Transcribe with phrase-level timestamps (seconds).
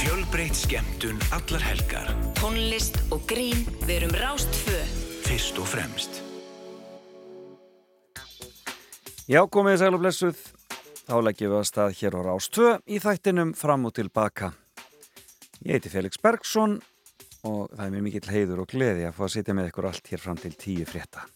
[0.00, 2.06] Fjölbreytt skemmtun allar helgar.
[2.38, 4.78] Tónlist og grín, við erum Rástfö.
[5.26, 6.22] Fyrst og fremst.
[9.28, 10.40] Já, komið sæl og blessuð.
[11.04, 14.54] Þá leggjum við að stað hér á Rástfö í þættinum fram og tilbaka.
[15.68, 16.78] Ég heiti Felix Bergsson
[17.44, 20.12] og það er mér mikill heiður og gleði að fá að sitja með ykkur allt
[20.14, 21.28] hér fram til tíu frétta.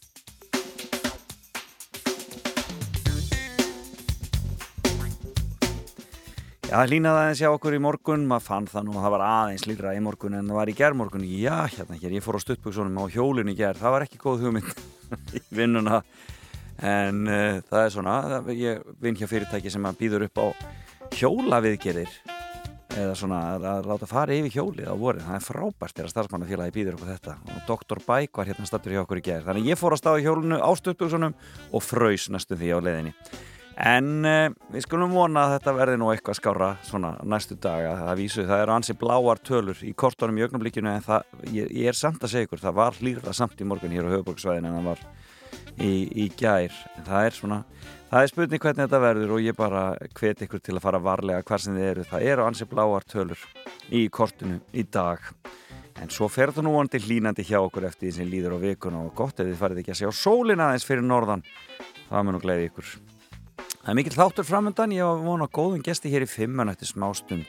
[6.74, 9.22] Já, það línaði aðeins hjá okkur í morgun, maður fann það nú að það var
[9.28, 11.26] aðeins líra í morgun en það var í gerðmorgun.
[11.38, 14.42] Já, hérna hér, ég fór á stuttbúksunum á hjólinn í gerð, það var ekki góð
[14.42, 14.82] hugmynd
[15.38, 16.00] í vinnuna.
[16.82, 20.46] En uh, það er svona, það, ég vinn hjá fyrirtæki sem býður upp á
[21.14, 22.18] hjólaviðgerðir.
[22.98, 26.98] Eða svona að, láta fara yfir hjólið á vorin, það er frábært þegar starfsmannafélagi býður
[26.98, 27.38] upp á þetta.
[27.54, 28.02] Og Dr.
[28.02, 31.38] Bæk var hérna stattur hjá okkur í gerð, þannig ég fór á stuttbúksunum
[33.74, 37.96] En uh, við skulum vona að þetta verði nú eitthvað skára svona næstu daga.
[38.04, 41.90] Það vísu, það eru ansi bláar tölur í kortunum í augnablikinu en það, ég, ég
[41.90, 44.78] er samt að segja ykkur, það var hlýra samt í morgun hér á höfuborgsvæðin en
[44.78, 45.02] það var
[45.82, 46.76] í, í gær.
[47.02, 47.58] Það er svona,
[48.12, 49.82] það er spurning hvernig þetta verður og ég bara
[50.20, 52.06] hveti ykkur til að fara varlega hvar sem þið eru.
[52.12, 53.48] Það eru ansi bláar tölur
[53.90, 55.32] í kortunu í dag.
[56.02, 59.02] En svo fer það nú vonandi hlínandi hjá okkur eftir því sem líður á vikuna
[59.06, 61.44] og gott ef þið farið ekki að sjá sólina aðeins fyrir norðan.
[62.08, 62.94] Það mun og gleyði ykkur.
[63.84, 67.10] Það er mikill þáttur framöndan, ég var vona góðum gesti hér í fimmun eftir smá
[67.12, 67.44] stund.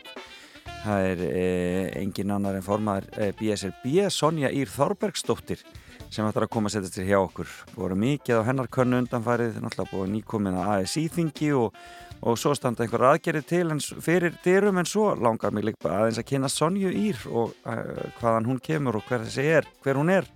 [0.83, 5.63] Það er eh, engin annar en formaður eh, BSRB, Sonja Ír Þorbergsdóttir,
[6.11, 7.47] sem ætlar að koma að setja sér hjá okkur.
[7.71, 11.79] Það voru mikið á hennar könnu undanfærið, náttúrulega búið nýkominn að ASI-þingi og,
[12.19, 16.19] og svo standa einhver aðgerið til en, fyrir dyrum en svo langar mig líka aðeins
[16.19, 20.11] að kynna Sonju Ír og eh, hvaðan hún kemur og hver þessi er, hver hún
[20.19, 20.27] er.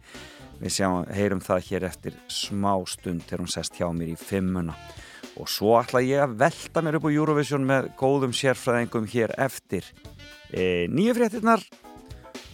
[0.64, 4.80] Við sjáum, heyrum það hér eftir smá stund þegar hún sest hjá mér í fimmuna
[5.40, 9.88] og svo ætla ég að velta mér upp á Eurovision með góðum sérfræðingum hér eftir.
[10.52, 11.64] E, nýju fréttinnar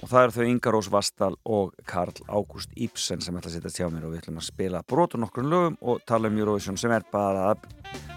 [0.04, 3.74] og það eru þau Inga Rós Vastal og Karl Ágúst Íbsen sem ætla að setja
[3.74, 6.94] tjá mér og við ætlum að spila brotur nokkur lögum og tala um Eurovision sem
[6.94, 7.66] er bara að,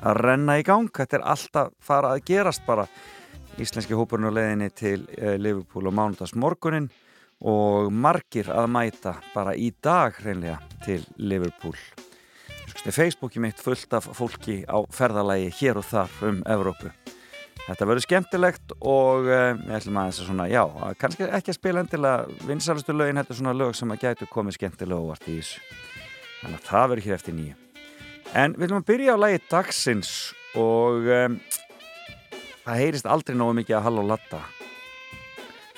[0.02, 0.90] að renna í gang.
[0.92, 2.88] Þetta er alltaf fara að gerast bara.
[3.58, 6.90] Íslenski hópurinn á leðinni til e, Liverpool og Mánudags morgunin
[7.48, 11.78] og margir að mæta bara í dag hreinlega til Liverpool
[12.86, 16.92] Facebooki mitt fullt af fólki á ferðalagi hér og þar um Evrópu.
[17.68, 20.62] Þetta verður skemmtilegt og uh, ég ætlum að þess að svona, já,
[21.00, 24.56] kannski ekki að spila endilega vinsalastu lögin, þetta er svona lög sem að gætu komið
[24.56, 25.64] skemmtilega óvart í þessu.
[26.38, 27.56] Þannig að það verður hér eftir nýju.
[28.38, 30.12] En við ætlum að byrja á lagi dagsins
[30.56, 31.38] og um,
[32.62, 34.44] það heyrist aldrei nógu mikið að halla og latta.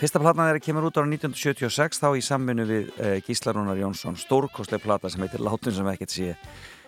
[0.01, 4.85] Fyrsta platna þeirra kemur út ára 1976 þá í samvinnu við uh, Gíslarúnar Jónsson, stórkostlega
[4.85, 6.80] plata sem heitir Látun sem ekkert sé Eh,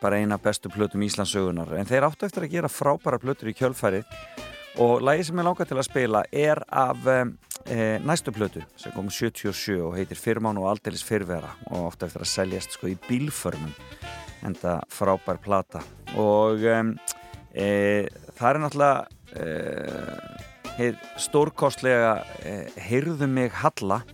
[0.00, 4.00] bara eina bestu plötum Íslandsögunar en þeir áttu eftir að gera frábæra plötur í kjölfæri
[4.78, 7.18] og lægi sem ég langar til að spila er af e,
[8.06, 12.30] næstu plötu sem kom 77 og heitir Firmán og aldeilis fyrvera og ofta eftir að
[12.32, 13.74] seljast sko í bílförmum.
[14.46, 15.82] En það frábær plata.
[16.14, 18.06] Og e,
[18.38, 18.94] það er náttúrulega
[21.18, 22.12] stórkostlega
[22.78, 24.04] Heyrðu mig Halla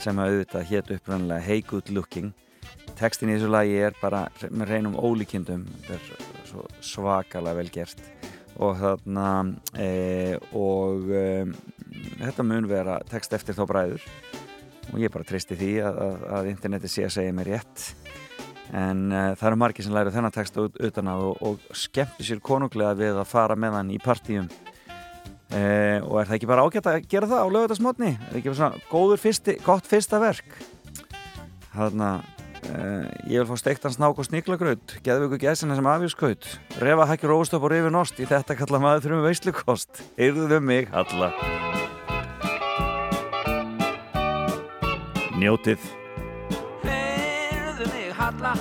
[0.00, 2.32] sem að auðvitað hétt uppröndilega Hey Good Looking
[2.96, 8.02] Tekstin í þessu lagi er bara með reynum ólíkindum, þetta er svo svakalega vel gert.
[8.56, 9.30] Og þarna
[9.76, 11.24] e, og e,
[12.22, 14.06] þetta mun vera tekst eftir þá bræður.
[14.94, 17.84] Og ég bara tristi því að, að, að interneti sé að segja mér rétt.
[18.72, 22.40] En e, það eru margir sem læra þennan út, utan að og, og skemmti sér
[22.40, 24.48] konunglega við að fara með hann í partíum.
[25.52, 28.14] E, og er það ekki bara ágætt að gera það á lögutasmotni?
[28.30, 30.56] Er ekki bara svona góður fyrsti, gott fyrsta verk?
[31.76, 32.10] Þarna
[32.66, 36.48] Uh, ég vil fá steiktan snák og sníklagraut geðvöku gæsina sem afvískaut
[36.82, 41.30] refa hækki róstöp og rifi nost í þetta kalla maður þrjum veislukost heyrðuðu mig Halla
[45.36, 45.86] Njótið.
[46.82, 48.54] Heyrðu mig Halla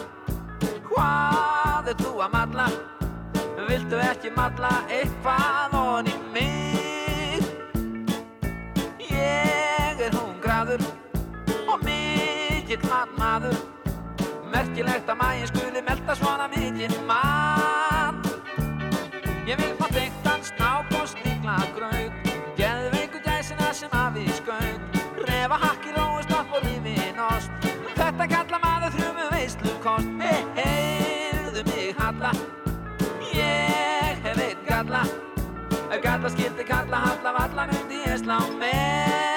[0.91, 2.71] Hvað er þú að matla
[3.65, 7.47] Viltu ekki matla eitthvað onni mig?
[9.09, 10.85] Ég er hungraður
[11.65, 13.64] og mikill matmaður
[14.75, 18.17] merkilegt að mægin skuli melda svona mikinn mann.
[19.47, 22.27] Ég vil fá teiktan snáp og sníkla graut
[22.57, 24.97] Geðveiku gæsina sem að við skaut.
[25.29, 27.69] Refa hakki róistopp og rífin ost.
[27.95, 32.33] Þetta kalla maður þrjumu veislukost Hei, heyrðu mig Halla.
[33.31, 35.05] Ég hef einn galla.
[35.87, 39.34] Ef galla skildi kalla Halla Valla myndi ég slá menn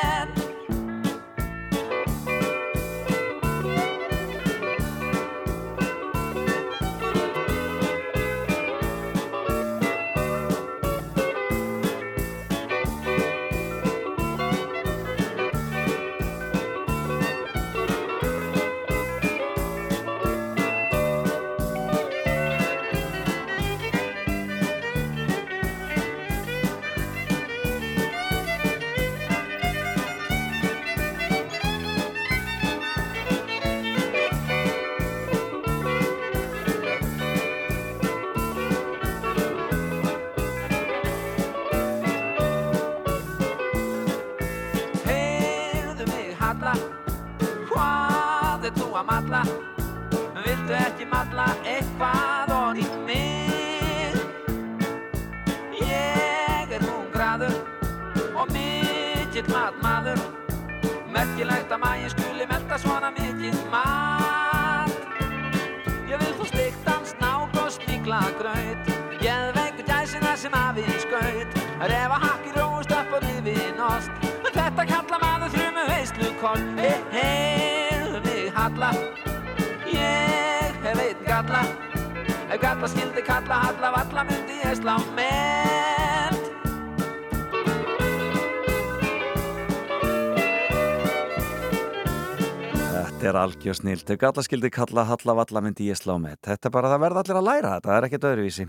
[48.99, 49.43] að malla.
[50.45, 54.17] Viltu ekki malla eitthvað og í mig?
[55.79, 57.55] Ég er hungraður
[58.35, 60.23] og mikill matmaður.
[61.15, 64.95] Merkilegt að maginn skuli melda svona mikill mat.
[66.11, 71.59] Ég vil fá stiktan snák og sníkla graut Geðveiku gæsina sem afinn skaut.
[71.79, 74.11] Refa hakki róst upp og rifin ost
[74.49, 77.78] Þetta kalla maður þrjumu veislu kost Hei, hei,
[78.79, 78.93] mig halla
[79.93, 81.63] Ég einn galla
[82.49, 86.37] Ef galla skildi kalla halla valla myndi ég slá með
[92.89, 94.03] Þetta er algjör snill.
[94.07, 96.37] Þau galla skildi kalla Halla Valla myndi ég slá með.
[96.47, 98.67] Þetta er bara það verða allir að læra þetta, það er ekkert öðruvísi.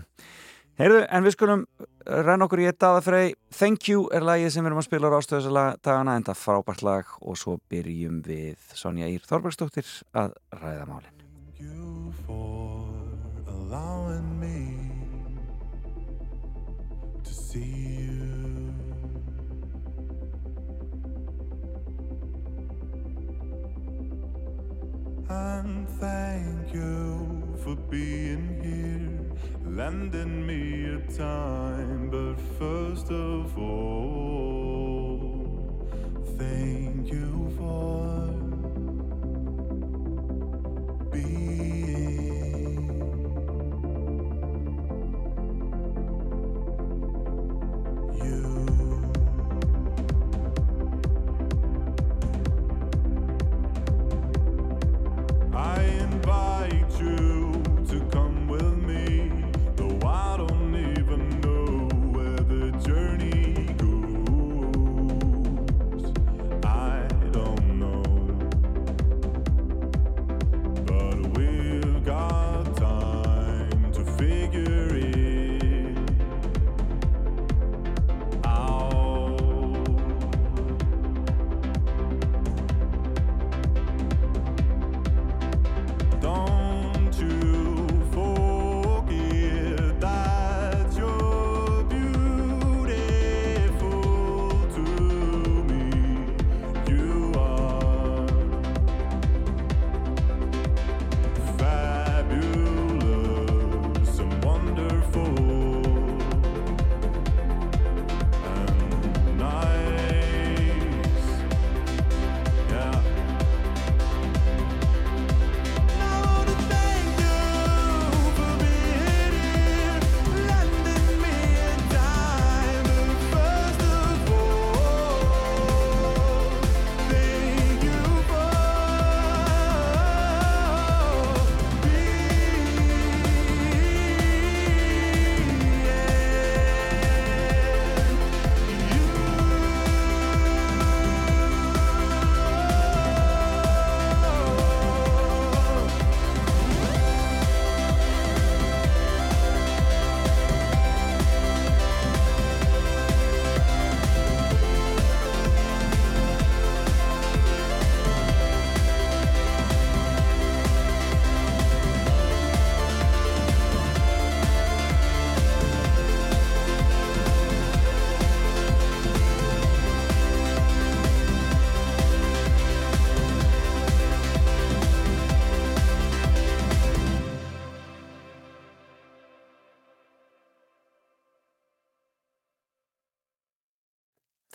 [0.80, 1.62] Heyrðu, en við skulum
[2.06, 3.34] renna okkur í eitt aða frey.
[3.52, 7.14] Thank You er lagið sem við erum að spila á ástöðusalega en það frábært lag
[7.20, 11.16] og svo byrjum við Sonja Ír Þorbergsdóttir að ræða málinn.
[11.20, 12.88] Thank you for
[13.46, 14.56] allowing me
[17.22, 18.74] to see you.
[25.28, 27.28] And thank you
[27.62, 29.09] for being here,
[29.76, 32.10] lending me a time.
[32.10, 35.18] But first of all,
[36.38, 36.79] thank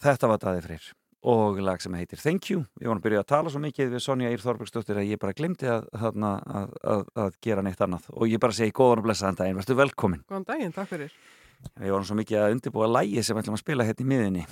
[0.05, 0.91] Þetta var Daði Freyr
[1.25, 2.59] og lag sem heitir Thank You.
[2.77, 5.33] Ég var að byrja að tala svo mikið við Sonja Ír Þorbergsdóttir að ég bara
[5.33, 9.07] glimti að, að, að, að, að gera neitt annað og ég bara segi góðan og
[9.07, 10.21] blessaðan daginn, verður velkomin.
[10.29, 11.15] Góðan daginn, takk fyrir.
[11.81, 14.45] Við vorum svo mikið að undirbúa lægi sem við ætlum að spila hérna í miðinni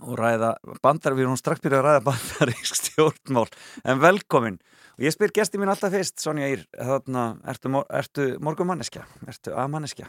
[0.00, 0.50] og ræða
[0.80, 3.46] bandar, við erum strax byrjað að ræða bandarísk stjórnmál
[3.84, 4.56] en velkomin
[4.96, 9.04] og ég spyr gesti mín alltaf fyrst, Sonja Ír þarna, ertu, mor- ertu morgumanneskja?
[9.28, 10.08] Ertu A-manneskja?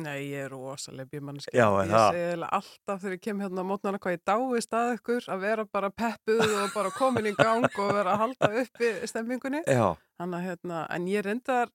[0.00, 1.52] Nei, ég er rosalega bímanniski.
[1.52, 2.06] Já, Ég það?
[2.14, 5.42] segi eiginlega alltaf þegar ég kem hérna á mótnana hvað ég dáist að ykkur að
[5.44, 9.60] vera bara peppuð og bara komin í gang og vera að halda uppi stemmingunni.
[9.78, 11.68] Já, Þannig að hérna, en ég reyndar,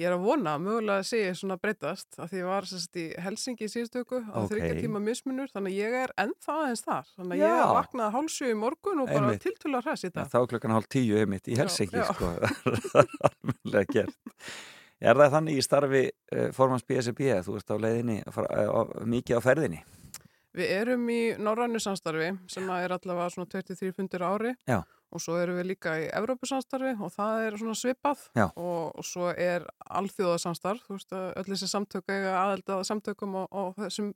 [0.00, 2.96] ég er að vona að mögulega sé ég svona breytast að því ég var sérst
[3.00, 4.48] í Helsingi í síðustöku á Ókei.
[4.52, 7.08] þryggja tíma mismunur þannig að ég er ennþá aðeins þar.
[7.16, 7.48] Þannig að Já.
[7.56, 9.32] ég vaknaði hálsjö í morgun og bara
[9.80, 10.28] að hræs í dag.
[10.32, 11.16] þá klukkan hálf tíu
[15.02, 18.64] er það þannig í starfi uh, formans BSB að þú ert á leiðinni að fara,
[18.70, 19.82] uh, mikið á ferðinni?
[20.52, 24.82] Við erum í norrænu samstarfi sem er allavega svona 23 fundir á ári Já.
[24.84, 29.30] og svo erum við líka í Evrópusamstarfi og það er svona svipað og, og svo
[29.32, 29.64] er
[30.02, 34.12] alþjóðasamstarf, þú veist að öll þessi samtök eiga aðelda samtökum og, og þessum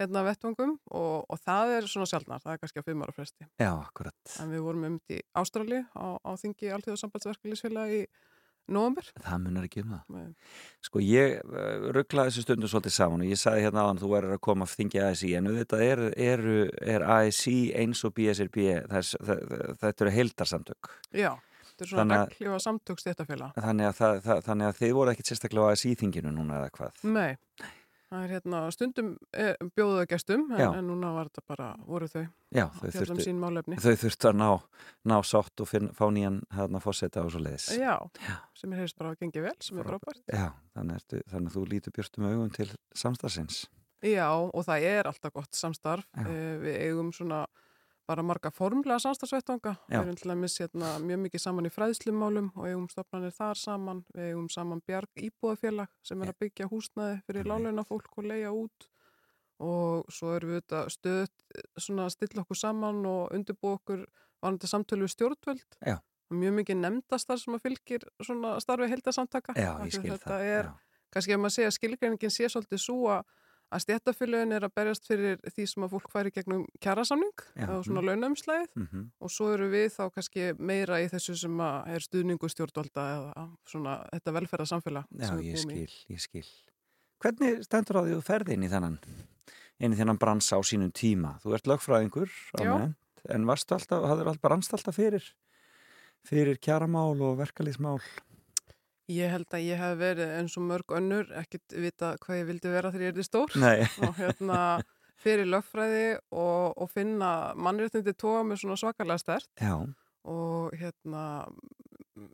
[0.00, 3.46] hérna vettvangum og, og það er svona sjálfnar, það er kannski á fimm ára fresti.
[3.62, 4.34] Já, akkurat.
[4.42, 8.02] En við vorum um í Ástrali á, á þingi alþjóðasambandsverkefliðsfélag í
[8.68, 9.06] november.
[9.22, 10.02] Það munar ekki um það.
[10.16, 10.28] Nei.
[10.86, 14.36] Sko ég uh, rugglaði þessu stundu svolítið saman og ég sagði hérna áðan þú verður
[14.36, 16.44] að koma að þingja ASI en þetta er, er,
[16.96, 21.32] er ASI eins og BSRB þetta eru heildarsamtök Já,
[21.70, 23.56] þetta er svona Þannig að- reglífa samtök stéttafélag.
[23.60, 26.70] þannig að, það, það, þannig að þið voru ekkit sérstaklega á ASI þinginu núna eða
[26.78, 27.36] hvað Nei,
[28.10, 32.22] það er hérna stundum er, bjóðuða gestum en, en núna var þetta bara, voru þau
[32.54, 34.50] Já, þau um þurftu, þau þurftu að ná,
[35.10, 38.36] ná sátt og finn, fá nýjan hérna fórseta og svo leiðis Já, Já.
[38.56, 40.22] sem er heyrst bara að gengi vel, sem er frábært.
[40.30, 43.64] Já, þannig, ertu, þannig að þú lítur björtum augum til samstagsins
[44.04, 46.04] Já, og það er alltaf gott samstarf.
[46.12, 46.26] Já.
[46.28, 47.46] Eh, Við eigum svona
[48.06, 49.72] bara marga formlega samstarfsvettvanga.
[49.90, 49.98] Já.
[49.98, 53.60] Við erum til að miss hérna, mjög mikið saman í fræðslumálum og eigum stofnanir þar
[53.60, 54.02] saman.
[54.14, 58.52] Við eigum saman Bjarg Íbúðafélag sem er að byggja húsnaði fyrir láleina fólk og leia
[58.54, 58.88] út
[59.62, 61.46] og svo erum við þetta stöðt
[61.80, 64.04] svona að stilla okkur saman og undirbú okkur
[64.44, 65.78] varandi samtölu við stjórnvöld.
[65.80, 65.96] Já.
[66.26, 68.90] Og mjög mikið nefndastar sem að fylgir svona starfi
[69.94, 71.02] skil þetta það er, já.
[71.14, 73.36] kannski ef maður segja að skilgreiningin sé svolítið svo að
[73.74, 77.84] að stjættafélögin er að berjast fyrir því sem að fólk færi gegnum kjærasamning Já, og
[77.84, 78.02] svona
[78.76, 79.06] Mhm.
[79.20, 83.46] og svo eru við þá kannski meira í þessu sem að er stuðningu stjórnvalda eða
[83.66, 86.46] svona þetta velferðarsamfélag Já, ég skil, ég skil.
[87.20, 88.98] Hvernig stendur á því þú ferði inn í þennan,
[89.80, 91.40] inn í þennan bransa á sínum tíma?
[91.42, 92.30] Þú ert lögfræðingur,
[92.60, 92.96] almennt,
[93.28, 95.24] en varstu alltaf, hafður alltaf brannst alltaf fyrir,
[96.22, 97.98] fyrir kjaramál og verkalýsmál?
[99.12, 102.72] Ég held að ég hef verið eins og mörg önnur ekkit vita hvað ég vildi
[102.72, 103.52] vera þegar ég er stór.
[104.02, 104.60] Og hérna
[105.22, 109.74] fyrir lögfræði og, og finna mannréttindi tóa með svona svakalega stert já,
[110.26, 111.22] og hérna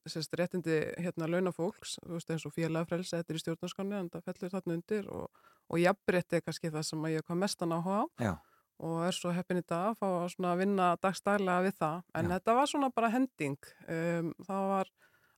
[0.08, 4.26] sérst réttindi hérna launafólks þú veist eins og félagafrelsi, þetta er í stjórnarskanni en það
[4.30, 7.80] fellur þarna undir og, og jafnrétti er kannski það sem ég kom mestan á.
[8.22, 8.34] Já,
[8.82, 10.06] og er svo heppin í dag að fá
[10.50, 11.98] að vinna dagstælega við það.
[12.18, 12.32] En Já.
[12.34, 13.58] þetta var svona bara hending.
[13.86, 14.90] Um, það var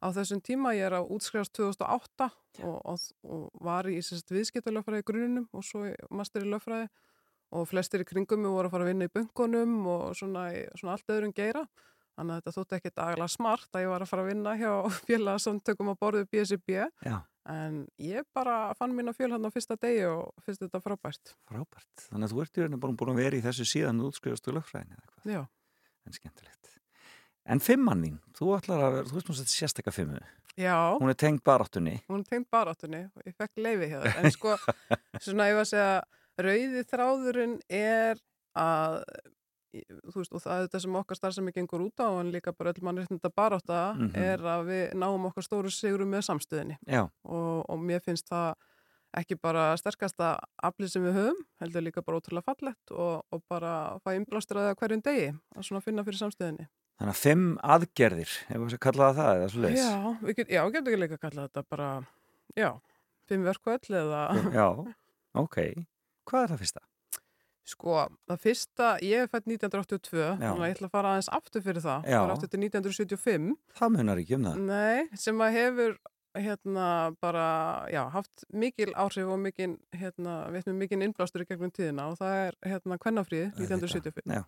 [0.05, 2.29] á þessum tíma ég er á útskrifast 2008
[2.63, 6.91] og, og, og var í sérst viðskiptalögfræði grununum og svo master í lögfræði.
[7.55, 10.97] Og flestir í kringum mig voru að fara að vinna í bunkunum og svona, svona
[10.97, 11.63] allt öðrum geira.
[12.15, 14.73] Þannig að þetta þótti ekkit agalega smart að ég var að fara að vinna hjá
[15.09, 17.17] félagsamtökum á borðu BSIB já,
[17.51, 21.35] en ég bara fann mín á fjöl hann á fyrsta degi og finnst þetta frábært.
[21.51, 22.07] Frábært.
[22.07, 24.55] Þannig að þú ert í rauninni bara búin að vera í þessu síðan þú útskrifastu
[24.55, 25.43] lögfræðin eða eitthvað, Já,
[26.07, 26.75] en skemmtilegt.
[27.47, 30.21] En fimmann þín, þú ætlar að vera, þú veist að þetta sérstakka fimmu,
[30.57, 30.77] já.
[31.01, 31.99] Hún er tengd baráttunni.
[32.09, 34.55] hún er tengt baráttunni og ég fekk leifi hjá það en sko,
[35.27, 36.03] svona ég var að segja
[36.41, 38.17] rauði þráðurinn er
[38.57, 39.03] að
[39.75, 42.71] þú veist, og það er þetta sem okkar starfsemi gengur út á en líka bara
[42.73, 44.15] öll mannréttinda barátta Mhm.
[44.15, 48.55] er að við náum okkar stóru sigurum með samstöðinni Já, og, og mér finnst það
[49.19, 53.99] ekki bara sterkasta aflið sem við höfum, heldur líka bara ótrúlega fallett og, og bara
[54.03, 54.15] fá
[56.99, 59.85] þannig að fimm aðgerðir, hefur við kallaða það eða svo leiðis?
[59.85, 61.91] Já, við get, já, getur ekki líka að kalla þetta bara,
[62.59, 62.71] já,
[63.31, 64.25] fimm verkvöld eða
[64.59, 64.67] Já,
[65.45, 65.61] ok.
[66.25, 66.85] Hvað er það fyrsta?
[67.65, 67.95] Sko,
[68.29, 70.35] það fyrsta, ég er fætt 1982, Já.
[70.37, 72.19] þannig að ég ætla að fara aðeins aftur fyrir það, Já.
[72.21, 73.47] fara aftur til 1975,
[73.79, 74.59] Það munar ekki um það.
[74.69, 75.95] nei, sem að hefur
[76.35, 76.89] hérna
[77.25, 77.47] bara,
[77.95, 82.19] já, haft mikil áhrif og mikil, hérna, við með mikil innblástur í gegnum tíðina og
[82.21, 84.29] það er, hérna, kvennafríð, 1975.
[84.29, 84.45] Já,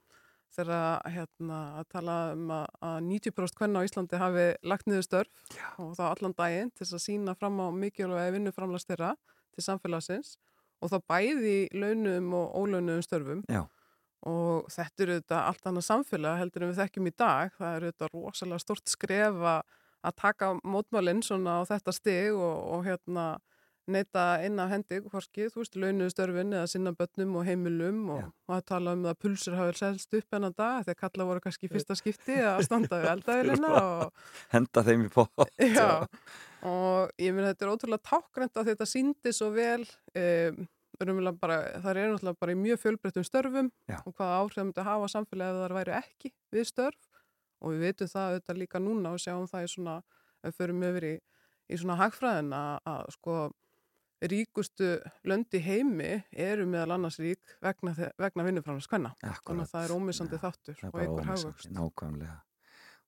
[0.56, 5.52] Þegar, hérna, að tala um að, að 90% kvenna á Íslandi hafi lagt niður störf
[5.52, 5.66] Já.
[5.82, 9.14] og þá allan daginn til að sína fram á mikilvæg vinnuframlags þeirra
[9.52, 10.38] til samfélagsins
[10.80, 13.42] og þá bæði launum og ólaunum störfum.
[13.52, 13.66] Já,
[14.26, 17.52] og þetta eru þetta allt annað samfélag heldur en við þekkjum í dag.
[17.58, 22.86] Það eru þetta rosalega stort skref að taka mótmálinn svona á þetta stig og, og
[22.86, 23.26] hérna
[23.92, 28.30] neyta inn af hendi hvorki, þú veist, launuðu störfin eða sinna börnum og heimilum og,
[28.48, 31.44] og að tala um að pulsur hafi selst upp enn að dag þegar kalla voru
[31.44, 34.24] kannski fyrsta skipti að standa við eldavélina og
[34.54, 35.44] henda þeim í pott.
[35.78, 36.06] Já,
[36.66, 39.84] og ég meina þetta er ótrúlega tákgrænt að þetta síndi svo vel
[40.16, 40.64] um,
[41.40, 44.00] bara, það er náttúrulega bara í mjög fjölbreyttum störfum Já.
[44.02, 47.12] og hvaða áhrif það myndi hafa á samfélagi ef það væri ekki við störf
[47.60, 49.96] og við veitum það auðvitað líka núna og sjáum það í svona,
[50.42, 51.14] ef við förum yfir í,
[51.68, 53.36] í svona hagfræðin að, að sko
[54.22, 54.96] ríkustu
[55.28, 59.12] löndi heimi eru meðal annars rík vegna, vegna vinnuframlega skvenna.
[59.20, 61.70] Þannig að það er ómissandi þáttur Það er og einhver hagvöxt.
[61.76, 62.38] nákvæmlega.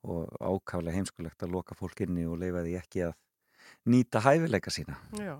[0.08, 3.16] Og ákaflega heimskulegt að loka fólk inni og leifa því ekki að
[3.88, 4.98] nýta hæfileika sína.
[5.18, 5.34] Já.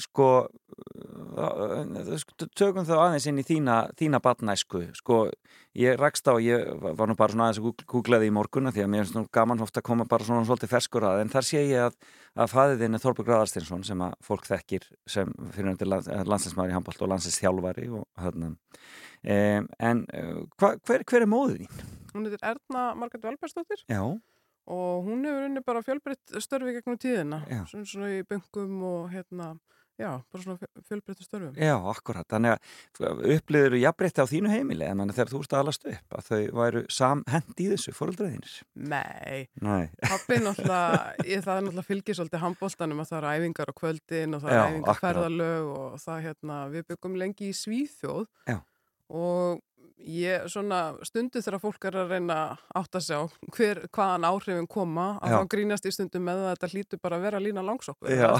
[0.00, 0.28] Sko
[2.58, 5.18] tökum þá aðeins inn í þína, þína batnæsku sko,
[5.78, 8.90] ég rakst á, ég var nú bara svona aðeins að googlaði í morgunna því að
[8.92, 11.22] mér finnst nú gaman ofta að koma bara svona svolítið ferskur að.
[11.22, 11.96] En þar sé ég að,
[12.34, 17.04] að fæðiðin er Þorberg Raðarstinsson sem að fólk þekkir sem fyrir undir landsinsmaður í handbólt
[17.04, 18.52] og landsinsþjálfari og þarna.
[19.22, 20.04] Um, en
[20.58, 21.88] hva, hver, hver er móðið þín?
[22.12, 23.84] Hún heitir Erna Margrét Valbergsdóttir.
[23.88, 24.02] Já,
[24.66, 27.64] og hún hefur unni bara fjölbreytt störfi gegnum tíðina, Já.
[27.66, 29.52] svona, svona í böngum og hérna,
[30.00, 31.54] já, bara svona fjölbreyttu störfum.
[31.58, 32.54] já, akkurat þannig
[33.02, 36.28] að upplýður jafnbreytti á þínu heimili en mann þegar þú ert að alast upp að
[36.30, 42.18] þau væru samhend í þessu fóröldraðinir Nei, Nei, pappi náttúrulega, ég, það er náttúrulega fylgir
[42.18, 46.24] svolítið handbóltanum að það eru æfingar á kvöldin og það eru æfingar ferðalög og það
[46.28, 48.58] hérna, við byggum lengi í Svíþjóð Já.
[49.12, 49.60] og
[49.98, 53.22] ég svona stundu þegar fólk er að reyna að átta sig á
[53.54, 55.36] hver, hvaðan áhrifin koma að Já.
[55.36, 58.30] þá grínast í stundum með að þetta hlýtur bara að vera lína langsokkur Já.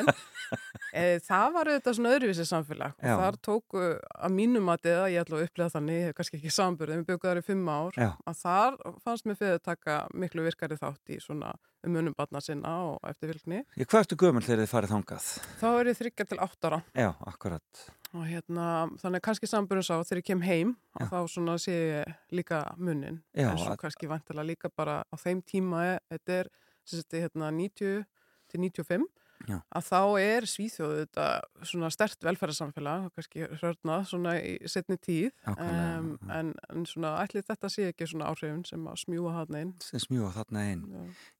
[0.00, 0.10] en
[1.00, 3.14] e, það var auðvitað svona öðruvísi samfélag Já.
[3.14, 6.40] og þar tóku að mínum að eða ég ætla að upplega þannig, ég hef kannski
[6.40, 8.10] ekki samburð en við byggum þar í fimm ár Já.
[8.26, 11.54] að þar fannst mér fyrir að taka miklu virkari þátt í svona
[11.86, 13.62] umunum barna sinna og eftirvilkni.
[13.86, 15.30] hvað ertu gömul þegar þið farið þangað?
[15.62, 18.64] Þá er ég þryggja til átt ára Já, akkurat og hérna,
[18.98, 21.04] þannig að kannski samburðum sá þegar ég kem heim Já.
[21.04, 25.04] og þá svona sé ég líka munnin Já, en svo að- kannski vantilega líka bara
[25.06, 26.50] á þeim tíma er, þetta er
[26.84, 28.04] sem sagt, hérna 90
[28.50, 29.06] til 95
[29.48, 29.56] Já.
[29.72, 31.26] að þá er Svíþjóð þetta
[31.64, 35.30] svona stert velferðarsamfélag kannski hrörnað svona í setni tíð.
[35.48, 39.70] Um, en, en svona ætli þetta sé ekki svona áhrifin sem að smjúa hann inn.
[39.80, 40.82] Sem smjúa þarna inn.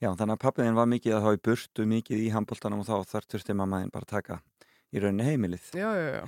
[0.01, 0.15] Já.
[0.17, 3.29] Þannig að pappiðin var mikið að hafa í burtu mikið í handbóltanum og þá þar
[3.35, 4.41] þurfti mammaðin bara að taka
[4.97, 5.69] í rauninni heimilið.
[5.77, 6.25] Já, já, já,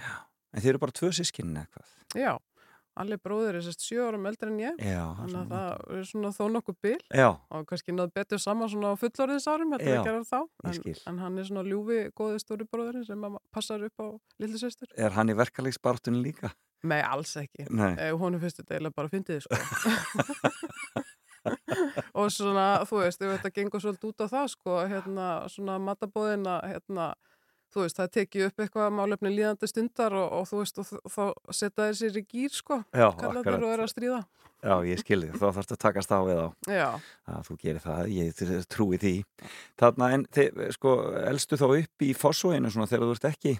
[0.53, 2.35] en þið eru bara tvö sískinni eitthvað já
[2.99, 6.33] allir bróðir er sérst sjö árum eldri en ég Já, þannig að það er svona
[6.37, 6.99] þó nokkuð bil.
[7.09, 10.41] Já, og kannski náðu betur saman svona á fullorðinsárum þetta er að gera þá.
[10.69, 14.07] en, en hann er svona ljúfi góði stóri bróðurinn sem að passar upp á
[14.43, 16.53] lilli sýstur er hann í verkalegsbartunni líka?
[16.83, 17.69] Nei, alls ekki.
[17.71, 19.55] Nei, eh, honum finnst þetta eiginlega bara fyndið sko.
[22.19, 26.59] Og svona, þú veist, ef þetta gengur svolítið út á það sko, hérna, svona matabóðina
[26.67, 27.07] hérna,
[27.73, 31.25] þú veist, það tekið upp eitthvað málefni líðandi stundar og, og þú veist, og, þá
[31.59, 34.23] setja þeir sér í gýr sko, þeir og er að stríða.
[34.63, 36.89] Já, ég skilði, þá þarfst að takast á við á Já,
[37.35, 39.15] að þú gerir það, ég trúi því.
[39.83, 40.93] Þarna, en þið, sko,
[41.33, 43.57] elstu þá upp í fossóinu svona þegar þú ert ekki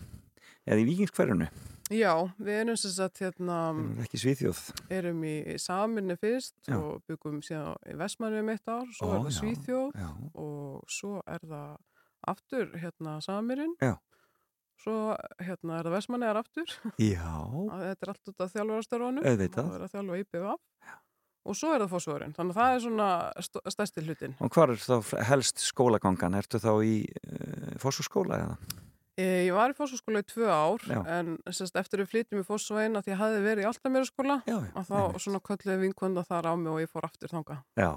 [0.63, 1.49] eða í vikingskverjunu,
[1.91, 3.57] já, við erum sem sagt hérna
[4.05, 4.61] ekki í Svíþjóð.
[4.95, 6.77] erum í saminni fyrst Já.
[6.79, 9.39] og byggum síðan í Vestmanni um eitt ár, svo Ó, er það já.
[9.41, 11.73] Svíþjóð Já, og svo er það
[12.31, 13.95] aftur hérna samirinn Já.
[14.83, 14.97] svo
[15.43, 19.67] hérna er það Vestmanni er aftur að þetta er allt út af þjálfarastörfunum Auðvitað.
[19.71, 20.61] það er að þjálfa IPVF
[21.43, 23.07] og svo er það fósvörun, þannig að það er svona
[23.43, 24.35] st- stærsti hlutin.
[24.47, 26.37] Og hvar er þá helst skólagangan?
[26.39, 28.77] Ertu þá í uh, fósúskóla eða?
[29.19, 31.01] E, ég var í fósvörskóla í tvö ár Já.
[31.19, 34.87] en sérst, eftir við flytjum í fósvögin að ég hafði verið í Altamiraskóla Já, að
[34.87, 35.25] þá einmitt.
[35.27, 37.59] svona kölluði vinkunda þar á mig og ég fór aftur þanga.
[37.83, 37.91] Já,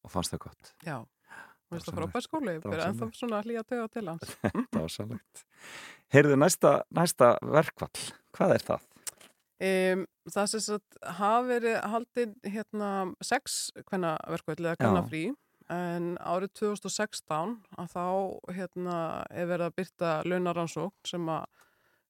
[0.00, 0.72] og fannst það gott.
[0.88, 0.96] Já,
[1.70, 4.32] mér finnst það frábær skóli, ég byrja ennþá svona að hlýja tegja til hans.
[4.76, 5.44] Dásalegt.
[6.10, 8.06] Heyrðu, næsta, næsta verkvall,
[8.36, 8.88] hvað er það?
[9.60, 15.26] Um, það sem sagt hafa verið haldið hérna sex hvenna verkvöld eða hvenna frí
[15.70, 18.06] en árið 2016 að þá
[18.56, 18.96] hérna
[19.28, 21.44] er verið að byrta launaransókn sem að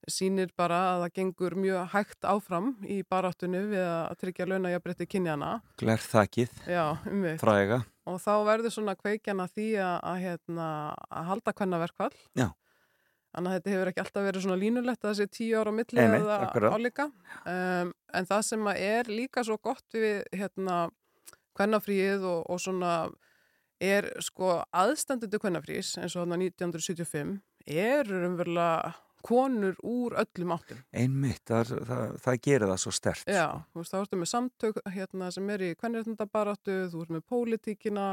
[0.09, 5.51] sýnir bara að það gengur mjög hægt áfram í baráttunni við að tryggja launajabrétti kynjana
[7.11, 7.37] um við.
[7.43, 7.83] fræga.
[8.09, 10.69] Og þá verður svona kveikjan að því að, að, hérna,
[11.11, 12.15] að halda hvenna verkvall.
[12.39, 12.49] Já.
[13.31, 15.79] Þannig að þetta hefur ekki alltaf verið svona línulegt að það sé tíu ára á
[15.79, 17.07] milli Einmitt, eða álíka.
[17.45, 20.79] Um, en það sem er líka svo gott við hérna
[21.59, 22.95] kvennafríið og, og svona
[23.81, 27.39] er sko aðstandundi kvennafrís eins og þarna 1975
[27.71, 28.93] eru umverulega
[29.27, 30.79] konur úr öllum áttum.
[30.93, 33.25] Einmitt, það, það, það gerir það svo stert.
[33.31, 37.27] Já, þú veist, þá ertu með samtök hérna, sem er í kvennréttindabaráttu, þú ert með
[37.33, 38.07] pólitíkina,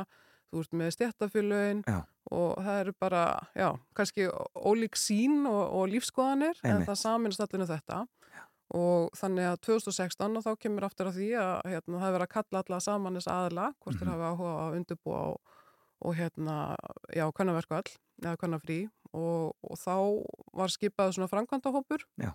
[0.52, 1.98] þú ert með stjættafélögin Já.
[2.32, 3.24] og það eru bara,
[3.56, 6.88] já, kannski ólík sín og, og lífskoðanir en Einmitt.
[6.92, 8.06] það saminst allir um þetta
[8.78, 12.26] og þannig að 2016 og þá kemur aftur að því að hérna, það er verið
[12.26, 14.00] að kalla alla saman þess aðla, hvort Mhm.
[14.02, 15.54] þeir hafa áhuga að undirbúa og,
[16.04, 16.56] og hérna,
[17.16, 17.88] já, kvennaverkvall
[18.24, 18.80] eða kvennafrí
[19.14, 19.96] og, og þá
[20.58, 22.32] var skipað svona framkvæmdahópur Já.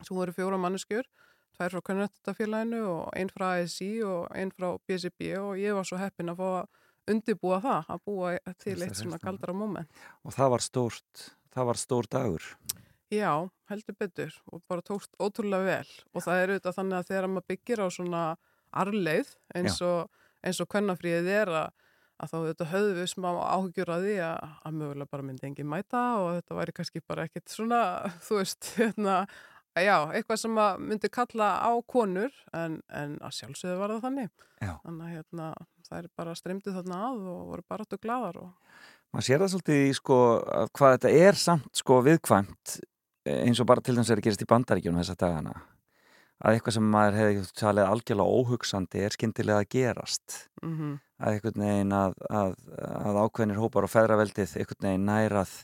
[0.00, 1.08] sem voru fjóra manneskjur
[1.54, 5.98] tvær frá Kvennrættafélaginu og einn frá ASI og einn frá BCB og ég var svo
[6.00, 10.02] heppin að fá að undirbúa það, að búa til eitt svona galdra moment.
[10.24, 12.46] Og það var stórt, það var stór dagur.
[13.12, 13.30] Já,
[13.70, 17.48] heldur betur og bara tókst ótrúlega vel og það er auðvitað þannig að þegar maður
[17.52, 18.22] byggir á svona
[18.74, 20.08] arleið eins og,
[20.48, 21.83] og kvennafríðið er að,
[22.22, 25.70] að þá þetta höfðu við smá áhugjur að því að, að mögulega bara myndi engin
[25.70, 27.82] mæta og þetta væri kannski bara ekkit svona,
[28.26, 29.18] þú veist, hérna,
[29.74, 34.34] já, eitthvað sem myndi kalla á konur en, en að sjálfsögðu var það þannig.
[34.62, 34.74] Já.
[34.86, 35.52] Þannig að hérna,
[35.88, 38.52] það er bara streymdu þarna að og voru bara áttu gladar og
[39.14, 42.74] maður sér það svolítið í sko að hvað þetta er samt sko viðkvæmt
[43.28, 45.54] eh, eins og bara til þess að gerast í bandaríkjunum þessa dagana
[46.44, 50.74] að eitthvað sem maður hefði talið algjörlega óhugsandi er skyndilega að gerast mm
[51.24, 55.54] að einhvern veginn að, að, að ákveðnir hópar og feðraveldið einhvern veginn nær að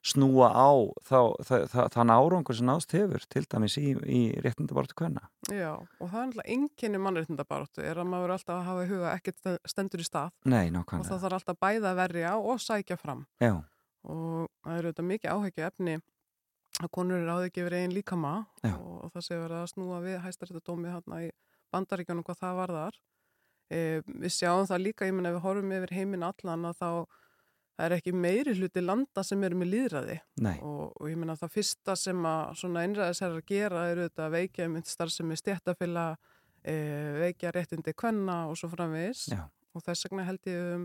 [0.00, 0.70] snúa á
[1.04, 5.26] þá, það, það, þann árangur sem náðst hefur til dæmis í, í réttindabartu kvenna.
[5.52, 9.10] Já, og það er náttúrulega enginni mannréttindabaróttu er að maður alltaf að hafa í huga
[9.12, 10.32] ekkert stendur í stað.
[10.48, 13.26] Nei, og það þarf alltaf bæða að verja og sækja fram.
[13.44, 13.58] Já,
[14.08, 15.98] og það eru þetta mikið áhegju efni
[16.80, 18.34] að konur eru áður ekki verið einn líkama
[18.70, 21.30] og, og það sé verið að snúa við hæstaréttadómi hérna í
[21.74, 23.00] bandaríkjónum hvað það varðar
[23.70, 26.90] e, við sjáum það líka, ég menna við horfum yfir heiminn allan að þá
[27.80, 31.54] er ekki meiri hluti landa sem eru með líðræði nei, og, og ég meina það
[31.54, 36.08] fyrsta sem að svona einræðisherrar gera eru þetta að veikja mynd starfsemi stjættafila
[36.60, 36.74] e,
[37.22, 39.30] veikja réttindi kvenna og svo framvegis.
[39.32, 40.84] Já, og þess vegna held ég um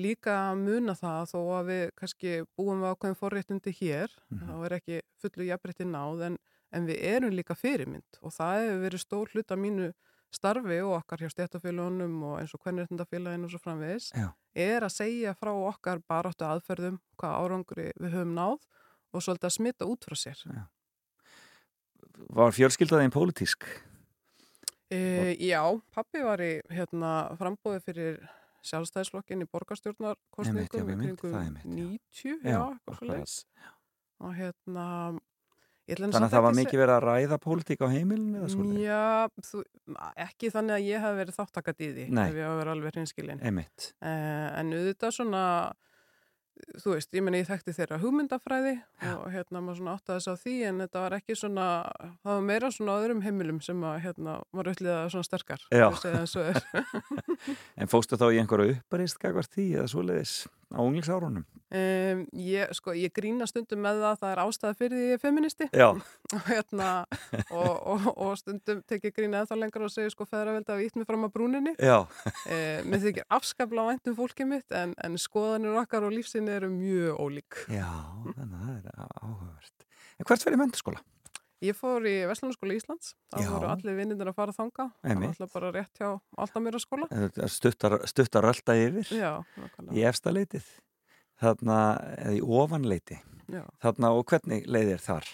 [0.00, 4.46] líka að muna það þó að við kannski búum við ákveðin forréttindi hér Mhm.
[4.46, 6.38] þá er ekki fullu jafnrétti náð en,
[6.72, 8.20] en við erum líka fyrirmynd.
[8.22, 9.90] Og það hefur verið stór hlut af mínu
[10.34, 14.28] starfi og okkar hjá stjættafélunum og eins og kvennréttindafélaginu og svo framvegis Já.
[14.54, 18.58] er að segja frá okkar baráttu aðferðum hvað árangri við höfum náð
[19.10, 20.42] og svolítið að smita út frá sér.
[22.30, 23.66] var fjölskyldaðin pólitísk
[24.90, 25.62] E, já,
[25.94, 28.16] pappi var í hérna, frambóði fyrir
[28.66, 31.84] sjálfstæðislokkin í já, borgarstjórnarkostningum kringum það einmitt, já.
[32.10, 32.56] 90, Já,
[33.14, 33.70] já.
[34.20, 34.86] Og hérna,
[35.98, 39.44] Þannig að það var að mikið verið að ræða pólitík á heimilinu eða svolítið Já,
[39.50, 39.62] þú,
[40.24, 42.24] ekki þannig að ég hef verið þáttakat í því, Nei.
[42.28, 43.40] ef ég hafa verið alveg hinskilin.
[44.00, 45.42] Eh, en auðvitað svona,
[46.84, 49.10] þú veist, ég meni ég þekkti þeirra hugmyndafræði Já.
[49.16, 51.66] og hérna maður svona áttaði þess á því en þetta var ekki svona,
[52.20, 55.66] það var meira svona öðrum heimilum sem að hérna var öllið svona sterkar.
[55.74, 56.62] Er.
[57.80, 61.44] en fóstu þá í einhverju upparist eða svoleiðis á unglingsárunum?
[61.70, 65.12] Um, ég, sko, ég grína stundum með það að það er ástæða fyrir því ég
[65.14, 65.68] er feministi
[66.50, 66.88] hérna,
[67.54, 70.98] og, og, og stundum tek ég grína eða lengur og segja sko feðraveldi að ítt
[70.98, 71.76] mig fram að brúninni.
[71.78, 76.56] Já, uh, mér þykir afskaplega vænt um fólkið mitt en, en skoðanir okkar og lífsinni
[76.56, 77.62] eru mjög ólík.
[77.70, 77.86] Já,
[78.34, 79.88] þannig að það er áhugavert.
[80.18, 81.06] En hvert fyrir mentaskóla?
[81.60, 83.10] Ég fór í Vestlunarskóla Íslands.
[83.36, 83.44] Já.
[83.50, 86.08] voru allir vinnindir að fara þanga það var alltaf bara rétt hjá
[86.40, 89.32] alltaf mér að skóla Stuttar, stuttar rölda yfir Já,
[89.92, 90.64] í efsta leitið.
[91.40, 91.76] Þarna,
[92.20, 93.20] eða í ofanleiti.
[93.50, 93.64] Já.
[93.82, 95.28] þarna og hvernig leiðir þar?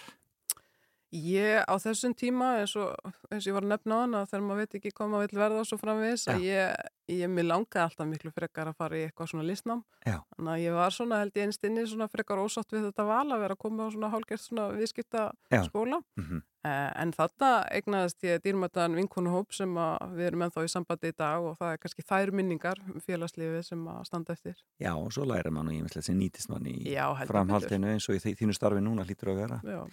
[1.15, 2.91] Ég á þessum tíma eins og,
[3.31, 5.39] eins og ég var að nefna á hana þegar maður veit ekki hvað maður vil
[5.39, 9.31] verða svo framvegis að ég, ég mér langaði alltaf miklu frekar að fara í eitthvað
[9.31, 10.17] svona listnám Já.
[10.35, 13.41] þannig að ég var svona held ég einstinni svona frekar ósátt við þetta val að
[13.45, 15.63] vera að koma á svona hálgert svona viðskipta Já.
[15.69, 20.71] skóla Mm eh, en þarna eignaðist ég dýrmættan vinkonuhóp sem að við erum ennþá í
[20.73, 24.57] sambandi í dag og það er kannski þær minningar um félagslífi sem að standa eftir
[24.81, 28.09] Já, og svo lærir mann og ég mislega sem nýtist mann í Já, framhaldinu eins
[28.09, 29.85] og í þí- þínu starfi núna hlýtur að vera Já.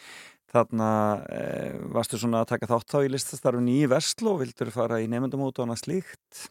[0.50, 0.88] Þarna
[1.30, 5.58] eh, varstu svona að taka þátt þá í listastarfinu í Vestló, vildur fara í nefndamót
[5.60, 6.42] og annað slíkt?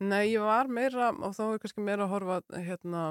[0.00, 3.02] Nei, ég var meira, og þá er kannski meira að horfa hérna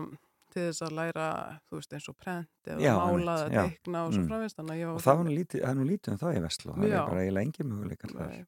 [0.53, 1.27] til þess að læra,
[1.69, 3.63] þú veist, eins og prent eða Já, mála einmitt, eða já.
[3.69, 4.27] teikna og svo Mm.
[4.29, 4.93] var...
[4.93, 6.99] Og það var nú lítið, það er nú lítið um það í Vestló, það Já.
[6.99, 8.45] er bara eiginlega engi möguleikar.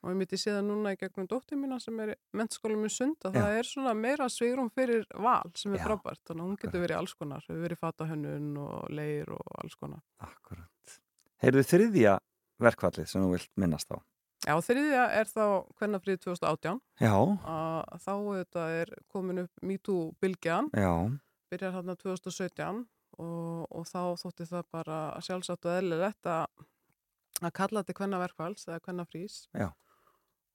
[0.00, 3.16] Og ég myndi sé það núna í gegnum dóttir mína sem er mentskólum í sund
[3.28, 3.40] að Já.
[3.42, 6.80] það er svona meira svigrum fyrir val sem er Já, frábært, þannig að hún getur
[6.86, 10.00] verið alls konar, hefur verið fatahönnun og leir og alls konar.
[10.24, 10.94] Akkurat.
[11.42, 12.14] Heyrðu þriðja
[12.60, 13.98] verkvallið sem þú vilt minnast á?
[14.40, 15.44] Já, þriðja er þá
[15.76, 20.70] hvernafrið 2018 Já, að þá þetta er komin upp MeToo bylgjan.
[20.72, 20.92] Já,
[21.52, 22.86] byrjar hérna 2017
[23.20, 26.64] og, og þá þótti það bara sjálfsagt og eðlilegt að,
[27.42, 29.68] að kalla þetta hvenna verkfalls eða hvenna frís Já.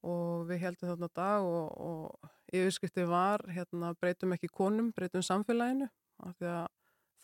[0.01, 5.91] og við heldum þarna dag og, og yfirskrifti var hérna, breytum ekki konum, breytum samfélaginu.
[6.25, 6.65] Af því að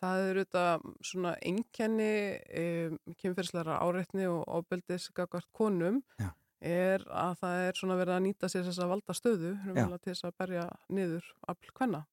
[0.02, 2.13] það er auðvitað svona einkenni
[2.62, 6.02] um, kynferðslega áreitni og ofbeldis gagvart konum.
[6.21, 6.32] Já.
[6.62, 10.28] Er að það er svona verið að nýta sér þess að valda stöðu til þess
[10.28, 12.04] að berja niður afl hvenna.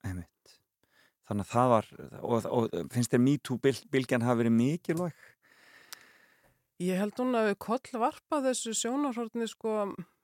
[1.28, 1.88] Þannig að það var,
[2.22, 5.26] og, og finnst þér MeToo-bylgjan hafi verið mikilvæg?
[6.78, 9.74] Ég held hún að við kollvarpa þessu sjónarhortni sko,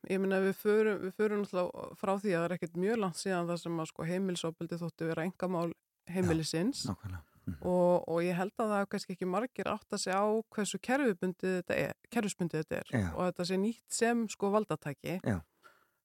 [0.06, 3.20] ég minna við förum, við förum náttúrulega frá því að það er ekkert mjög langt
[3.20, 5.68] síðan það sem að sko heimilisofbeldi þótti vera engamál
[6.14, 7.33] heimilisins Nákvæmlega.
[7.60, 10.78] Og, og ég held að það er kannski ekki margir átt að segja á hversu
[10.78, 15.38] kerfibundið þetta er, kerfisbundið þetta er og þetta sé nýtt sem sko valdatæki Já.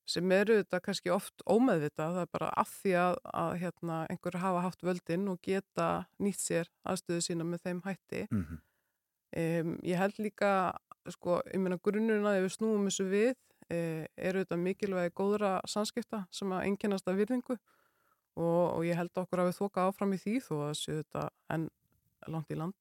[0.05, 4.39] sem eru þetta kannski oft ómeðvita, það er bara af því að, að hérna, einhver
[4.41, 8.27] hafa haft völdin og geta nýtt sér aðstöðu sína með þeim hætti.
[8.31, 8.65] Mhm.
[9.29, 10.73] Um, ég held líka,
[11.13, 13.35] sko, ég meina grunnurinn að ef við snúum þessu við,
[13.69, 17.59] e, eru þetta mikilvægi góðra samskipta sem að einkennast af virðingu
[18.39, 21.25] og, og ég held okkur að við þoka áfram í því þó að séu þetta
[21.55, 21.67] enn
[22.29, 22.77] langt í land.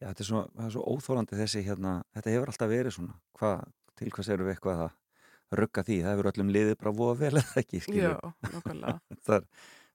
[0.00, 3.66] Já, þetta er svo, er svo óþólandi þessi hérna, þetta hefur alltaf verið svona, hvað,
[4.00, 7.32] til hvers eru við eitthvað að rugga því, það hefur öllum liðið bara voða vel
[7.42, 8.14] eða ekki, Já,
[8.54, 8.94] nokkulega.
[9.26, 9.48] Það er,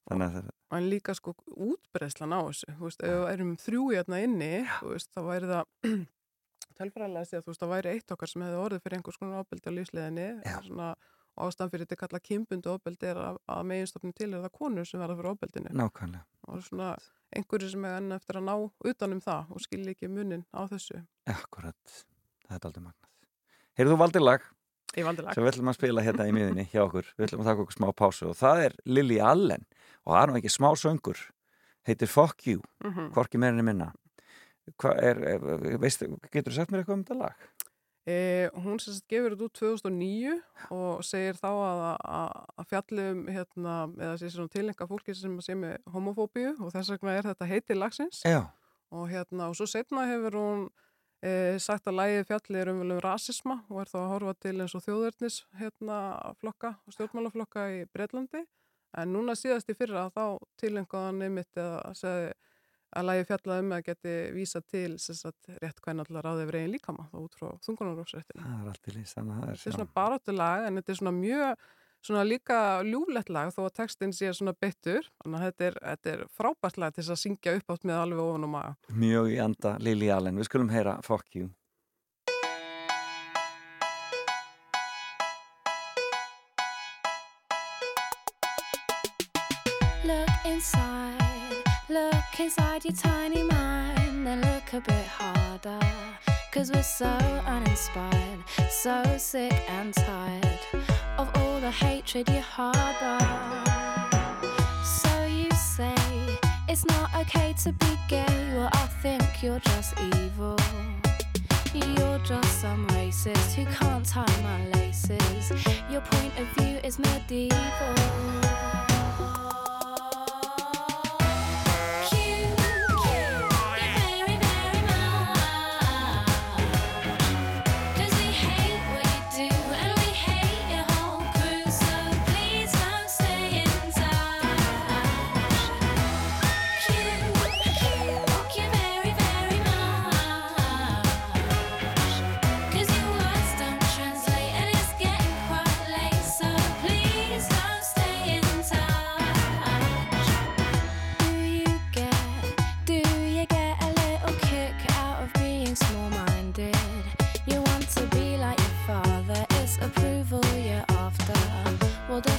[0.05, 1.33] þannig að það er, En líka sko
[1.65, 5.49] útbreyslan á þessu, þú veist, ef við erum þrjú hérna inni, þú veist, þá væri
[5.53, 5.63] það
[6.79, 9.41] tölfræðilega að segja, þú veist, það væri eitt okkar sem hefði orðið fyrir einhvers konar
[9.45, 10.57] ofbeldi á lífsleðinni, Já.
[10.67, 10.89] svona,
[11.35, 14.87] og ástæðan fyrir þetta kalla kimbundu ofbeldi er að, að meginstofni til er það konur
[14.89, 15.73] sem verða fyrir ofbeldinu.
[15.75, 16.23] nákvæmlega.
[16.47, 16.89] Og svona
[17.35, 18.55] einhverju sem er enn eftir að ná
[18.91, 21.01] utanum það og skilja ekki munin á þessu.
[21.31, 21.95] Akkurat,
[22.47, 23.09] það er aldrei magnað.
[23.75, 24.45] Heyrðu þú valdir lag
[24.95, 25.33] Ég valdi lag.
[25.35, 27.09] sem við ætlum að spila hérna í miðinni hjá okkur.
[27.17, 29.65] Við ætlum að taka okkur smá pásu og það er Lily Allen
[30.05, 31.19] og það er nú ekki smá söngur.
[31.85, 33.91] Heitir Fuck You, Mm hvorki meirinni minna.
[34.81, 37.43] Hvað er, er veistu, getur þú sagt mér eitthvað um þetta lag?
[38.05, 40.35] E, hún sem sagt gefur þetta út 2009
[40.75, 45.55] og segir þá að, að, að fjallum hérna, eða sé svona tilenga fólki sem sé
[45.57, 48.21] með homofóbíu og þess vegna er þetta heiti lagsins.
[48.21, 48.43] Já,
[48.93, 50.67] og hérna og svo setna hefur hún
[51.25, 54.55] e, sagt að lægið fjalli er umvel um rasisma og er þá að horfa til
[54.59, 55.99] eins og þjóðverðnis hérna
[56.41, 58.45] flokka og stjórnmálaflokka í Breitlandi
[58.95, 62.35] en núna síðast í fyrra þá tilengaðan einmitt að segja
[62.95, 66.75] að lægi fjallað um að geti vísa til sagt, rétt hvernig allar ráðið verið einn
[66.75, 68.43] líkama þá út frá þungunarófsréttinu.
[68.45, 70.79] það er allt í lýst, þannig að það er Þetta er svona baráttu lag en
[70.81, 71.65] þetta er svona mjög
[72.05, 76.11] svona líka ljúlegt lag þó að textin sé svona betur þannig að þetta er, þetta
[76.13, 78.75] er frábært lag til þess að syngja upp átt með alveg ofan og maga.
[78.93, 80.37] mjög í anda Lily Allen.
[80.37, 81.49] Við skulum heyra Fuck You.
[90.05, 90.94] Look inside,
[92.39, 95.79] inside your tiny mind, then look a bit harder.
[96.51, 97.05] Cause we're so
[97.45, 100.59] uninspired, so sick and tired
[101.17, 103.19] of all the hatred you harbor.
[104.83, 105.95] So you say
[106.67, 110.57] it's not okay to be gay, well, I think you're just evil.
[111.73, 115.51] You're just some racist who can't tie my laces.
[115.91, 117.95] Your point of view is medieval.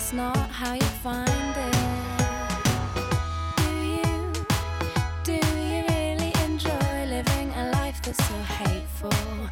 [0.07, 1.75] That's not how you find it.
[3.57, 4.33] Do you,
[5.25, 9.46] do you really enjoy living a life that's so hateful?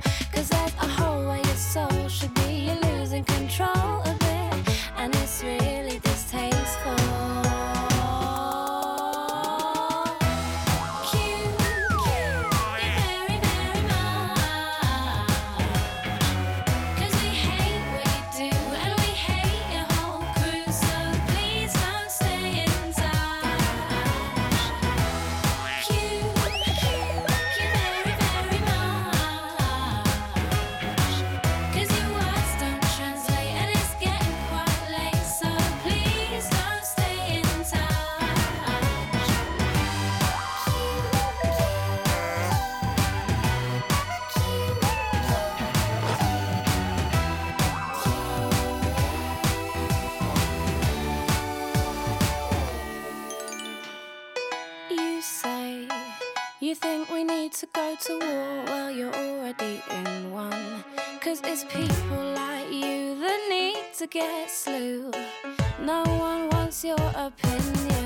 [64.05, 65.11] To get slew.
[65.81, 68.04] No one wants your opinion.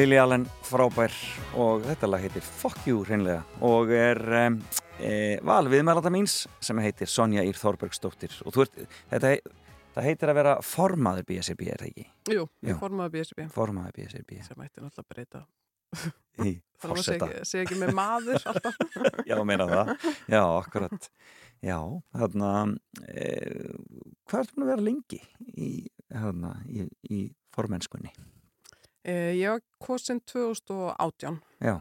[0.00, 1.12] Lily Allen frábær
[1.60, 5.10] og þetta lag heitir Fuck You hreinlega og er e,
[5.44, 8.78] val viðmælata míns sem heitir Sonja Ír Þorbergsdóttir og ert,
[9.10, 9.34] þetta
[9.92, 12.06] það heitir að vera formaður BSRB er það ekki?
[12.32, 12.70] Jú, Já.
[12.70, 15.42] ég formaði BSB Formaður BSRB sem ætti náttúrulega breyta
[16.46, 18.82] í þannig að sé ekki, sé ekki með maður alltaf
[19.34, 19.94] Já, meina það.
[20.32, 21.12] Já, akkurat.
[21.60, 21.78] Já,
[22.16, 22.56] þarna,
[23.04, 23.30] e,
[24.24, 25.72] hvað ertu búin að vera lengi í,
[26.08, 28.16] þarna, í, í formennskunni?
[29.04, 31.78] E, Ég var kosin 2018 Já,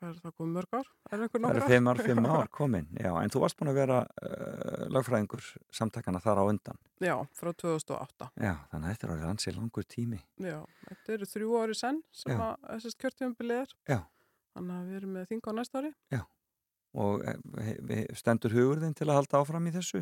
[0.00, 0.86] Hvað er það komið mörg ár?
[1.10, 2.86] Er það eru fimm ár, fimm ár komin.
[2.96, 5.42] Já, en þú varst búin að vera uh, lagfræðingur
[5.76, 6.78] samtakana þar á undan.
[7.04, 10.20] Já, frá 2008 Já, þannig að þetta er orðið ansið langur tími.
[10.40, 10.56] Já,
[10.86, 12.40] þetta eru þrjú ári senn sem Já.
[12.46, 13.98] að þessast kjörtífumbilið er Já.
[14.56, 15.92] Þannig að við erum með þinga á næsta ári
[16.90, 20.00] Og eh, he- he- stendur hugurðin til að halda áfram í þessu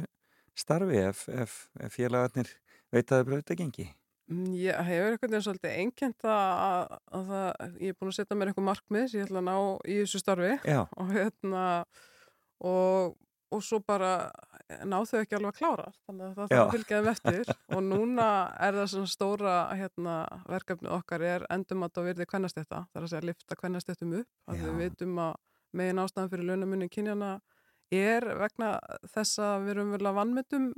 [0.57, 2.49] starfi ef, ef, ef félagarnir
[2.95, 3.89] veit að það bröðt að gengi.
[4.29, 8.37] Mm, Ég hefur einhvern veginn svolítið einkent að, að það, ég er búin að setja
[8.37, 9.57] mér einhver markmið sem ég ætla að ná
[9.89, 10.51] í þessu starfi.
[11.01, 11.63] Og hérna
[12.69, 13.15] og,
[13.55, 14.11] og svo bara
[14.85, 15.87] ná þau ekki alveg að klára.
[16.05, 17.53] Þannig að það þarf að fylgja þeim eftir.
[17.73, 18.27] Og núna
[18.69, 20.17] er það svona stóra hérna,
[20.53, 24.29] verkefni okkar er endum að það verði kvennastetta, það er að segja lifta kvennastettum upp.
[24.53, 25.33] Að við veitum að
[25.79, 27.33] megin ástæðan fyrir launamunni kynjana
[27.97, 28.75] er vegna
[29.15, 30.69] þess að við erum vel að vannmyndum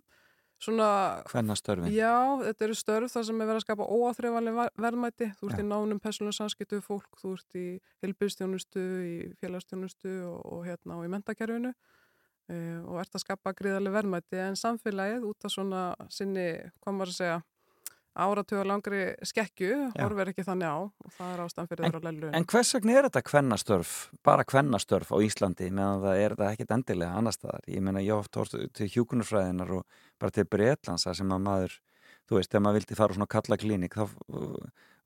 [0.61, 0.89] svona
[1.31, 1.93] hvernastörfin.
[1.95, 5.31] Já, þetta eru störf þar sem er verið að skapa óáþreifanlega verðmæti.
[5.39, 5.63] Þú ert Já.
[5.63, 7.67] í nánum persónum samskiptu fólk, þú ert í
[8.05, 13.97] heilbyrstjónustu, í félagstjónustu og, og hérna og í mentakerfinu uh, og ert að skapa gríðarlega
[14.01, 16.51] verðmæti en samfélagið út af svona sinni,
[16.83, 17.41] hvað maður að segja,
[18.15, 20.03] áratuga langri skekkju, Já.
[20.03, 22.31] horfir ekki þannig á og það er ástæðan fyrir þeirra lellu.
[22.37, 23.93] En hvers vegna er þetta kvennastörf,
[24.27, 27.65] bara kvennastörf á Íslandi meðan það er það ekkit endilega annar staðar?
[27.71, 31.79] Ég meina, ég oft horfði til hjúkunarfræðinar og bara til Breitlands þar sem að maður,
[32.27, 34.05] þú veist, þegar maður vildi fara á svona kalla klínik, þá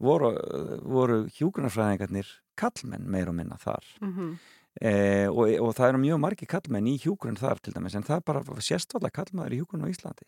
[0.08, 0.34] voru,
[0.96, 3.96] voru hjúkunarfræðingarnir kallmenn meir og minna þar.
[4.00, 4.36] Mm
[4.82, 8.16] E, og, og það eru mjög margi kallmenn í hjúkunum þar til dæmis, en það
[8.16, 10.26] er bara sérstvallega kallmaður í hjúkunum á Íslandi.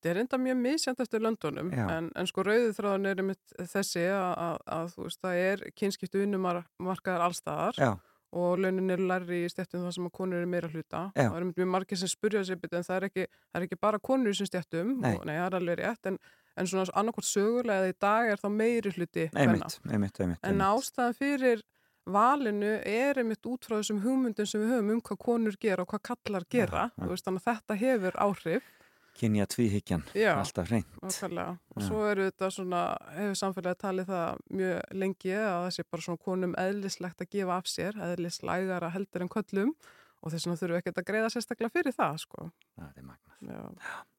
[0.00, 4.06] Það er enda mjög misjant eftir löndunum en, en sko rauðið þráðan er einmitt þessi
[4.08, 7.90] að, að, að þú veist, það er kynskiptu vinnumarkaðar allstaðar Já,
[8.32, 11.02] og launin eru lærri í stjættum þar sem að konur eru meira hluta.
[11.16, 11.24] Já.
[11.24, 13.98] Það eru mjög margir sem spurja sér en það er ekki, það er ekki bara
[13.98, 15.10] konur þessum stjættum Nei.
[15.16, 16.18] og nei, það er alveg rétt en,
[16.54, 20.42] en svona annarkvort sögulega í dag er þá meiri hluti einmitt, einmitt, einmitt.
[20.46, 21.64] En ástæðan fyrir
[22.10, 25.90] valinu er einmitt út frá þessum hugmyndum sem við höfum um hvað konur gera og
[25.90, 26.86] hvað kallar gera.
[26.94, 27.02] Já.
[27.02, 28.70] Þú veist, þetta hefur áhrif.
[29.20, 30.02] Kynja tvíhyggjan,
[30.32, 30.70] alltaf.
[30.72, 31.56] Nákvæmlega.
[31.76, 32.82] Og svo eru þetta svona,
[33.18, 37.58] hefur samfélagi talið það mjög lengi að það sé bara svona konum eðlislegt að gefa
[37.60, 39.74] af sér, eðlislægara heldur en köllum
[40.20, 42.46] og þess vegna þurfum við ekkert að greiða sérstaklega fyrir það, sko.
[42.76, 43.36] Það er magnað.
[43.40, 43.60] Já,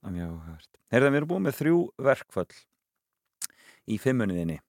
[0.01, 0.79] Það er mjög höfert.
[0.93, 2.59] Heyrðan, við erum búin með þrjú verkföll
[3.91, 4.59] í fimmuniðinni.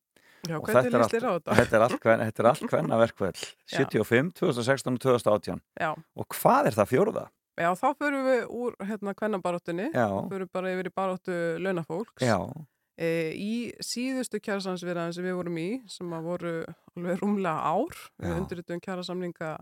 [0.49, 1.55] Já Og þetta er á þetta?
[1.55, 3.45] Er allt, þetta er allt hvenna verkföll.
[3.71, 5.63] 75, 2016 og 2018.
[5.79, 5.93] Já.
[6.19, 7.25] Og hvað er það fjórða?
[7.61, 9.91] Já, þá förum við úr hérna kvennabaróttunni,
[10.33, 12.23] förum bara yfir í baróttu launafólks.
[12.25, 12.39] já,
[13.01, 16.51] E, í síðustu kjærasamsviðraðin sem við vorum í, sem að voru
[16.93, 18.37] alveg rúmlega ár, við Já.
[18.37, 19.53] undirritum kjærasamlinga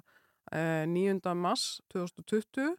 [0.50, 1.34] e, 9.
[1.38, 2.74] mars 2020,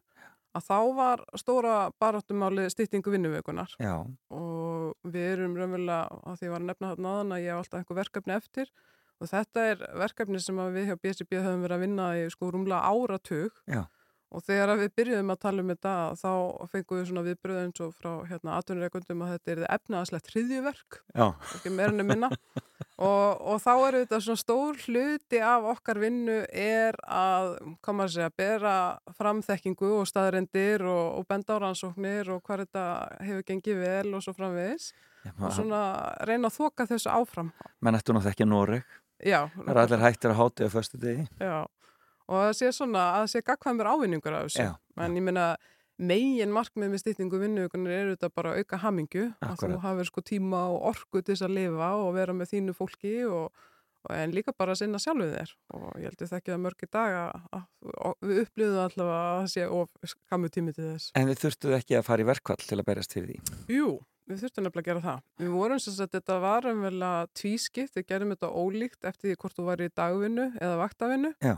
[0.52, 3.94] að þá var stóra baróttumáli styttingu vinnuvökunar já,
[4.28, 7.62] og við erum raunverulega, að því ég var að nefna þarna áðan að ég hef
[7.62, 8.72] alltaf einhver verkefni eftir
[9.22, 12.92] og þetta er verkefni sem við hjá BSB höfum verið að vinna í sko rúmlega
[12.92, 13.86] áratug Já.
[14.32, 16.32] Og þegar við byrjuðum að tala um þetta þá
[16.72, 21.00] fengum við svona viðbröð eins og frá hérna atvinnureikundum að þetta er efnaðaslegt hriðjuverk,
[21.56, 22.30] ekki meira en minna
[22.96, 27.54] og, og þá er þetta svona stór hluti af okkar vinnu er að,
[27.86, 28.74] maður að segja, bera
[29.18, 32.84] framþekkingu og staðrendir og, og benda á rannsóknir og hvað þetta
[33.28, 35.82] hefur gengið vel og svo framvegis já og svona
[36.26, 37.52] reyna að þoka þessu áfram.
[37.78, 38.98] menn eftir nú þekkja Noreg.
[39.22, 41.28] Já, Það er allir hættir að háti á föstu degi.
[41.38, 41.62] já.
[42.28, 44.68] Og það sé svona að það sé gagkvæmur ávinningur af þessu.
[45.02, 45.46] En ég meina,
[46.02, 49.26] megin markmið með stýtningu vinnugunar eru þetta bara að auka hamingu.
[49.40, 49.74] Að Akkúrat.
[49.74, 53.14] þú hafir sko tíma og orku til þess að lifa og vera með þínu fólki
[53.28, 53.64] og,
[54.08, 55.52] og en líka bara að sinna sjálfu þér.
[55.78, 57.66] Og ég held þekki það mörg í dag að, að,
[58.08, 61.10] að við upplýðum allavega að það sé of skammu tími til þess.
[61.18, 63.60] En þið þurftuð ekki að fara í verkfall til að berjast fyrir því.
[63.76, 63.90] Jú,
[64.30, 65.26] við þurftum nefnilega að gera það.
[65.42, 69.58] Við vorum sem sagt, þetta var umvel tvískipt, við gerum þetta ólíkt eftir því hvort
[69.58, 71.34] þú var í dagvinnu eða vaktavinnu.
[71.42, 71.56] Já.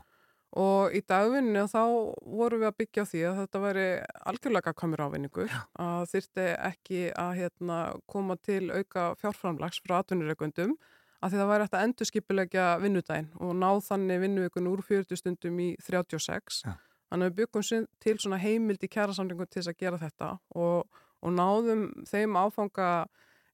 [0.54, 1.80] Og í dagvinnu þá
[2.22, 3.86] vorum við að byggja á því að þetta væri
[4.30, 5.54] algjörlega komir ávinningur.
[5.82, 10.76] Að þyrfti ekki að hérna, koma til auka fjárframlags frá atvinnureikundum
[11.24, 15.60] að því það væri hægt að endurskipilegja vinnudaginn og ná þannig vinnuvikun úr 40 stundum
[15.64, 16.60] í 36.
[16.66, 16.74] Já.
[17.10, 20.30] Þannig að við byggum til svona heimild í kjærasamlingum til þess að gera þetta
[20.60, 22.88] og, og náðum þeim áfanga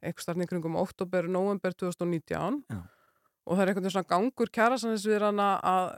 [0.01, 2.81] einhver starfning kringum oktober, november 2019 Já.
[2.81, 5.93] og það er einhvern veginn svona gangur kjærasannisviðrana að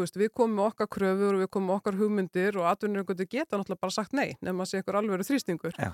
[0.00, 3.58] veist, við komum með okkar kröfur og við komum með okkar hugmyndir og atvinnur geta
[3.58, 5.90] náttúrulega bara sagt nei nema að sé ykkur alveg þrýstingur Já.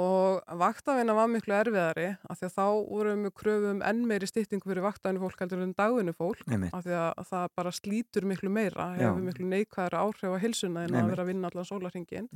[0.00, 4.70] og vaktavina var miklu erfiðari af því að þá vorum við kröfum enn meiri styttingu
[4.70, 6.74] fyrir vaktavinu fólk heldur en dagvinu fólk Einmitt.
[6.74, 10.94] af því að það bara slítur miklu meira hefur miklu neikvæðar áhrif á hilsuna en
[10.94, 11.14] að Einmitt.
[11.14, 12.30] vera að vinna allan sólarhingin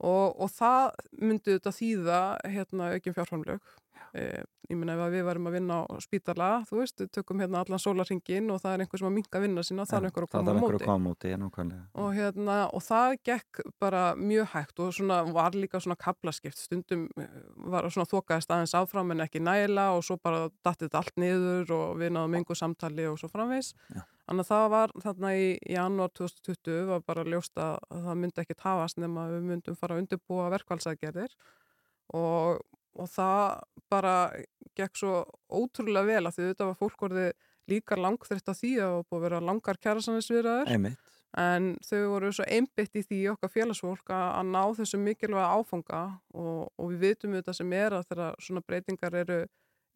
[0.00, 3.60] og, og það myndi þetta þýða hérna aukin fjárframlög
[4.14, 7.82] ég meina ef við varum að vinna á spítala þú veist, við tökum hérna allan
[7.82, 10.50] sólarhingin og það er einhver sem að minka vinna sína það er einhver að koma
[10.50, 10.88] á einhver móti.
[10.94, 11.32] að móti,
[11.94, 17.08] og, hérna, og það gekk bara mjög hægt og svona var líka svona kaplaskipt stundum
[17.18, 17.40] eh,
[17.70, 22.00] var svona þokaðist aðeins áfram en ekki nægilega og svo bara dattið allt niður og
[22.02, 26.84] við náðum engu samtali og svo framvegs þannig að það var þarna í janúar 2020
[26.90, 30.50] var bara ljóst að að það myndi ekki tafast nema við myndum fara að undirbúa
[30.54, 31.34] verkvælsaðgerðir
[32.16, 32.60] og,
[32.98, 34.14] og það bara
[34.78, 37.30] gekk svo ótrúlega vel að því þetta var fólk orðið
[37.70, 40.98] líka langþreytt að því að það var búið að vera langar kjærasannisviðraður Einmitt.
[41.38, 46.00] en þau voru svo einbytt í því okkar félagsfólk að, ná þessu mikilvæga áfanga
[46.34, 49.40] og, og við vitum þetta sem er að þegar svona breytingar eru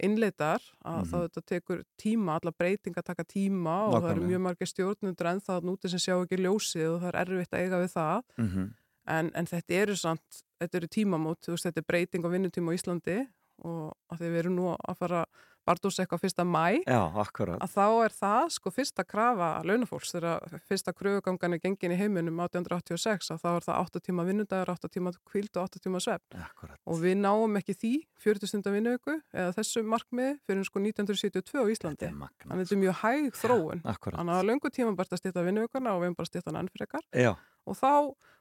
[0.03, 1.11] innleitar að Mhm.
[1.11, 5.41] þá þetta tekur tíma, alla breytingar taka tíma og það eru mjög margir stjórnundur en
[5.41, 8.73] það núti sem sjá ekki ljósið og það er erfitt að eiga við það Mm
[9.07, 12.75] en, en þetta eru samt, þetta eru tímamót þú veist, þetta er breyting á vinnutíma
[12.75, 13.19] á Íslandi
[13.65, 15.25] og því við erum nú að fara
[15.65, 20.93] Bardós eitthvað fyrsta mæ Já, að þá er það sko fyrsta krafa launafólks þegar fyrsta
[20.93, 25.15] kröfugangan er gengin í heiminum 1886 að þá er það 8 tíma vinnudagur, 8 tíma
[25.25, 26.37] kvíld og 8 tíma svefn.
[26.45, 26.77] Akkurat.
[26.85, 27.93] og við náum ekki því
[28.27, 32.11] 40 stundar vinnuöku eða þessu markmiði fyrir sko 1972 á Íslandi.
[32.11, 33.85] Er þannig að þetta er mjög hæg þróun.
[33.89, 37.09] Þannig að löngu tíma bara að stýta vinnuökuna og við erum bara enn frekar.
[37.17, 37.33] Já,
[37.65, 37.93] og þá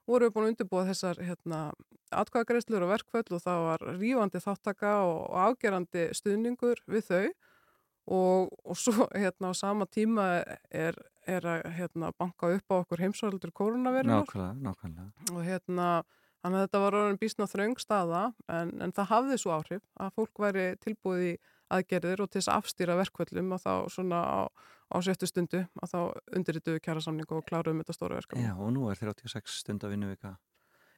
[0.09, 1.59] vorum við búin að undirbúa þessar hérna,
[2.13, 7.25] atkvæðagreislur og verkföll og það var rífandi þáttaka og, og afgerandi stuðningur við þau
[8.05, 10.27] og, og svo hérna á sama tíma
[10.69, 15.07] er, er að hérna, banka upp á okkur heimsvældur nákvæmlega.
[15.31, 15.87] og hérna
[16.43, 20.15] þannig að þetta var orðin bísna þröng staða en, en það hafði svo áhrif að
[20.17, 21.33] fólk væri tilbúið í
[21.73, 24.41] aðgerðir og til þess að afstýra verkvöllum og þá svona á,
[24.93, 25.99] á sjöttu stundu að þá
[26.37, 28.45] undirrituðu kjæra samningu og kláruðum þetta stóra verkefni.
[28.45, 30.35] Já, og nú er 36 stund að vinna vika.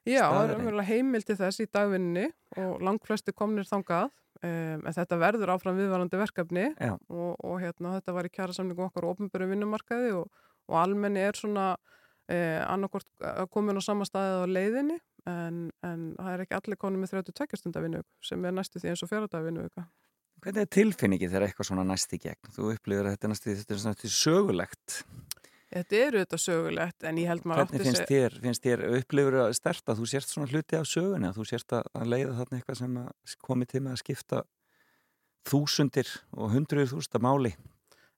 [0.06, 2.28] Já, það er umverulega heimil til þess í dagvinni
[2.62, 8.14] og langflesti komnir þangað um, en þetta verður áfram viðvarandi verkefni og, og hérna þetta
[8.14, 10.30] var í kjæra samningu okkar ofnböru vinnumarkaði og,
[10.70, 11.72] og almenni er svona
[12.30, 13.10] eh, annarkort
[13.50, 17.62] komin á sama staðið á leiðinni en, en það er ekki allir konum með 32
[17.64, 19.66] stundar vinnu sem er næstu því eins og fjáradaga vinnu
[20.46, 22.52] Hvernig er tilfinningi þegar eitthvað svona næst í gegn?
[22.54, 24.98] Þú upplifir að þetta er næst í, þetta er í sögulegt.
[25.74, 28.84] Þetta eru þetta sögulegt en ég held maður Hvernig átti finnst þér, finnst þér
[29.42, 32.60] að stert að þú sérst svona hluti af sögunni, að þú sérst að leiða þarna
[32.60, 33.00] eitthvað sem
[33.50, 34.44] komi til með að skipta
[35.50, 37.56] þúsundir og hundruður þúsunda máli?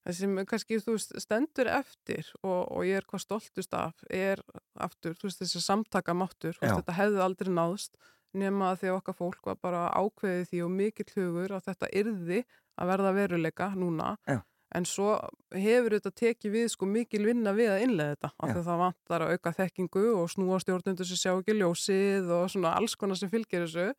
[0.08, 4.42] það sem kannski þú stendur eftir og, og ég er hvað stoltust af er
[4.80, 6.80] aftur, þú veist, þessi samtaka máttur, þú veist, Já.
[6.80, 7.98] þetta hefði aldrei náðst
[8.34, 11.92] nema að því að okkar fólk var bara ákveðið því og mikill hugur að þetta
[12.02, 12.44] yrði
[12.78, 14.42] að verða veruleika núna Já.
[14.76, 15.16] en svo
[15.56, 18.84] hefur þetta tekið við sko mikil vinna við að innlega þetta af því að það
[18.84, 23.20] vantar að auka þekkingu og snúa stjórnundur sem sjá ekki ljósið og svona alls konar
[23.20, 23.90] sem fylgir þessu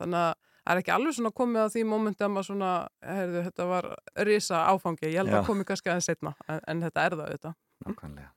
[0.00, 2.70] þannig að það er ekki alveg svona komið að því mómenti að maður svona,
[3.02, 3.88] heyrðu, þetta var
[4.28, 5.40] risa áfangi, ég held Já.
[5.40, 7.52] að komi kannski aðeins setna, en, en þetta er það þetta.
[7.82, 8.30] Nákvæmlega.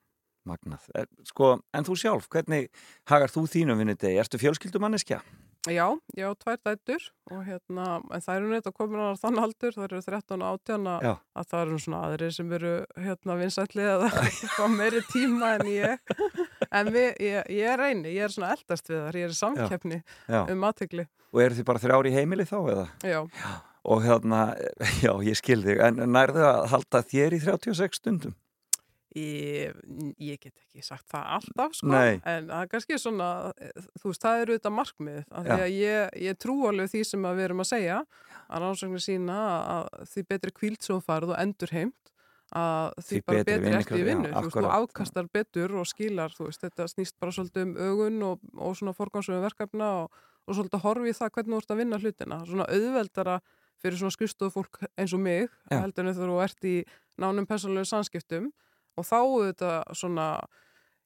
[0.45, 0.85] Magnað.
[0.97, 2.69] Er, sko, en þú sjálf, hvernig
[3.09, 4.19] hagar þú þínum vinnudegi?
[4.21, 5.21] Ertu fjölskyldumanneskja?
[5.65, 7.01] Já, ég á tvær dættur
[7.33, 10.59] og hérna, en það eru neitt að koma á þann aldur, það eru 13 og
[10.61, 11.13] 18 að, Já.
[11.41, 14.11] að það eru svona aðrir sem eru hérna vinsætli eða
[14.59, 16.13] fá meiri tíma en ég.
[16.69, 20.43] En við, ég, ég reyni, ég er svona eldast við þar, ég er samkeppni Já.
[20.53, 21.07] um aðtegli.
[21.33, 22.85] Og eru þið bara þrjári í heimili þá eða?
[23.01, 23.19] Já,
[23.85, 24.55] Og hérna,
[25.05, 28.33] já, ég skil þig, en nærðu að halda þér í 36 stundum?
[29.19, 29.75] Ég,
[30.21, 32.17] ég get ekki sagt það alltaf, sko, Nei.
[32.19, 35.75] en það er kannski svona, eh, þú veist, það eru þetta markmið, af því að
[35.75, 37.99] ég, ég trú alveg því sem við erum að segja,
[38.45, 39.37] að rannsóknir sína
[39.75, 42.11] að því betri kvíld sem þú farið og endur heimt,
[42.55, 46.35] að því, Því bara betri eftir í vinnu, þú veist, þú afkastar betur og skilar,
[46.35, 50.59] þú veist, þetta snýst bara svolítið um augun og, og svona forgámsöfum verkefna og, og
[50.59, 53.39] svolítið að horfi í það hvernig þú ert að vinna hlutina, svona auðveldara
[53.81, 56.75] fyrir svona skrifstofu fólk eins og mig, heldur en þú ert í
[57.21, 58.51] nánum persónulegu samskiptum
[58.95, 60.27] og þá þetta svona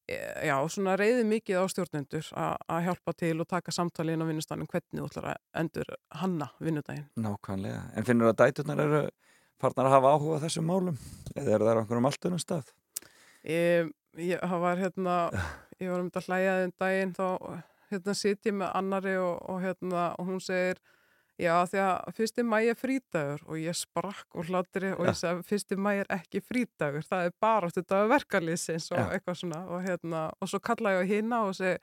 [0.09, 0.17] e,
[0.49, 4.69] já, svona reyði mikið á stjórnendur að hjálpa til og taka samtali inn á vinnustanum
[4.69, 7.09] hvernig þú ætlar að endur hanna vinnudaginn.
[7.19, 7.81] Nákvæmlega.
[7.95, 9.01] En finnur að dæturnar eru
[9.59, 10.99] farnar að hafa áhuga þessum málum?
[11.35, 12.71] Eða eru það á einhverjum allt önnum stað?
[13.47, 15.17] Ég, ég, það var hérna,
[15.79, 17.27] ég var um þetta hlæjaði um daginn þá
[17.89, 20.81] hérna sit ég með annari og, og hérna og hún segir
[21.39, 25.45] Já, því að fyrsti mæ er frídagur og ég sprakk og hlátri og ég sagði
[25.47, 29.05] fyrsti mæ er ekki frídagur, það er bara þetta verkalýsins og Já.
[29.15, 31.79] eitthvað svona og, hérna, og svo kalla ég á hina og segi,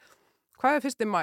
[0.60, 1.22] hvað er fyrsti mæ?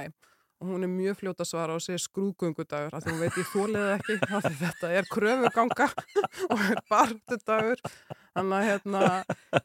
[0.63, 3.87] Og hún er mjög fljót að svara og segir skrúðgöngudagur því hún veit ég þólið
[3.97, 5.87] ekki því þetta er kröfuganga
[6.53, 7.81] og er bartudagur
[8.33, 9.01] þannig að hérna,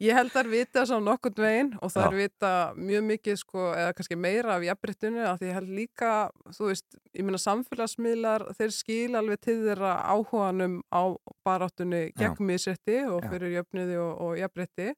[0.03, 3.93] ég held að vita svo nokkurn veginn og það er vita mjög mikið sko, eða
[3.97, 6.15] kannski meira af jafnbryttinu af því ég held líka,
[6.57, 11.15] þú veist, ég meina samfélagsmiðlar, þeir skil alveg til þeirra áhuganum á
[11.47, 14.91] baráttunni gegn misetti og fyrir jöfniði og, og jafnbrytti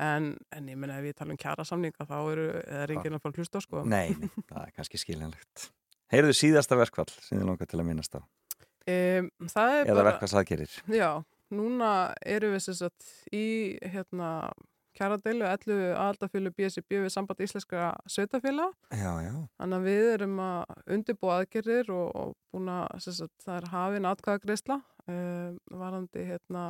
[0.00, 3.38] en, en ég meina ef við talum kjara samninga þá eru, er enginn að fara
[3.42, 3.84] hlusta sko.
[3.84, 5.68] Nei, nei, það er kannski skiljanlegt.
[6.12, 8.20] Heyrðu síðasta verkfall sem þið langar til að minnast á?
[8.82, 10.72] Um, það er Eða bara, verkfallsaðgerir?
[10.90, 11.10] já,
[11.54, 11.90] núna
[12.26, 13.44] erum við sem sagt í
[13.92, 14.50] hérna
[14.98, 21.92] kjaradeilu 11 aðaldafjölu BSB við samband íslenskra sveitafjöla þannig að við erum að undirbúa aðgerðir
[21.94, 23.06] og, og búin að
[23.40, 24.76] það er hafin atkvæðagreisla
[25.08, 26.64] um, varandi hérna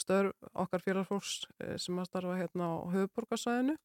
[0.00, 3.76] störf okkar félagsfólks eh, sem að starfa hérna á höfuborgarsæðinu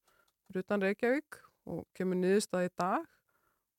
[0.56, 3.06] utan Reykjavík og kemur niðurstað í dag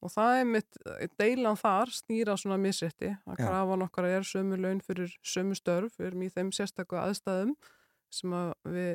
[0.04, 0.78] og það er mitt,
[1.18, 6.10] deilan þar snýra svona misrétti að krafan okkar er sömu laun fyrir sömu störf, við
[6.10, 7.54] erum í þeim sérstakku aðstæðum
[8.12, 8.92] sem að við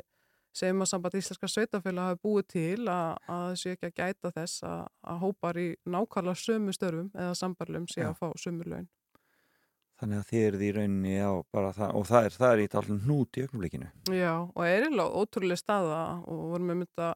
[0.56, 4.66] segjum að samband íslenska sveitafélag hafi búið til að, að þessu ekki að gæta þess
[4.68, 4.82] að,
[5.14, 8.10] að hópar í nákvæmlega sömu störfum eða sambarlum sé Já.
[8.12, 8.90] að fá sömu laun.
[10.02, 12.70] Þannig að þið eruð í rauninni á bara það, og það er, það er í
[12.74, 13.90] talum hnút í ögnumleikinu.
[14.18, 17.14] Já, og er eiginlega ótrúlega staða og vorum við myndið að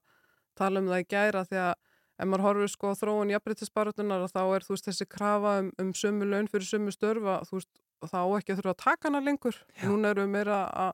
[0.61, 1.73] tala um það í gæra því að
[2.15, 6.29] ef maður horfir sko þróun jafnbryttisbaratunar þá er þú veist þessi krafa um, um sömu
[6.29, 9.59] laun fyrir sömu störfa veist þá ekki að þurfa að taka hana lengur.
[9.73, 9.89] Já.
[9.89, 10.93] Núna erum við meira að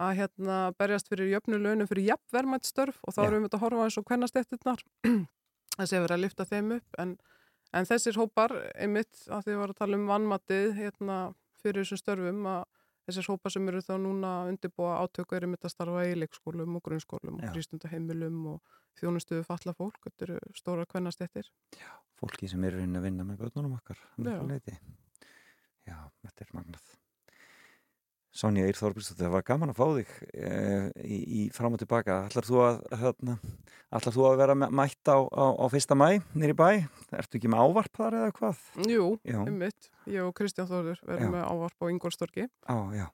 [0.00, 3.86] að hérna berjast fyrir jöfnu launum fyrir jafnvermætt störf og þá erum við að horfa
[3.86, 4.82] eins og hvernastettirnar
[5.78, 7.12] þessi hefur verið að lifta þeim upp en,
[7.74, 11.18] en þessir hópar einmitt að því við varum að tala um vannmatið hérna
[11.62, 12.64] fyrir þessum störfum að
[13.04, 16.78] þessir hópar sem eru þá núna að undirbúa átöku eru mitt að starfa í leikskólum
[16.78, 17.48] og grunnskólum Já.
[17.48, 21.48] og frístundaheimilum og þjónustuðu falla fólk, þetta eru stóra kvennastettir.
[22.20, 23.98] Fólki sem eru rauninni að vinna með börnunum okkar.
[24.14, 24.30] að Já.
[24.30, 24.76] miklu leyti.
[25.84, 26.92] Já, þetta er magnað.
[28.34, 30.52] Sonja Eir Þorbjörnsdóttir, það var gaman að fá þig e,
[31.06, 32.16] í, í fram og tilbaka.
[32.26, 33.36] Ætlar þú að, hérna,
[33.94, 36.68] ætlar þú að vera mætt á, á, á fyrsta mæ nýri bæ?
[37.14, 38.64] Ertu ekki með ávarp þar eða hvað?
[38.90, 39.38] Jú, Já.
[39.44, 41.06] einmitt, ég og Kristján Þórður Já.
[41.12, 42.48] verðum með ávarp á Ingolstorki.
[42.66, 43.06] Á, já.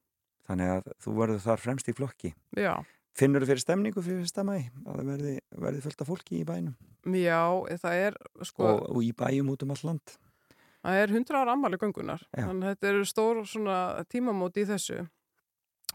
[0.48, 2.32] Þannig að þú verður þar fremst í flokki.
[2.56, 2.72] Já,
[3.18, 4.56] Finnur þú fyrir stemningu fyrir fyrsta mæ?
[4.86, 6.76] Að það verði, verði fullt af fólki í bænum?
[7.18, 7.42] já,
[7.82, 8.66] það er sko...
[8.68, 10.14] Og, og í bæjum út um all land?
[10.80, 12.46] Það er 100 ára ammali göngunar, Já.
[12.46, 13.40] þannig að þetta eru stór
[14.08, 15.02] tímamóti í þessu.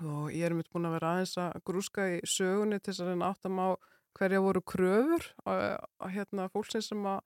[0.03, 3.13] Og ég er mitt búin að vera aðeins að grúska í sögunni til þess að
[3.13, 3.67] reyna áttam á
[4.15, 5.63] hverja voru kröfur að,
[6.03, 7.23] að hérna fólksins sem að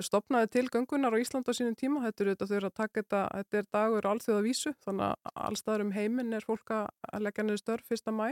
[0.00, 3.02] stopnaði til göngunar á Ísland á sínum tíma, þetta eru þetta þau eru að taka
[3.02, 7.44] þetta, þetta er dagur alþjóða vísu, þannig að allstaðar um heiminn er fólk að leggja
[7.44, 8.28] niður störf fyrsta mæ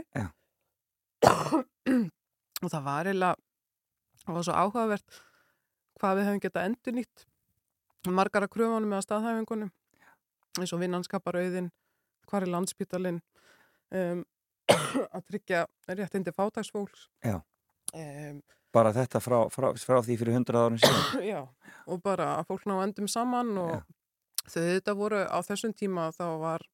[2.61, 3.37] og það var eiginlega
[4.25, 5.21] það var svo áhugavert
[6.01, 7.27] hvað við hefum getað endur nýtt
[8.09, 9.70] margar af kröfunum eða staðhæfingunum
[10.59, 11.68] eins og vinnanskaparauðin
[12.30, 13.20] hvar er landsbítalinn
[13.92, 14.24] um,
[15.16, 17.40] að tryggja réttindi fátagsfólks Já.
[17.94, 18.40] um,
[18.70, 21.24] Bara þetta frá, frá, frá því fyrir 100 árum síðan?
[21.32, 21.40] já,
[21.90, 23.80] og bara að fólk ná endum saman og Já.
[24.46, 26.66] þau þetta voru á þessum tíma þá var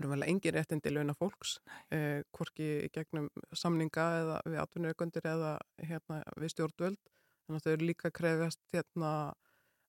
[0.00, 1.58] engin réttindi launa fólks
[1.92, 7.88] eh, hvorki gegnum samninga eða við atvinnureikundir eða hérna, við stjórnvöld þannig að þau eru
[7.90, 9.10] líka krefjast hérna,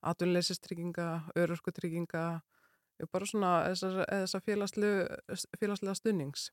[0.02, 2.26] atvinnuleysistrygginga, örorkutrygginga
[3.12, 6.50] bara svona þessar, félagslega, stunnings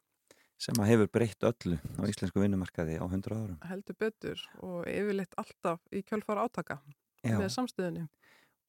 [0.58, 3.58] sem að hefur breytt öllu á íslensku vinnumarkaði á 100 árum.
[3.70, 6.80] heldur betur og yfirleitt alltaf í kjölfar átaka
[7.22, 7.36] Já.
[7.38, 8.06] með samstöðunni.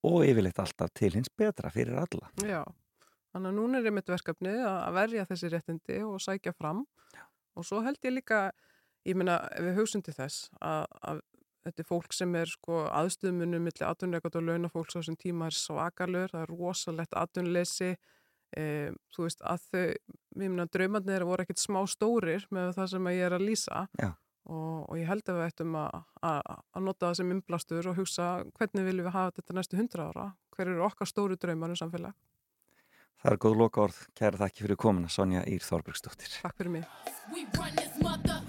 [0.06, 2.30] Og yfirleitt alltaf til hins betra fyrir alla.
[2.46, 2.62] Já,
[3.34, 6.86] þannig að núna er einmitt verkefni að verja þessi réttindi og sækja fram
[7.58, 8.52] og svo held ég líka,
[9.10, 11.24] ég meina við hugsun til þess að, að
[11.66, 15.58] þetta er fólk sem er sko aðstöðmunum millir atvinnuleikot og launafólks á þessum tíma er
[15.58, 17.92] svakalur, það er rosalegt atvinnuleysi.
[18.58, 18.64] E,
[19.14, 23.28] þú veist að þau, ég meina draumarnir voru ekkit smá stórir með það sem ég
[23.28, 23.86] er að lýsa.
[24.50, 26.00] Og, og ég held að við ættum að,
[26.82, 30.28] nota það sem innblastur og hugsa hvernig viljum við hafa þetta næstu hundra ára?
[30.56, 32.18] Hver eru okkar stóru draumar um samfélag?
[33.20, 33.98] Það er góð loka orð.
[34.16, 36.40] Kæra þakki fyrir komuna, Sonja Ír Þorbergsdóttir.
[36.40, 38.49] Takk fyrir mig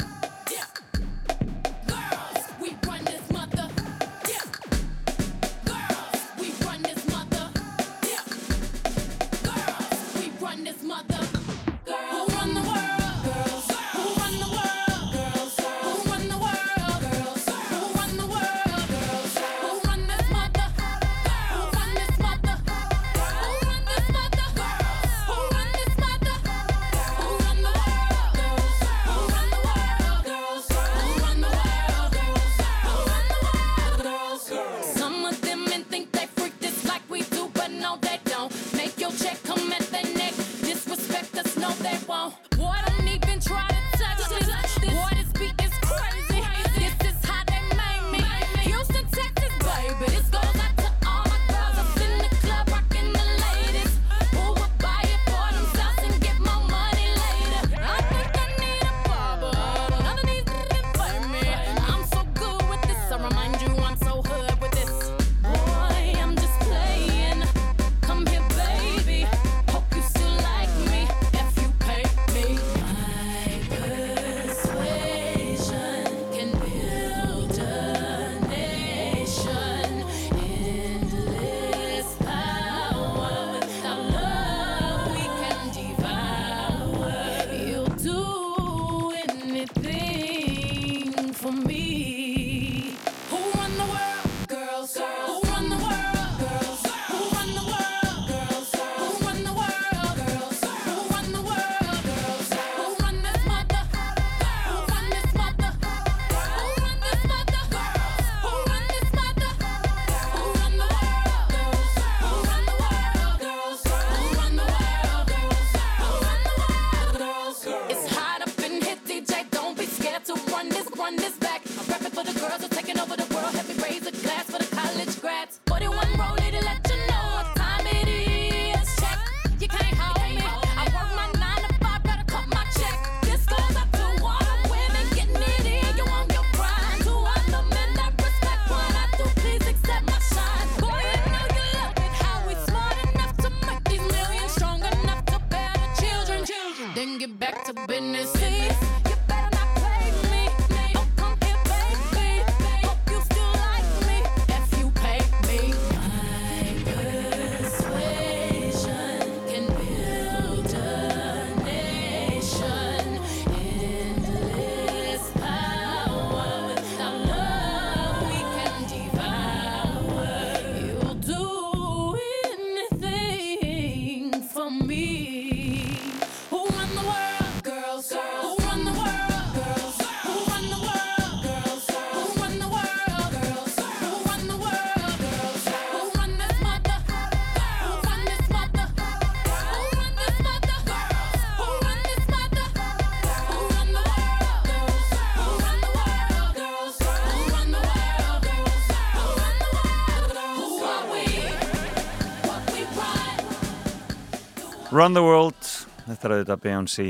[205.01, 205.57] Run the World,
[206.05, 207.05] þetta er auðvitað Beyoncé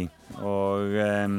[0.46, 1.32] og um,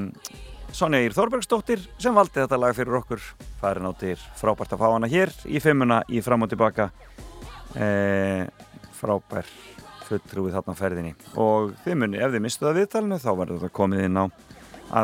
[0.75, 3.21] Sonja Ír Þorbergsdóttir sem valdi þetta lag fyrir okkur
[3.61, 6.89] farin á dyr, frábært að fá hana hér í fimmuna í fram og tilbaka.
[7.71, 7.87] E,
[8.99, 9.47] frábær
[10.09, 11.15] fulltrúið þarna ferðinni.
[11.39, 14.25] Og þið muni, ef þið mistuða viðtalinu þá verður þetta komið inn á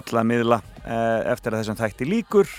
[0.02, 2.56] alla miðla e, eftir að þessum þætti líkur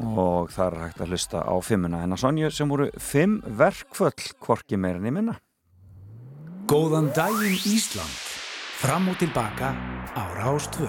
[0.00, 4.32] og það er hægt að hlusta á fimmuna en að Sonju sem voru fimm verkföll
[4.40, 5.42] hvorki meirinni minna
[6.64, 8.14] Góðan daginn Ísland.
[8.80, 9.76] Fram og tilbaka
[10.16, 10.88] á Rástvö.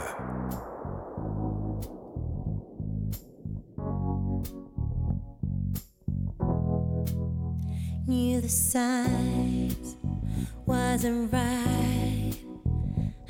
[8.07, 9.97] Knew the signs
[10.65, 12.37] wasn't right.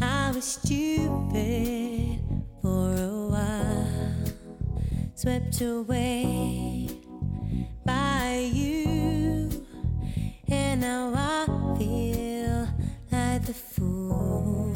[0.01, 2.19] I was stupid
[2.61, 4.25] for a while,
[5.15, 6.89] swept away
[7.85, 9.44] by you,
[10.47, 11.45] and now I
[11.77, 12.67] feel
[13.11, 14.73] like the fool.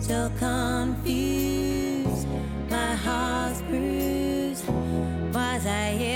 [0.00, 2.26] So confused,
[2.70, 4.66] my heart's bruised.
[5.32, 6.15] Was I ever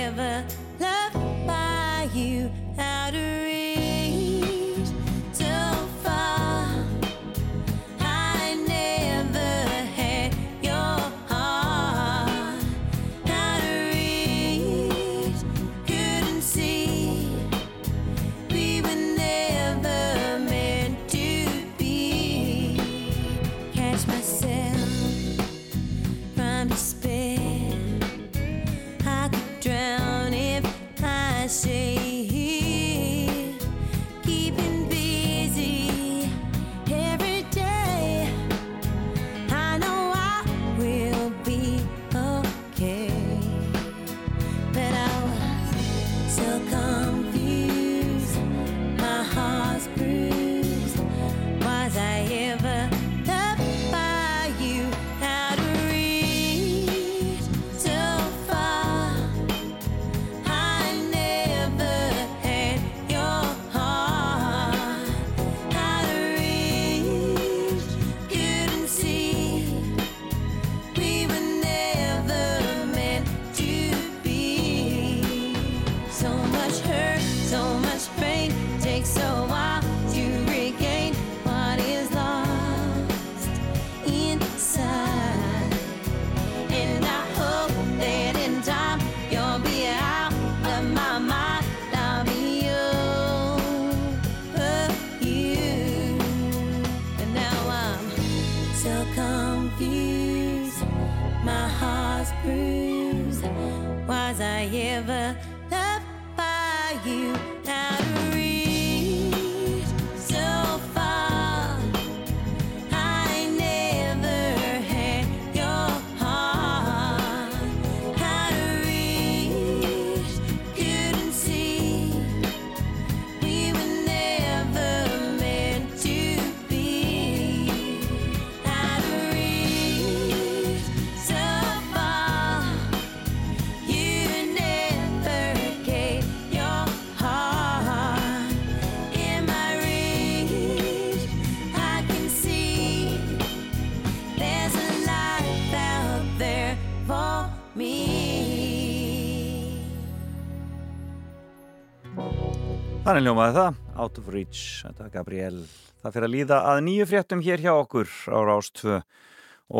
[153.11, 155.55] Þannig ljómaði það, Out of Reach, þetta er Gabriel.
[155.99, 158.99] Það fyrir að líða að nýju fréttum hér hjá okkur á Rástvö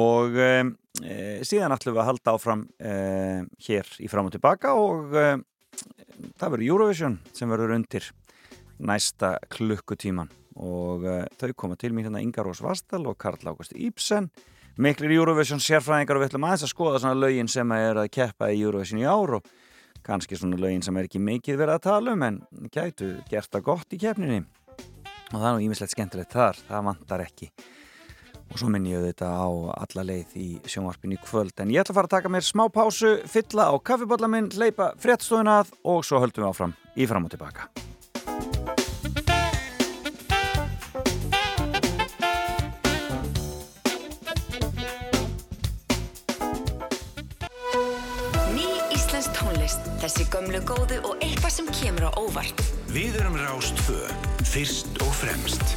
[0.02, 0.50] og e,
[1.48, 2.96] síðan ætlum við að halda áfram e,
[3.70, 5.24] hér í fram og tilbaka og e,
[6.42, 8.10] það verður Eurovision sem verður undir
[8.84, 13.72] næsta klukkutíman og e, þau koma til mér hérna Inga Rós Vastal og Karl Ágúst
[13.72, 14.28] Íbsen
[14.76, 18.52] miklir Eurovision sérfræðingar og við ætlum aðeins að skoða svona lögin sem er að keppa
[18.52, 19.52] í Eurovision í ár og
[20.06, 22.40] kannski svona lögin sem er ekki mikið verið að tala um en
[22.74, 24.42] gætu gert það gott í keppninni.
[25.32, 27.52] Og það er nú ímislegt skemmtilegt þar, það vantar ekki.
[28.52, 29.48] Og svo minn ég þetta á
[29.78, 31.56] alla leið í sjónvarpinu kvöld.
[31.64, 34.92] En ég ætla að fara að taka mér smá pásu, fylla á kaffiballa minn, hleypa
[35.00, 37.91] fréttstofuna að og svo höldum við áfram í fram og tilbaka
[50.02, 52.64] þessi gömlu góðu og eitthvað sem kemur á óvart.
[52.90, 54.00] Við erum Rástvö.
[54.50, 55.76] Fyrst og fremst.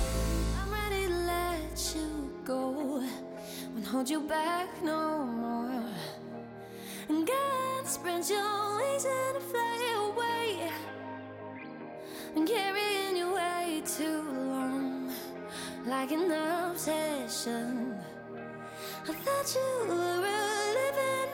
[0.56, 2.08] I'm ready to let you
[2.46, 3.02] go.
[3.74, 5.84] Won't hold you back no more.
[7.08, 10.72] And God spread your wings and fly away.
[12.34, 14.94] And carrying you way too long.
[15.86, 17.94] like an obsession.
[19.06, 21.33] I thought you were a living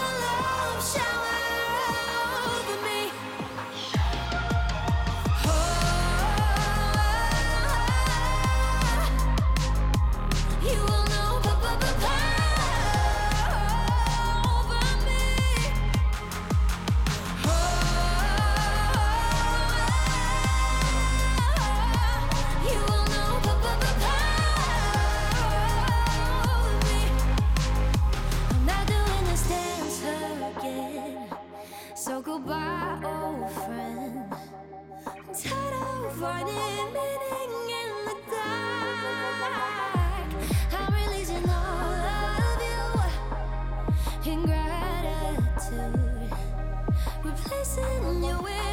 [47.77, 48.70] replacing you with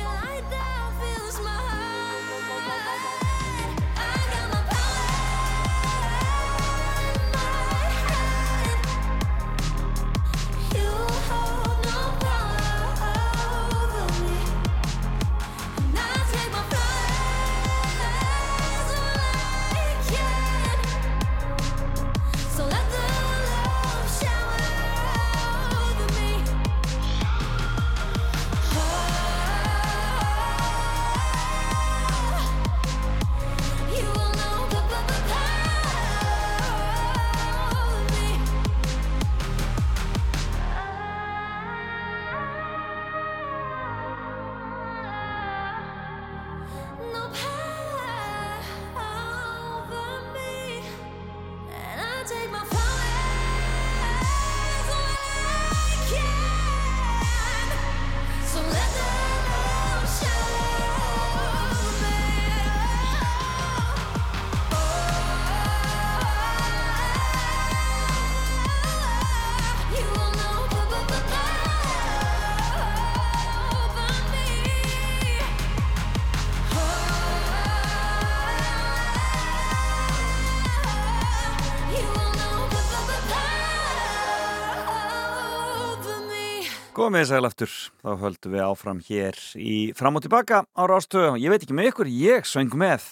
[87.09, 87.19] me.
[87.19, 91.39] Góðum við sæl aftur, þá höldum við áfram hér í fram og tilbaka á rástöðu.
[91.41, 93.07] Ég veit ekki með ykkur, ég söng með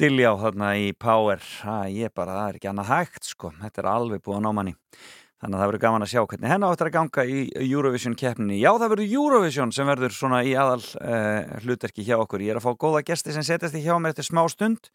[0.00, 1.42] Dilljá þarna í Power.
[1.66, 4.56] Ha, ég bara, það er ekki annað hægt sko, þetta er alveg búið að ná
[4.56, 4.74] manni.
[5.40, 8.58] Þannig að það verður gaman að sjá hvernig henni áttur að ganga í Eurovision keppninni.
[8.62, 12.46] Já, það verður Eurovision sem verður svona í aðal uh, hlutverki hjá okkur.
[12.46, 14.88] Ég er að fá góða gesti sem setjast í hjá mér eftir smá stund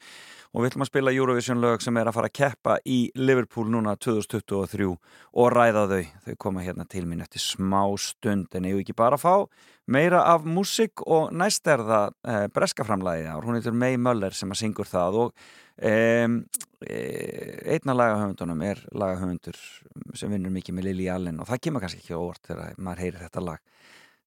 [0.56, 3.68] og við ætlum að spila Eurovision lög sem er að fara að keppa í Liverpool
[3.74, 6.04] núna 2023 og ræða þau.
[6.24, 9.44] Þau koma hérna til mín eftir smá stund en ég vil ekki bara fá
[9.92, 13.44] meira af músik og næst er það uh, breskaframlæði ár.
[13.44, 15.36] Hún heitir May Möller sem að syngur það og
[15.76, 16.40] um,
[16.86, 19.60] einn af lagahöfundunum er lagahöfundur
[20.16, 23.04] sem vinnur mikið með Lili Allen og það kemur kannski ekki á orð þegar maður
[23.04, 23.62] heyrir þetta lag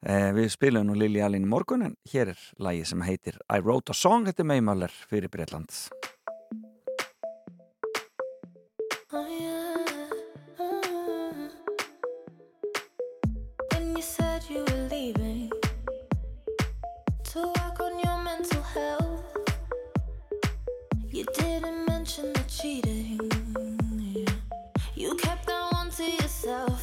[0.02, 3.62] eh, við spilum nú Lili Allen í morgun en hér er lagi sem heitir I
[3.62, 5.70] Wrote a Song, þetta er May Möller fyrir Breitland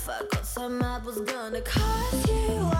[0.05, 2.74] fuck up some apples was gonna cost you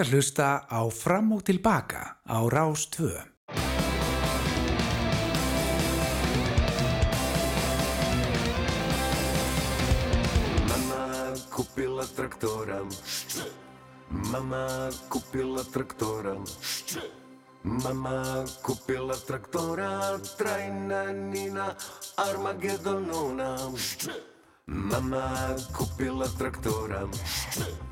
[0.00, 3.10] að hlusta á Fram og Tilbaka á Rás 2.
[10.64, 12.80] Мама купила трактора.
[14.08, 16.40] Мама купила трактора.
[17.62, 20.16] Мама купила трактора.
[20.38, 21.76] Трайна Нина
[22.16, 23.76] Армагеддонона.
[24.64, 27.04] Мама купила трактора.
[27.04, 27.89] Мама купила трактора.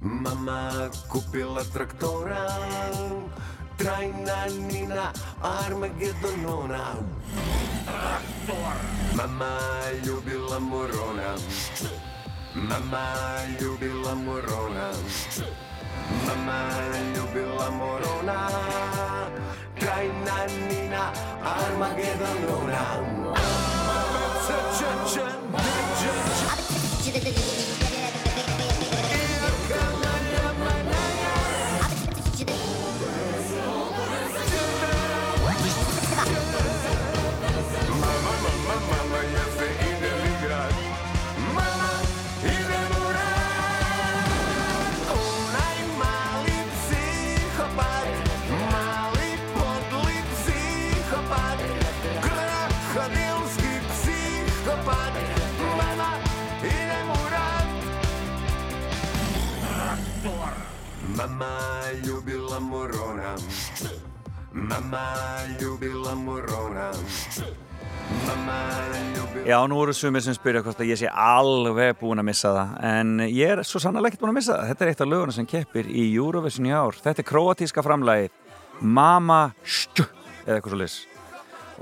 [0.00, 2.48] Мама купила трактора.
[3.78, 6.96] Трайна Нина Армагеддонона.
[9.16, 9.58] Mama
[10.04, 11.34] ljubila morona
[12.54, 13.06] Mama
[13.60, 14.92] ljubila morona
[16.26, 16.70] Mama
[17.14, 18.48] ljubila morona
[19.78, 21.12] Krajna Nina
[21.44, 22.84] Armagedonona
[23.86, 25.43] Mama,
[64.53, 65.03] Mama
[65.59, 66.91] ljubila morona.
[68.27, 68.59] Mama
[69.15, 72.53] ljubila Já, nú eru sumir sem spyrja hvort að ég sé alveg búin að missa
[72.55, 74.69] það en ég er svo sannlega ekkert búin að missa það.
[74.69, 76.95] Þetta er eitt af löguna sem keppir í Eurovision í ár.
[77.03, 78.31] Þetta er kroatíska framlagið
[78.79, 80.05] Mama Stj
[80.45, 80.97] eða eitthvað svo lis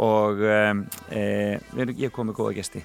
[0.01, 0.79] og um,
[1.13, 2.81] e, ég kom með góða gesti.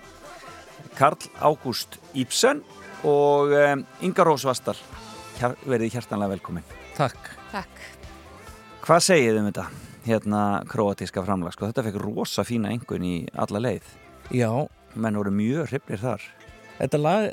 [0.98, 2.60] Karl Ágúst Íbsen
[3.08, 4.76] og um, Inga Rós Vastal
[5.38, 7.30] Hjar, verið hjertanlega velkomin Takk.
[7.52, 7.82] Takk.
[8.82, 9.66] Hvað segið þið um þetta?
[10.08, 13.86] Hérna kroatíska framlag, sko, þetta fekk rosa fína einhvern í alla leið
[14.34, 14.50] Já,
[14.98, 16.24] menn voru mjög hrifnir þar
[16.78, 17.28] þetta lag,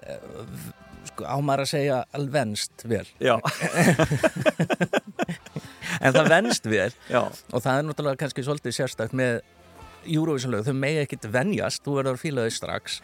[1.09, 3.05] sko, á maður að segja alvenst vel.
[3.21, 3.37] Já,
[6.03, 9.39] En það venst vel já, og það er náttúrulega kannski svolítið sérstakt með
[10.05, 12.99] Eurovision lög, þau megi ekkit venjast, þú verður að fíla þau strax.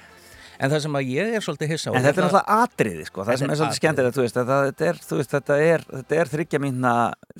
[0.61, 3.25] En það sem að ég er svolítið hissa á En þetta er náttúrulega atriði sko,
[3.25, 4.59] það sem er svolítið skemmtilegt, þú veist, þetta,
[4.91, 6.93] er, veist, þetta er, þetta er þryggja mínna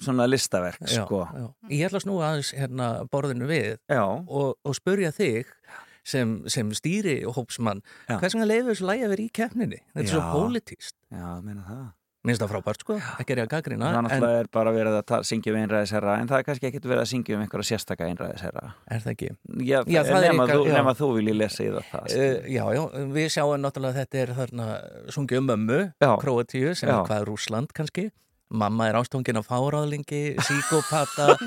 [0.07, 1.21] svona listaverk, Já, sko.
[1.29, 1.45] já.
[1.69, 5.53] Ég ætla að snúa aðeins hérna borðinu við og, og spurja þig
[6.01, 8.17] sem, sem stýri hópsmann, Já.
[8.17, 9.81] hvers vegna leiður þessu lægi að vera í keppninni?
[9.93, 10.31] Þetta er svo Já.
[10.33, 10.95] pólitíst.
[11.13, 11.83] já, meina það.
[12.21, 13.87] Minnst það frábært sko, ekki er ég að gaggrina.
[13.89, 16.85] Það En náttúrulega er bara verið að syngja um einræðisherra, en það er kannski ekkert
[16.91, 18.65] verið að syngja um einhverja sérstaka einræðisherra.
[18.93, 19.29] er það ekki?
[19.65, 20.75] Já, Já, það er nema, ykkar- þú, já.
[20.77, 21.87] nema þú vilji lesa í það.
[21.89, 22.81] það Uh, já, já,
[23.17, 24.67] við sjáum náttúrulega að þetta er þarna
[25.17, 26.11] sungið um mömmu, Já.
[26.21, 28.11] Króatíu, sem er hvað Rússland kannski.
[28.51, 31.37] Mamma er ástungin á fáráðlingi, síkópata.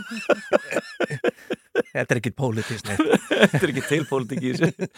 [1.94, 3.02] þetta er ekkit pólitískt neitt.
[3.30, 4.88] þetta er ekki til pólitík í þessu.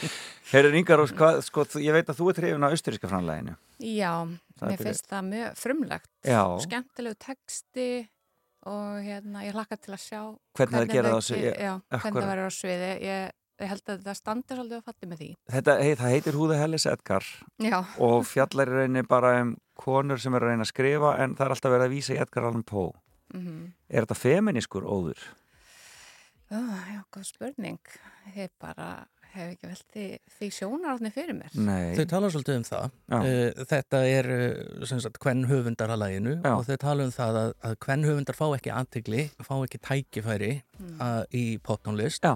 [0.52, 3.52] Herður Ingar, hvað, sko, ég veit að þú ert hrifin á austuríska framleginu.
[3.82, 4.12] Já,
[4.56, 6.10] Það mér finnst það mjög frumlegt.
[6.24, 6.42] Já.
[6.64, 7.88] Skemmtilegu texti
[8.66, 10.20] og hérna, ég hlakka til að sjá
[10.56, 12.00] Hvernig á Akkúrat.
[12.00, 12.88] hvernig það verður á sviði.
[13.04, 15.28] Ég, ég held að það standi svolítið að fatti með því.
[15.52, 17.28] Þetta, hei, það heitir Húða Hellis Edgar
[17.62, 21.36] Já, og fjallar í rauninni bara um konur sem er að reyna að skrifa en
[21.36, 22.92] það er alltaf verið að vísa í Edgar Allan Poe.
[23.34, 25.20] mm Er þetta feminískur óður?
[26.50, 27.78] já, góð spurning.
[28.36, 29.06] Ég bara
[29.36, 30.06] hef ekki velt því,
[30.38, 31.54] því sjónarátni fyrir mér.
[31.56, 31.94] Nei.
[31.98, 32.90] Þau tala svolítið um það.
[33.12, 33.16] Já.
[33.22, 34.28] Uh, þetta er
[34.90, 36.52] sem sagt hvern höfundar að læginu Já.
[36.56, 40.52] og þau tala um það að, að hvern höfundar fá ekki aðtegli, fá ekki tækifæri
[41.00, 42.34] uh, í poptónlist Já.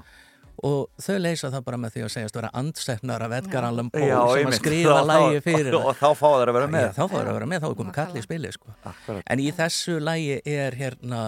[0.61, 3.69] og þau leysa það bara með því að segjast vera andstefnar af Edgar.
[3.71, 4.61] Allan Poe sem að einmitt.
[4.61, 6.89] skrifa lægi fyrir Og þá fá það að vera með.
[6.89, 8.75] Já, þá fóður að vera með, þá er komið kall í spili sko.
[8.93, 9.23] Akkurat.
[9.33, 11.23] En í þessu lægi er hérna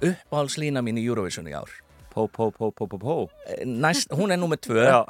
[0.00, 1.72] uppáhaldslína mín í Eurovision í ár.
[2.20, 3.30] Pó, pó, pó, pó, pó, pó.
[3.46, 4.84] Eh, Næst, hún er nummer tvö.
[4.84, 5.04] Já.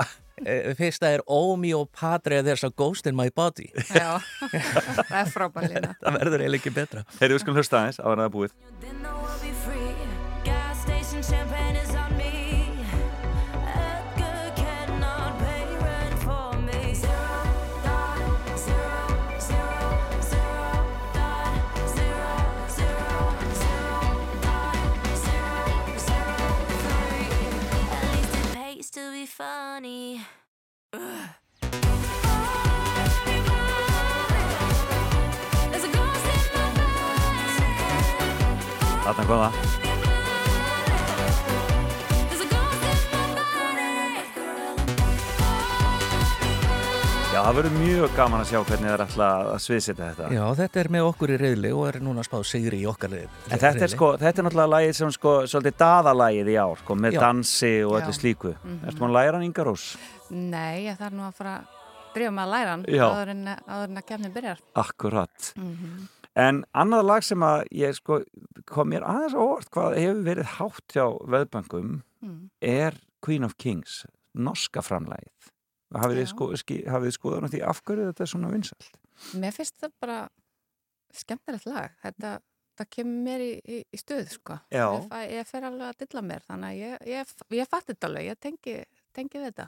[0.45, 3.71] Eh, Fyrsta er Oh mio padre there's a ghost in my body.
[3.91, 4.21] Já,
[5.11, 5.95] það er frábælina.
[6.05, 7.05] Það verður eiginlega ekki betra.
[7.19, 8.55] Heyrðu, við skulum hlusta aðeins, en það er búið.
[29.01, 30.21] To be funny.
[35.71, 35.89] There's a
[39.27, 39.80] ghost
[47.31, 50.29] Já, það verður mjög gaman að sjá hvernig það er alltaf að sviðsita þetta.
[50.35, 53.13] Já, þetta er með okkur í reyðli og er núna að spá sigri í okkar
[53.15, 53.43] reyðli.
[53.55, 56.97] En þetta er, sko, þetta er náttúrulega lagið sem sko, svolítið daðalagið í ár, sko,
[57.05, 57.21] með Já.
[57.23, 57.99] dansi og Já.
[58.01, 58.53] öllu slíku.
[58.59, 58.81] Mhm.
[58.91, 59.85] Ertu maður að læra hann Inga Rós?
[60.31, 63.87] Nei, ég þarf nú að fara að drífa með að læra hann áður en, áður
[63.93, 64.59] en að kemni byrjar.
[64.85, 65.53] Akkurat.
[65.57, 66.09] Mhm.
[66.37, 68.21] En annað lag sem að ég sko
[68.67, 72.51] kom mér aðeins á óvart hvað hefur verið hátt hjá veðbangum Mm.
[72.61, 74.05] er Queen of Kings,
[74.37, 75.31] norska framlægið.
[75.91, 76.47] Hafið þið, sko,
[77.17, 78.93] skoðan á því af hverju þetta er svona vinsælt?
[79.43, 80.19] Mér finnst það bara
[81.19, 81.97] skemmtilegt lag.
[82.05, 82.31] Þetta,
[82.79, 84.61] það kemur mér í, í, í stuð, sko.
[84.71, 88.29] Ég, ég fer alveg að dilla mér, þannig að ég, ég, ég fatt þetta alveg,
[88.31, 88.77] ég tengi,
[89.17, 89.67] tengi þetta.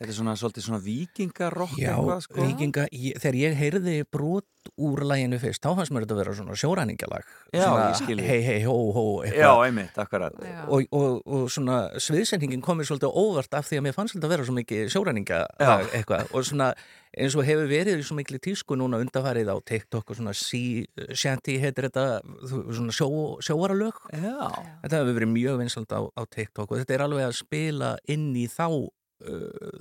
[0.00, 2.44] Þetta er svona svolítið svona vikingarokk Já, eitthvað, sko.
[2.48, 6.32] vikinga, ég, þegar ég heyrði brot úr læginu fyrst, þá fannst mér þetta að vera
[6.38, 7.28] svona sjóræningjalag.
[7.52, 8.26] Já, svona, ég skil þig.
[8.30, 9.42] Hei, hei, hó, hó, eitthvað.
[9.42, 10.40] Já, einmitt, akkurat.
[10.72, 14.34] Og, og, og svona sviðsendingin komið svolítið óvart af því að mér fannst þetta að
[14.36, 15.92] vera svo mikið sjóræningjalag Já.
[16.00, 16.70] eitthvað og svona
[17.12, 21.58] eins og hefur verið svo miklu tísku núna undarfarið á TikTok og svona sea shanty
[21.60, 22.06] heitir þetta
[22.48, 23.10] þú- svona sjó,
[23.44, 24.48] sjóaralög Já.
[24.86, 28.30] þetta hefur verið mjög vinsald á, á TikTok og þetta er alveg að spila inn
[28.38, 28.70] í þá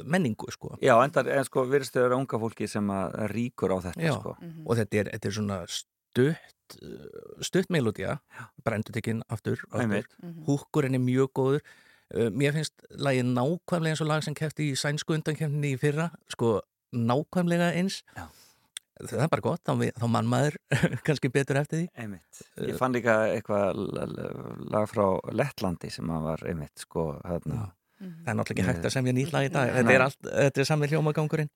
[0.06, 3.74] menningu sko Já, en, það- en sko virðist þau vera unga fólki sem að ríkur
[3.74, 4.36] á þetta, Já, sko.
[4.66, 8.18] og þetta er, þetta er svona stutt uh, stutt melodía
[8.64, 9.82] brendur tekinn aftur, aftur.
[9.86, 10.14] Einmitt.
[10.48, 11.62] húkkurinn er mjög góður
[12.16, 16.12] uh, mér finnst lagið nákvæmlega eins og lag sem kefti í sænsku undankefninni í fyrra
[16.32, 16.60] sko
[16.96, 18.28] nákvæmlega eins Já.
[19.02, 20.58] það er bara gott, þá, þá mann maður
[21.08, 22.42] kannski betur eftir því Einmitt.
[22.68, 23.80] Ég fann líka eitthvað
[24.70, 27.72] lag frá Lettlandi sem að var einmitt, sko, hérna.
[28.02, 30.64] Það er náttúrulega ekki hægt að semja nýtt lag í dag þetta er, allt, þetta
[30.64, 31.52] er sami hljómagangurinn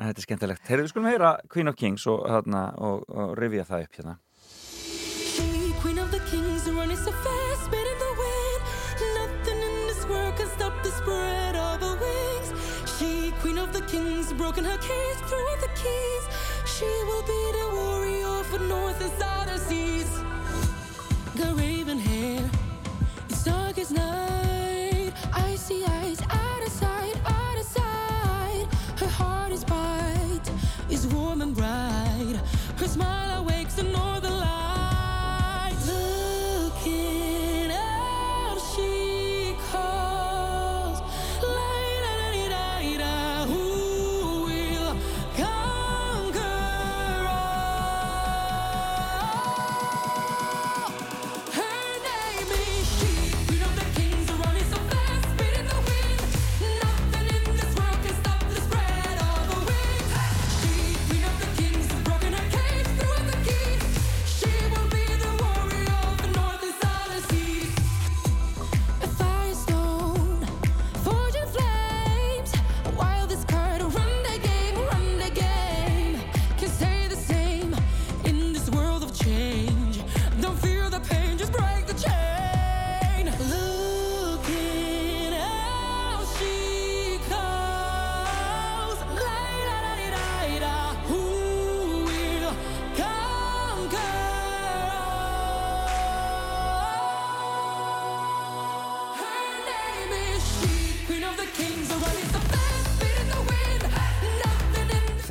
[0.00, 0.62] En þetta er skemmtilegt.
[0.64, 4.14] Heyrðu, við skulum heyra Queen of Kings og, hérna, og, og rifja það upp hérna.
[4.40, 8.62] She, queen of the kings, running so fast, spinning the wind.
[9.18, 12.48] Nothing in this world can stop the spread of her wings.
[12.96, 16.24] She, queen of the kings, broken her cage, threw out the keys.
[16.64, 19.39] She will be the warrior for north and southern
[32.90, 33.39] smile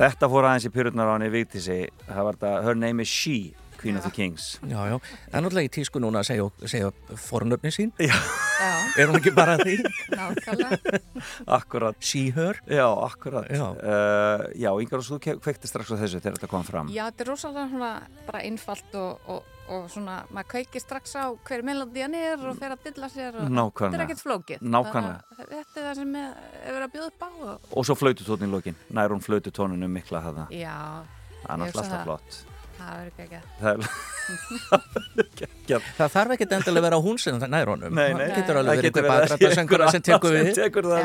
[0.00, 1.80] Þetta fór aðeins í pyrurnar á henni Vigdísi.
[2.08, 3.34] Það var þetta Her Name is She,
[3.80, 4.46] Queen of the Kings.
[4.64, 8.12] Já, já, það er náttúrulega í tísku núna að segja, segja fornöfni sín Já.
[8.60, 8.72] Já.
[9.00, 9.76] Er hún ekki bara því?
[10.12, 11.00] Nákvæmlega.
[11.58, 11.96] Akkurat.
[12.04, 12.58] She, her.
[12.68, 13.48] Já, akkurat.
[13.52, 13.66] Já.
[13.76, 16.90] Uh, já, Ingar, þú ke- kveikti strax á þessu þegar þetta kom fram.
[16.92, 17.92] Já, þetta er rosalega svona
[18.26, 22.74] bara einfalt og, og, og svona, maður kveikir strax á hver melodían er og fer
[22.74, 23.90] að dilla sér og Nákvæmlega.
[23.90, 24.64] þetta er ekkert flókið.
[25.40, 26.30] Þetta er það sem er,
[26.64, 28.78] er verið að bjóða upp á og, Og svo flaututónin í lokin.
[28.90, 30.40] Nær hún flaututóninu mikla það.
[30.50, 32.40] Er náttúrulega alltaf flott.
[32.80, 33.40] Það verður ekki ekki.
[33.60, 34.84] Það
[35.40, 35.86] geggjað.
[35.96, 38.20] Það þarf ekkert endilega að vera hún sem það nær honum Nei, nei.
[38.20, 41.00] Það getur alveg verið söngura einhver sem tekur við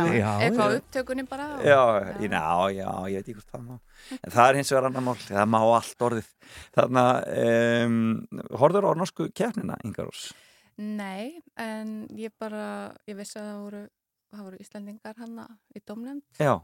[0.46, 1.48] Eitthvað upptökunni bara.
[1.66, 1.82] Já,
[2.22, 2.44] já,
[2.76, 3.76] já, ég veit ekki hvort það má.
[4.20, 5.18] En það er hins vegar annar mál.
[5.26, 6.32] Það má allt orðið.
[6.78, 7.18] Þannig að,
[7.90, 8.00] um,
[8.62, 10.28] horður á norsku keppnina, Ingarós?
[10.76, 13.84] Nei, en ég bara, ég vissi að það voru,
[14.36, 16.26] það voru Íslandingar hana í domnefnd.
[16.42, 16.58] Já,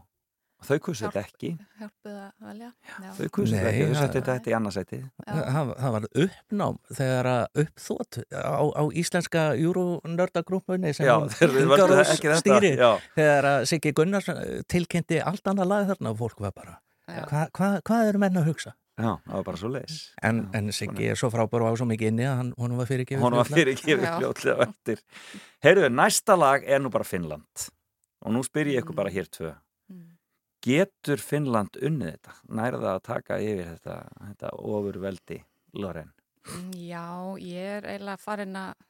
[0.66, 1.50] þau kusið þetta ekki.
[1.80, 2.70] Hjálpuð að velja.
[3.02, 3.10] Já.
[3.18, 5.00] Þau kusið þetta ekki, þau það- settu þetta í annarsæti.
[5.26, 12.78] Það, það var uppnám þegar að uppþót á, á íslenska júrunördagrúpunni sem hún þetta, stýrir
[12.78, 12.90] já.
[13.16, 16.78] þegar að Siggi Gunnars eh, tilkynnti allt annað lag þarna og fólk var bara
[17.12, 18.74] hvað hva, hvað eru menn að hugsa?
[19.00, 19.94] Já, það var bara svo leis.
[20.22, 22.88] En, en Siggi er svo frábær og á svo mikið inni að hann, honum var
[22.90, 24.12] fyrir ekki Hún var fyrir gefið Já.
[24.20, 25.00] fljótlega á eftir.
[25.64, 27.64] Heyrðu, næsta lag er nú bara Finnland.
[28.22, 29.54] Og nú spyr ég ykkur bara hér tvö.
[30.62, 32.34] Getur Finnland unnið þetta?
[32.54, 33.96] Nærða að taka yfir þetta,
[34.28, 35.38] þetta ofurveldi,
[35.74, 36.12] Loren?
[36.46, 37.02] Mm, Já,
[37.42, 38.84] ég er eiginlega farin að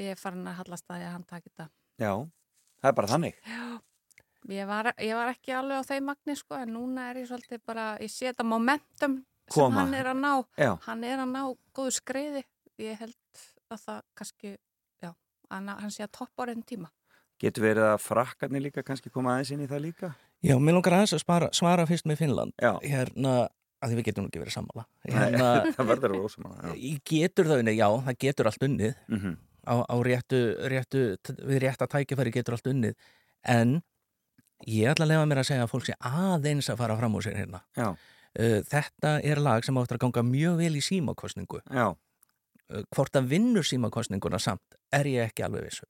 [0.00, 1.68] ég er farin að hallast að ég að hann taki þetta.
[2.00, 2.12] Já,
[2.80, 3.40] það er bara þannig.
[4.50, 7.60] Ég var, ég var ekki alveg á þeim magni sko, en núna er ég svolítið
[7.68, 9.18] bara, ég sé þetta momentum
[9.50, 9.76] sem Koma.
[9.82, 10.32] hann er að ná.
[10.58, 10.70] Já.
[10.86, 11.42] Hann er að ná
[11.76, 12.42] góðu skreiði.
[12.80, 14.54] Ég held að það kannski,
[15.04, 15.10] já,
[15.52, 16.90] hann, sé að toppa reyndum tíma.
[17.40, 20.10] Getur verið að frakkarnir líka kannski koma aðeins inn í það líka?
[20.46, 22.54] Já, mér langar aðeins að spara, svara fyrst með Finnland.
[22.62, 22.70] Já.
[22.80, 23.32] Hérna,
[23.80, 24.84] að því við getum ekki verið sammála.
[25.08, 26.74] Hérna, það verður að manna.
[26.76, 29.34] Í getur það unnið, já, það getur allt unnið Mhm.
[29.68, 30.40] á, á réttu,
[30.72, 31.02] réttu,
[31.44, 32.94] við rétta tækifæri getur allt unnið
[33.44, 33.74] en
[34.68, 37.24] ég ætla að lefa mér að segja að fólk sé aðeins að fara fram úr
[37.28, 37.60] sér hérna.
[38.38, 41.60] Uh, þetta er lag sem áttur að ganga mjög vel í símakostningu.
[41.74, 41.94] Uh,
[42.94, 45.88] hvort að vinnur símakostninguna samt er ég ekki alveg vissum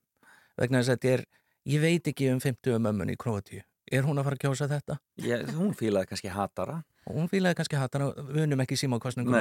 [0.60, 1.22] vegna þess að þetta er,
[1.68, 3.60] ég veit ekki um 50 um ömmun í Króatíu
[3.90, 4.96] er hún að fara að kjósa þetta?
[5.24, 6.78] Ég, hún fílaði kannski hatara.
[7.10, 8.78] Hún fílaði kannski hatana, við unum ekki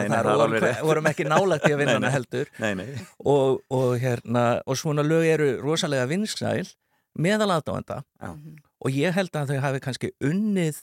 [0.09, 2.87] það er og alveg vorum, vorum ekki nálægt í að vinna hana heldur Nei, nei.
[3.19, 6.71] og, og, hérna, og svona lög eru rosalega vinsæl
[7.19, 8.31] meðal aðdáenda Já.
[8.79, 10.81] og ég held að þau hafi kannski unnið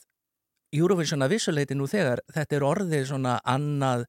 [0.77, 4.07] Eurovision að vissuleiti nú þegar þetta er orðið svona annað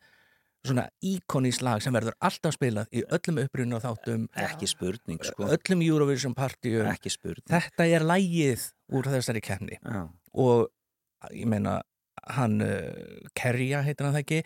[0.69, 5.47] svona íkonís lag sem verður alltaf spilað í öllum uppruna þáttum Ekki spurning, sko.
[5.55, 7.45] öllum Eurovision partíum Ekki spurning.
[7.51, 8.67] þetta er lægið
[8.97, 10.05] úr þessari kefni Já.
[10.33, 10.67] og
[11.33, 11.79] ég meina
[12.37, 14.41] hann uh, Kerja heitir hann það ekki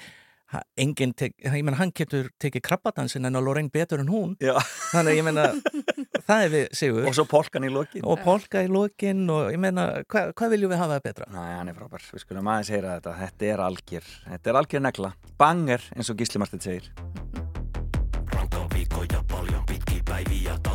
[0.77, 4.53] enginn ég meina hann getur tekið krabbadansin en að Lorraine betur en hún Já.
[4.91, 5.45] þannig ég meina
[6.27, 8.03] það er við sigur Og svo polkan í lokin.
[8.03, 11.41] og polka í lokin og ég meina hva, hvað viljum við hafa það betra Næ,
[11.59, 12.03] hann er frábær.
[12.13, 13.15] Við skulum aðeins heyra þetta.
[13.21, 14.11] Þetta er algjör.
[14.31, 15.13] Þetta er algjör negla.
[15.39, 16.91] Banger, eins og Gísli Martin segir.
[18.31, 20.70] Rankka viikkoja paljon pitkiä päiviä takan.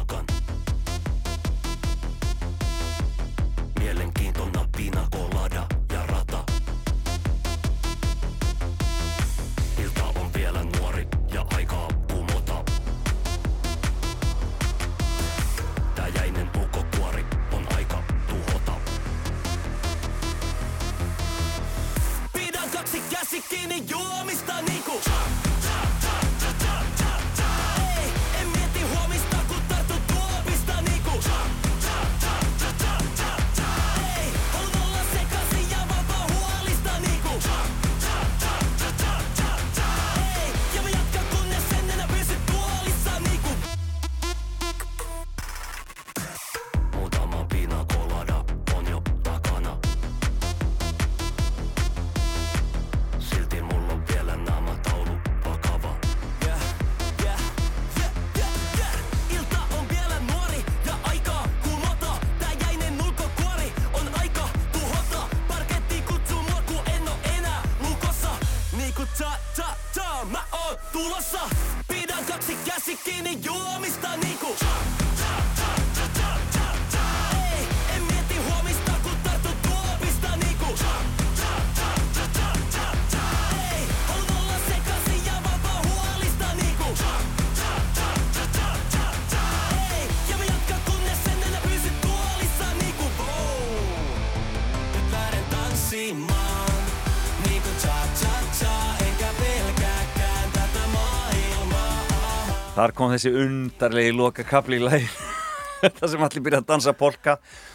[102.86, 105.06] Þar kom þessi undarlegi loka kapli í lagi.
[105.96, 107.32] Það sem allir byrja að dansa polka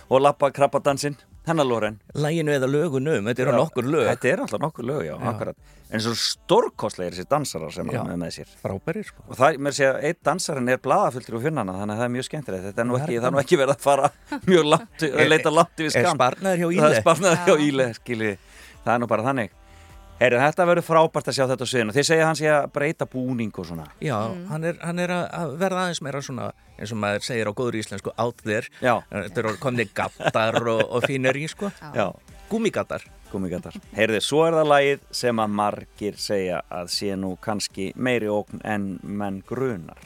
[0.07, 1.17] og lappa krabbadansinn.
[1.43, 1.95] Hennar Loren.
[2.15, 5.57] læginu eða lögunum, þetta eru nokkur lög Þetta er alltaf nokkur lög, já, akkurat.
[5.91, 7.97] En svo stórkostlegir þessi dansarar sem Já.
[7.97, 8.51] hann er með sér.
[8.61, 9.23] frábærir sko.
[9.27, 12.13] Og það, mér sé að einn dansarinn er blaðafultur úr finnana, þannig að það er
[12.15, 12.67] mjög skemmtilegt.
[12.69, 13.23] Þetta er nú Það er ekki, það.
[13.25, 14.11] það er nú ekki verið að fara
[14.53, 16.21] mjög langt, Er- að leita langt yfir er skam.
[16.21, 16.91] sparnaður hjá Það Íle?
[16.93, 17.65] er sparnaður hjá Já.
[17.71, 18.37] Íle, skiljið.
[18.85, 19.57] Það er nú bara þannig.
[20.21, 21.93] Heyri, þetta verður frábært að sjá þetta á sviðinu.
[21.95, 23.87] Þið segja að hann sé að breyta búning og svona.
[24.05, 24.17] Já,
[24.51, 27.53] hann, er, hann er að að verða aðeins meira svona eins og maður segir á
[27.57, 28.99] góður íslensku out there Já.
[29.09, 32.11] þetta eru komni gattar og, og fínir í sko Já.
[32.51, 33.77] gúmigattar Gúmigattar.
[33.95, 38.59] Heyrðu, svo er það lagið sem að margir segja að sé nú kannski meiri ókn
[38.67, 40.01] en menn grunar.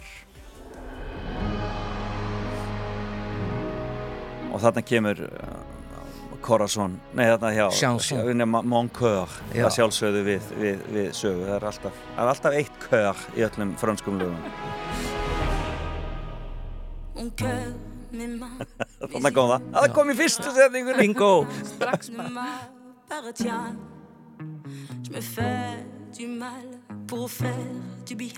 [4.54, 5.56] Og þarna kemur uh,
[6.46, 7.66] Corazon, nei þarna hjá
[8.46, 11.48] Mon Coeur, það sjálfsögðu við, við, við sögu.
[11.48, 14.42] Það er alltaf, það er alltaf eitt coeur í öllum frönskum lögum.
[19.12, 19.66] Þarna kom það.
[19.74, 21.02] Það kom í fyrstu setningunni.
[21.02, 21.32] Bingo!
[25.04, 25.84] Je me fais
[26.18, 27.54] du mal pour faire
[28.06, 28.32] du bien.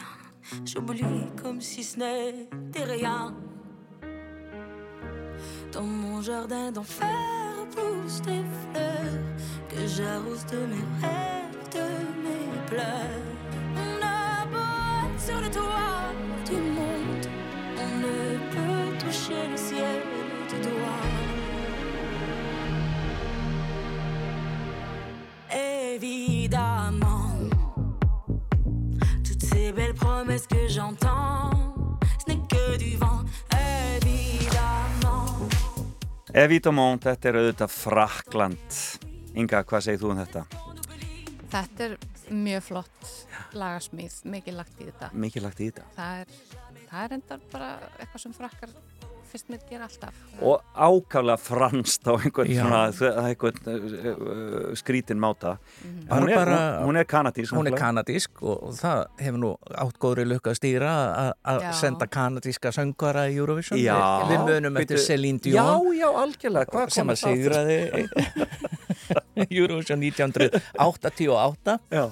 [0.65, 1.03] J'oublie
[1.41, 3.33] comme si ce n'était rien.
[5.71, 7.46] Dans mon jardin d'enfer
[7.77, 9.21] tous tes fleurs,
[9.69, 11.87] que j'arrose de mes rêves, de
[12.23, 13.23] mes pleurs.
[13.75, 14.17] On a
[15.19, 16.13] sur le toit
[16.45, 17.27] du monde,
[17.77, 20.01] on ne peut toucher le ciel
[20.49, 21.05] du doigt.
[25.95, 27.33] Évidemment,
[29.23, 31.51] toutes ces belles promesses que j'entends,
[32.19, 33.16] ce n'est que du vent.
[36.37, 38.75] Evítamón, þetta er auðvitað Frakland.
[39.41, 40.43] Inga, hvað segir þú um þetta?
[41.49, 41.95] Þetta er
[42.29, 43.07] mjög flott
[43.57, 45.09] lagasmíð, mikið lagt í þetta.
[45.17, 45.85] Mikið lagt í þetta.
[45.95, 46.35] Það er,
[46.91, 48.75] það er endar bara eitthvað sem frakkar
[49.31, 50.13] fyrst mér gera alltaf.
[50.41, 52.63] Og ákaflega franskt á einhvern, Já.
[52.63, 55.57] svona, einhvern uh, skrítin máta.
[55.83, 56.07] Mhm.
[56.11, 57.53] En Hún, er, Bara- hún, hún er kanadísk.
[57.53, 60.91] hún er kanadísk og, og það hefur nú átt góðri lukka að stýra
[61.23, 61.71] að- að Já.
[61.73, 63.97] senda kanadíska söngvara í Eurovision Já.
[64.29, 66.71] við, munum eftir Celine Já, Dion já, algjörlega.
[66.71, 68.07] Hvað sem að sigraði
[69.51, 72.09] Eurovision 1988 Já,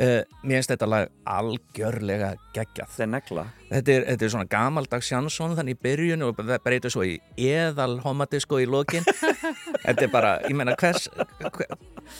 [0.00, 3.44] uh, mér finnst þetta lag algjörlega geggjað það er negla.
[3.70, 7.16] þetta er, þetta er svona gamaldags Jansson þannig í byrjun og það breytir svo í
[7.36, 9.06] eðal homadisko í lokin
[9.86, 11.08] þetta er bara, ég meina hvers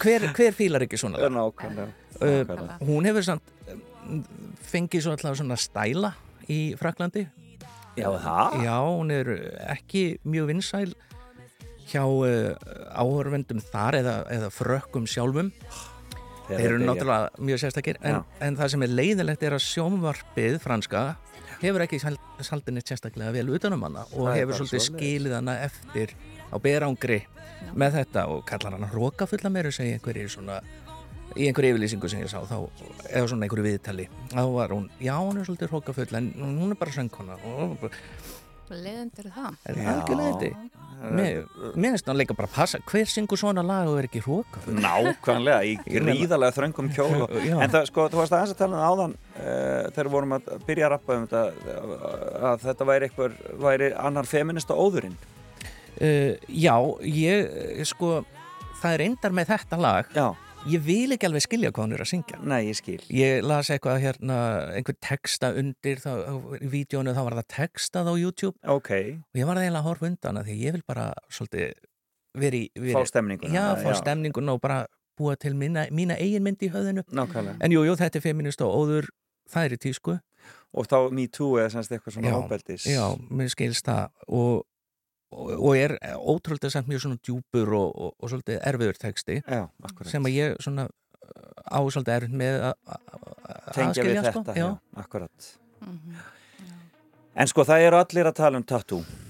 [0.01, 1.20] hver, hver fílar ekki svona?
[1.32, 1.90] Nákvæmlega.
[2.16, 4.23] Uh, hún hefur samt um,
[4.70, 6.15] fengið svo alltaf svona stæla
[6.53, 7.27] í Fraklandi
[7.97, 8.57] Já, það?
[8.65, 9.28] já, hún er
[9.73, 10.89] ekki mjög vinsæl
[11.86, 12.57] hjá uh,
[12.98, 15.95] áhörvendum þar eða, eða frökkum sjálfum Þegar
[16.48, 20.59] þeir eru er- náttúrulega mjög sérstakir en, en það sem er leiðilegt er að sjónvarpið
[20.62, 21.05] franska
[21.62, 22.01] hefur ekki
[22.44, 26.12] saldinni sérstaklega vel utanum hana og Það hefur svolítið skilið hana eftir
[26.52, 27.23] á berangri
[27.74, 30.60] með þetta og kallar hana rókafulla meira segja einhverjir svona
[31.36, 32.55] í einhverju yfirlýsingu sem ég sá þá,
[33.10, 34.05] eða svona einhverju viðtali.
[34.32, 37.36] Þá var hún, já hún er svolítið rókafull en hún er bara söngkona.
[37.51, 37.82] Og
[38.70, 39.60] Leðendur það.
[39.70, 41.43] er algjörlega þetta mér
[41.76, 42.80] mér finnst hann leika bara að passa.
[42.88, 47.34] Hver syngur svona lag og er ekki rókafull Nákvæmlega, í gríðarlega þröngum kjól og-.
[47.36, 50.36] En það, sko, þú varst aðeins að tala um það áðan uh, þegar við vorum
[50.38, 51.44] að byrja að rappa um þetta
[52.51, 53.36] að þetta væri eitthvað
[53.66, 55.18] væri annar feminista óðurinn.
[55.97, 56.74] Uh, já,
[57.09, 58.18] ég sko,
[58.80, 60.26] það er endar með þetta lag Já,
[60.70, 62.40] ég vil ekki alveg skilja hvað hann er að syngja.
[62.43, 63.01] Nei, ég skil.
[63.14, 64.38] Ég las eitthvað hérna
[64.76, 66.10] einhver texta undir þá,
[66.60, 68.56] í vídjónu þá var það textað á YouTube.
[68.76, 71.74] Ok, og ég var eiginlega að horfa undan því ég vil bara svolítið
[72.36, 74.84] veri, veri fá stemninguna já, fá stemninguna og bara
[75.16, 77.06] búa til mína, mína eigin mynd í höfðinu.
[77.09, 77.56] Nákvæmlega.
[77.64, 79.10] En jú, jú, þetta er feminist og óður
[79.52, 80.16] það er í tísku.
[80.76, 84.10] Og þá Me Too eða semst eitthvað svona Já, óbeldis já, mér skilst það.
[84.28, 84.66] Og,
[85.32, 89.66] og, er ótrúlega samt mjög svona djúpur og, og, og svolítið erfiður texti Já,
[90.07, 90.89] sem að ég svona
[91.66, 92.77] á svolítið erfitt með að-
[93.74, 94.53] Tengja við aðskilja, þetta, sko.
[94.55, 95.03] já, já.
[95.03, 96.16] akkurat Mhm.
[97.36, 99.26] En sko, það eru allir að tala um tattoo Mm.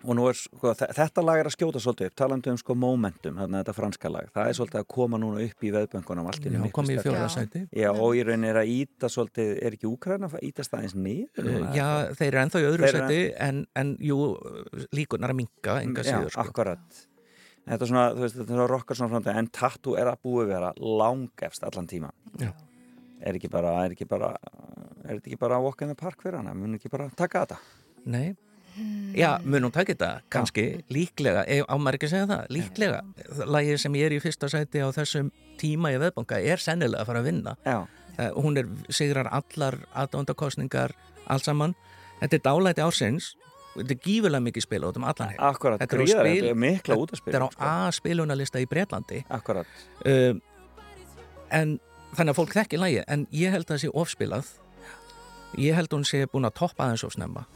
[0.00, 2.74] Og nú er sko, þe- þetta lag er að skjóta svolítið upp talandi um sko
[2.74, 6.46] momentum, þarna þetta franska lag það er svolítið að koma núna upp í veðböngunum allt
[6.46, 7.04] í miklu komið í sterkara.
[7.04, 7.34] fjóra Já.
[7.36, 10.94] sæti Já, og í rauninni er að íta svolítið, er ekki Úkraina að íta staðins
[10.96, 11.74] núna?
[11.76, 14.18] Já, þeir eru ennþá í öðru sæti en, en jú,
[14.96, 16.40] líkunar að minka enga síður sko.
[16.48, 17.06] akkurat
[17.70, 20.22] Þetta er svona, þú veist, þetta er svona rockar svona framtíð en tattoo er að
[20.24, 22.08] búið vera langefst allan tíma
[22.40, 22.48] Já.
[23.20, 24.32] Er ekki bara, er ekki bara
[25.04, 25.60] er ekki bara
[29.16, 30.10] já, mun hún taka þetta?
[30.32, 32.44] Kannski, líklega, e, á maður ekki að segja það?
[32.56, 33.00] Líklega,
[33.46, 35.30] lagið sem ég er í fyrsta sæti á þessum
[35.60, 37.56] tíma í veðbanka er sennilega að fara að vinna.
[37.66, 40.94] Já, uh, hún er, sigrar allar aðdóndakostningar,
[41.26, 41.74] allt saman.
[42.20, 43.34] Þetta er dálæti ársins.
[43.76, 45.38] Þetta er gífulega mikið spila út um allan heim.
[45.46, 48.66] Akkurat, Þetta er spil- þetta er mikla út að þetta er á spila A-spilunarlista í
[48.66, 49.66] Breitlandi Akkurat,
[50.06, 50.34] uh,
[51.50, 51.78] en
[52.16, 54.50] þannig að fólk þekki lægi en ég held að það sé ofspilað.
[55.58, 57.46] Ég held að hún sé búin að toppa aðeins of snemma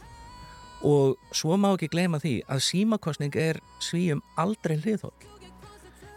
[0.85, 5.13] og svo má ekki gleyma því að símakostning er svíum aldrei hliðhóll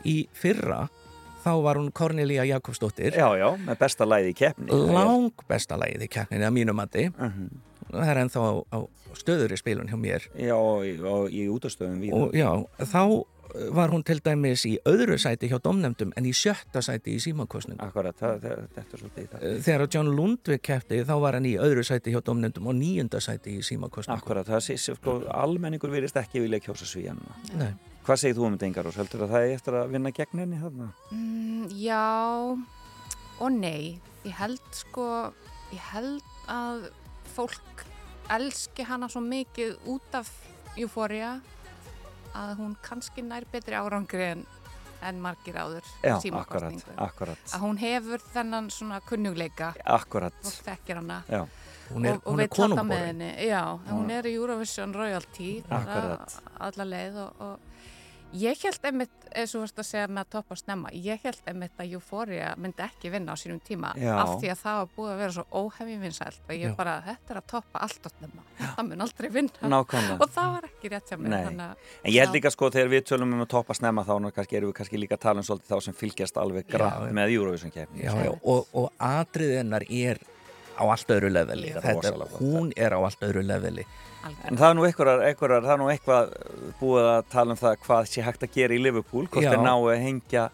[0.08, 0.84] í fyrra
[1.44, 3.14] þá var hún Cornelia Jakobsdóttir.
[3.16, 7.08] Já, já, með besta læði í keppni lang besta lægið í keppninni að mínu mati.
[7.14, 7.48] Mhm.
[7.88, 8.78] það er ennþá á, á
[9.16, 10.26] stöður í spilun hjá mér.
[10.36, 10.98] Já, og, í-
[11.32, 12.50] í útastöðum og já,
[12.84, 13.24] þá
[13.74, 17.82] var hún til dæmis í öðru sæti hjá domnefndum en í sjötta sæti í símakostningu
[17.84, 21.48] Akkurat, það, það, þetta er svolítið í það þegar John Lundvik kefti þá var hann
[21.48, 25.92] í öðru sæti hjá domnefndum og níunda sæti í símakostningu Akkurat, það sé, sko, almenningur
[25.92, 27.72] virðist ekki vilja kjósa svíjanna Nei.
[28.08, 28.96] Hvað segir þú um þetta Ingarós?
[28.96, 30.86] Heldur að það er eftir að vinna gegn henni þarna?
[31.12, 32.04] Mm, já
[33.44, 33.98] og nei.
[34.24, 35.08] Ég held sko,
[35.74, 36.86] ég held að
[37.34, 37.84] fólk
[38.32, 40.30] elski hana svo mikið út af
[40.80, 41.34] Euphoria
[42.36, 44.44] að hún kannski nær betri árangri en,
[45.06, 47.38] en margir áður Já, akkurat, akkurat.
[47.54, 51.20] Að hún hefur þennan svona kunnugleika, Akkurat, fólk þekkir hana.
[51.30, 51.44] Já,
[51.92, 53.30] hún er, og, og hún er veit alltaf með konungborinn henni.
[53.48, 56.38] Já, hún er í Eurovision royalty Akkurat.
[56.68, 57.67] alla leið og, og
[58.36, 61.46] Ég held einmitt, eins og þú varst að segja með að toppa snemma, ég held
[61.48, 64.10] einmitt að Euphoria myndi ekki vinna á sínum tíma Já.
[64.20, 66.74] af því að það var búið að vera svo óhefði vinsælt og ég Já.
[66.76, 70.20] bara, þetta er að toppa allt á snemma, þetta mun aldrei vinna Nákvæmlega.
[70.20, 73.04] og það var ekki rétt hjá mér að- En ég held líka sko þegar við
[73.08, 75.72] tölum um að toppa snemma þá kannski erum við kannski líka að tala um svolítið
[75.72, 77.12] þá sem fylgjast alveg já.
[77.12, 80.18] með Eurovision já, og, og atriðinnar er
[80.78, 81.74] á allt öðru leveli
[82.38, 83.84] hún er á allt öðru leveli.
[84.48, 86.32] En það er nú einhverjar, einhverjar, það er nú eitthvað
[86.80, 89.52] búið að tala um það hvað sé hægt að gera í Liverpool, hvort Já.
[89.54, 90.48] þeir ná að hengja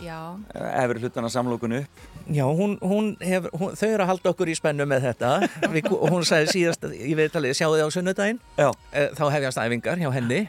[0.00, 0.16] Já,
[0.54, 2.04] efri hlutana samlókun upp.
[2.30, 5.32] Já, hún, hún hefur, hún, þau eru að halda okkur í spennu með þetta.
[5.98, 8.40] Og hún sagði síðast, ég veit alveg, sjáu þið á sunnudaginn?
[8.56, 8.70] Já.
[8.94, 10.40] Eh, þá hefjast æfingar hjá henni.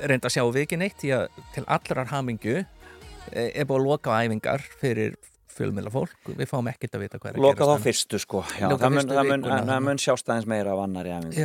[0.00, 4.14] Reynda sjáum við ekki neitt því að til allrar hamingju eh, er búið að loka
[4.14, 5.18] á æfingar fyrir
[5.58, 8.42] fjölmjöla fólk við fáum ekkert að vita hvað er að Loka þá gerast fyrstu sko,
[8.58, 11.36] já, Loka það mun, fyrstu það mun, það mun sjást aðeins meira af annari æfingu.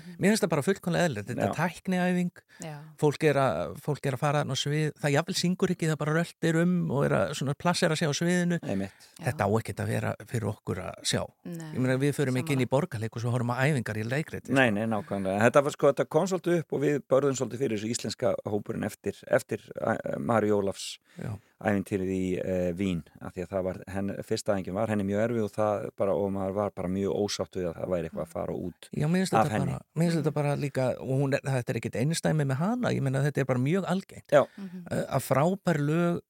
[0.00, 2.74] Já, mér finnst það bara fullkonlega eðlilegt þetta er tækniæfing Já.
[3.00, 6.16] fólk er, að, fólk er að fara á svið það jafnvel syngur ekki, það bara
[6.18, 9.06] röltir um og er að svona plassera sig á sviðinu Einmitt.
[9.20, 12.56] þetta á ekkert að vera fyrir okkur að sjá Nei, ég meina við förum ekki
[12.58, 15.40] inn í borgarleik og svo horfum að æfingar í leikrit Nei, nei, nákvæmlega.
[15.46, 18.84] Þetta, var, sko, þetta kom svolítið upp og við börðum svolítið fyrir þessu íslenska hópurinn
[18.88, 21.32] eftir, eftir uh, Mari Ólafs Já.
[21.64, 25.24] æfintýrið í uh, Vín af því að það var, henn, fyrsta æfingin var henni mjög
[25.26, 28.26] erfið og, það bara, og maður var bara mjög ósátt við að það væri eitthvað
[28.26, 29.74] að fara út Já, mér finnst af þetta, henni.
[29.74, 32.92] bara, mér finnst þetta bara líka og hún er, þetta er ekkert einstæmi með hana
[32.94, 34.44] ég meina þetta er bara mjög algengt Já.
[34.44, 36.20] Eh, að frábær lög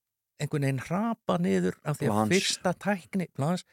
[0.41, 2.33] einhvern veginn hrapa niður af því að Plans.
[2.33, 3.67] fyrsta tækni plans.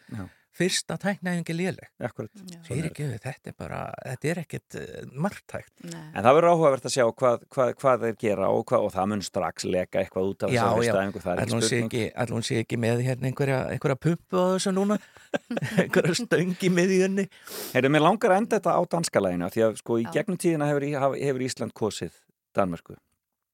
[0.57, 1.89] Fyrsta tækni er léleg.
[2.03, 2.31] Akkurat.
[2.65, 3.33] Fyrir ekki, þetta.
[3.51, 7.73] er bara, þetta er ekkert uh, margtækt En það verður áhugavert að sjá hvað, hvað,
[7.81, 11.01] hvað þeir gera og, hvað, og það mun strax leka eitthvað út af já, fyrsta
[11.01, 12.35] æfingu, það er ekki spurning.
[12.35, 14.99] hún sé ekki með hérna einhverja, einhverja pumpu á þessu núna?
[15.81, 17.27] Einhverja stöngi með í henni
[17.73, 20.13] Heyrðu, mér langar að enda þetta á danska læginu því að sko í Já.
[20.19, 22.15] gegnum tíðina hefur, hefur Ísland kosið
[22.57, 22.97] Danmörku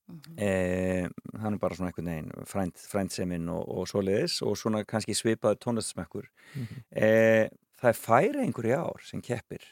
[0.09, 0.35] Mhm.
[0.37, 1.07] eh,
[1.39, 5.61] hann er bara svona einhvern veginn frænd, frændseminn og, og svoleiðis og svona kannski svipaður
[5.63, 6.25] tónlistsmekkur
[6.55, 6.83] Mhm.
[6.91, 7.49] eh,
[7.79, 9.63] það er færi einhverju ár sem keppir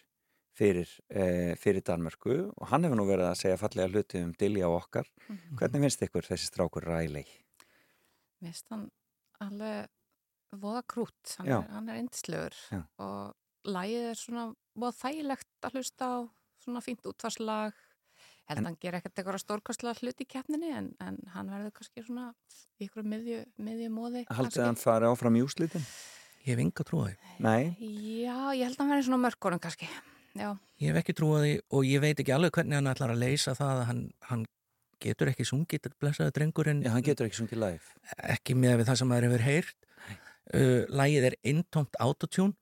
[0.56, 4.68] fyrir, eh, fyrir Danmörku og hann hefur nú verið að segja fallega hluti um Dilja
[4.70, 5.58] og okkar Mhm.
[5.58, 7.26] hvernig finnst ykkur þessi strákur Riley?
[8.42, 8.90] Mér finnst hann
[9.42, 9.88] alveg
[10.56, 11.60] voða krút, hann Já.
[12.34, 12.84] er, Já.
[13.00, 13.36] og
[13.66, 16.30] lagið er svona voða þægilegt að hlusta á
[16.64, 17.74] svona fínt útvarslag
[18.52, 22.06] held En- hann ger ekkert eitthvað stórkostlega hlut í keppninni en, en hann verður kannski
[22.06, 22.30] svona
[22.78, 25.84] í ykkur miðju, miðju móði Haldið hann fari áfram í úslitin?
[26.42, 29.90] Ég hef enga trúið Nei, Já, ég held að hann verður svona mörgórum kannski
[30.38, 33.24] Já, Ég hef ekki trúið því og ég veit ekki alveg hvernig hann ætlar að
[33.26, 34.46] leysa það að hann, hann
[35.02, 36.82] getur ekki sungið blessaði drengurinn.
[36.86, 37.94] Já, hann getur ekki sungið live.
[38.36, 39.78] Ekki með við það sem maður hefur heyrt.
[40.52, 42.56] Uh, Lægið er intomt autotune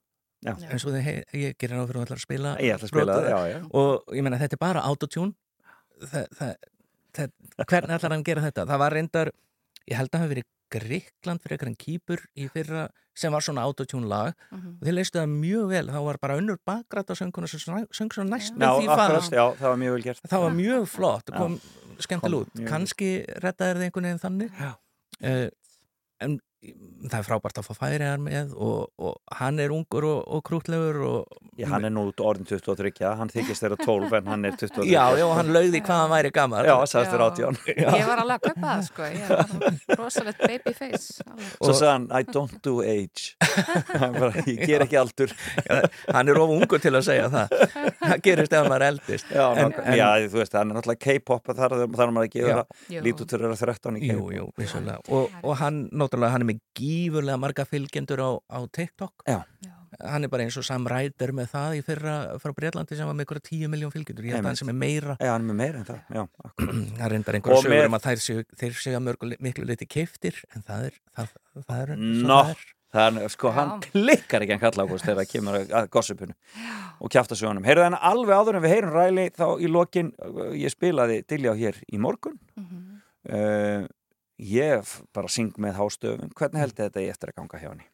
[0.46, 0.54] Já.
[0.70, 3.40] eins og hei, ég gerir á fyrir að spila Ég ætla að spila það, já,
[3.50, 3.58] já.
[3.76, 5.34] Og ég meina þetta er bara autotune.
[5.34, 5.49] það, það, það,
[6.08, 8.66] hvernig ætlar hann að gera þetta?
[8.70, 9.32] Það var reyndar,
[9.90, 12.84] ég held að það hafi verið Gríkland fyrir eitthvað kýpur í fyrra
[13.18, 14.36] sem var svona autotune lag.
[14.54, 14.76] Mhm.
[14.80, 17.60] og þeir leistu það mjög vel, þá var bara önnur bakgrætt á sönguna sem
[17.92, 20.22] söng svo næst Já, akkurat, já, það var mjög vel gert.
[20.30, 21.60] Það var mjög flott, kom
[22.00, 22.68] skemmtileg út.
[22.68, 23.10] kannski
[23.44, 24.52] reddaði það einhvern veginn þannig.
[25.20, 25.50] Uh,
[26.22, 30.42] en það er frábært að fá færiðar með og, og hann er ungur og, og
[30.50, 34.48] krútlegur og Já, hann er nú út orðin 23, hann þykist þeirra 12 en hann
[34.48, 37.58] er 23 Já, já, hann lögði hvað hann væri gammal Já, sagðist þér átján.
[37.74, 39.08] Ég var alveg að kaupa það sko.
[39.12, 41.50] Ég var rosalegt baby face alveg.
[41.58, 43.36] Svo sagði hann, I don't do age.
[43.92, 45.34] Hann bara, Ég ger ekki aldur.
[46.16, 47.48] Hann er of ungur til að segja það.
[48.06, 49.28] Það gerist ef hann er eldist.
[49.36, 52.46] Já, En- en, já þú veist, hann er náttúrulega K-pop þar þar er maður ekki
[52.46, 52.64] Já.
[52.96, 53.04] Jú.
[53.10, 53.58] lítið til að
[56.50, 57.66] vera 13 í Jú, K-pop jú, vissulega og, og hann, náttúrulega, hann með gífurlega marga
[57.66, 59.40] fylgjendur á, á TikTok Já.
[59.66, 59.74] Já.
[60.06, 63.16] hann er bara eins og Sam Ryder með það í fyrra frá Breitlandi sem var
[63.18, 65.50] með ykkur 10 miljón fylgjendur ég held að hann sem er meira Já, hann er
[65.54, 66.26] með meira en það, já,
[66.98, 69.66] það reyndar Og einhverja sögur með- um að þær séu, þeir séu að mörgu, miklu
[69.70, 71.34] liti keiftir en það er það,
[71.66, 72.66] það er, er.
[72.94, 73.90] það er, sko, hann Já.
[73.92, 76.34] klikkar ekki hann kalla ágúst þegar það kemur að- að gossipunu
[77.00, 77.64] og kjafta sjónum.
[77.64, 81.54] Heyrðu þannig alveg áður en við heyrum ræli þá í lokin, uh, ég spilaði Dilljá
[81.56, 83.02] hér í morgun Mhm.
[83.30, 83.88] uh,
[84.40, 87.88] ég bara syng með hástöfum, hvernig held þetta ég eftir að ganga hjá henni?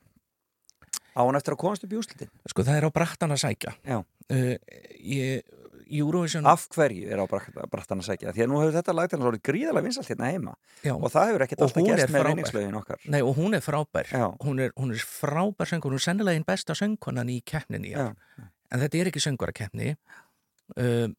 [1.16, 2.32] Á hann eftir að komast upp í úslitin?
[2.52, 3.76] sko það er á brattan að sækja.
[3.86, 4.56] Uh,
[5.00, 5.46] ég,
[5.86, 8.34] Eurovision Af hverju er á brattan að segja?
[8.34, 10.56] Því að nú hefur þetta lagt hennar orðið gríðalega vinsalt hérna heima.
[10.82, 12.30] Já, og það hefur ekkert alltaf er með frábær.
[12.32, 13.04] vinningslögin okkar.
[13.14, 14.10] Nei, og hún er frábær.
[14.42, 18.82] Hún er, hún er frábær söngur, hún er sennilega einn besta söngkonan í keppninni en
[18.82, 19.94] þetta er ekki söngvarakeppni.
[20.76, 21.14] Uh,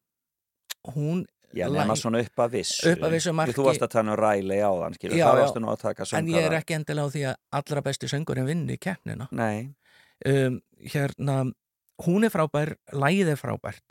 [0.93, 1.25] hún
[1.55, 2.73] Já, nema svona upp að viss.
[2.83, 3.55] Upp að vissu marki.
[3.55, 5.41] Þú varst að tala um ræli á þann, skilur, Já, það já.
[5.41, 6.19] varstu nú að taka söngara.
[6.19, 9.69] en ég er ekki endilega á því að allra besti söngurinn vinni keppnina Nei,
[10.27, 10.59] um,
[10.91, 11.37] hérna,
[12.03, 13.83] hún er frábær lægið er frábært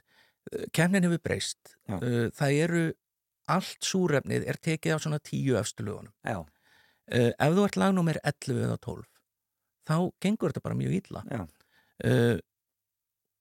[0.54, 2.82] Uh, keppnin hefur breyst uh, það eru
[3.50, 6.12] allt súrefnið er tekið af svona tíu efstu lögunum.
[6.22, 6.36] Já.
[7.10, 9.02] Uh, ef þú ert lagnúmer 11 eða 12,
[9.90, 11.24] þá gengur þetta bara mjög illa.
[11.30, 11.42] Já.
[12.06, 12.38] Uh,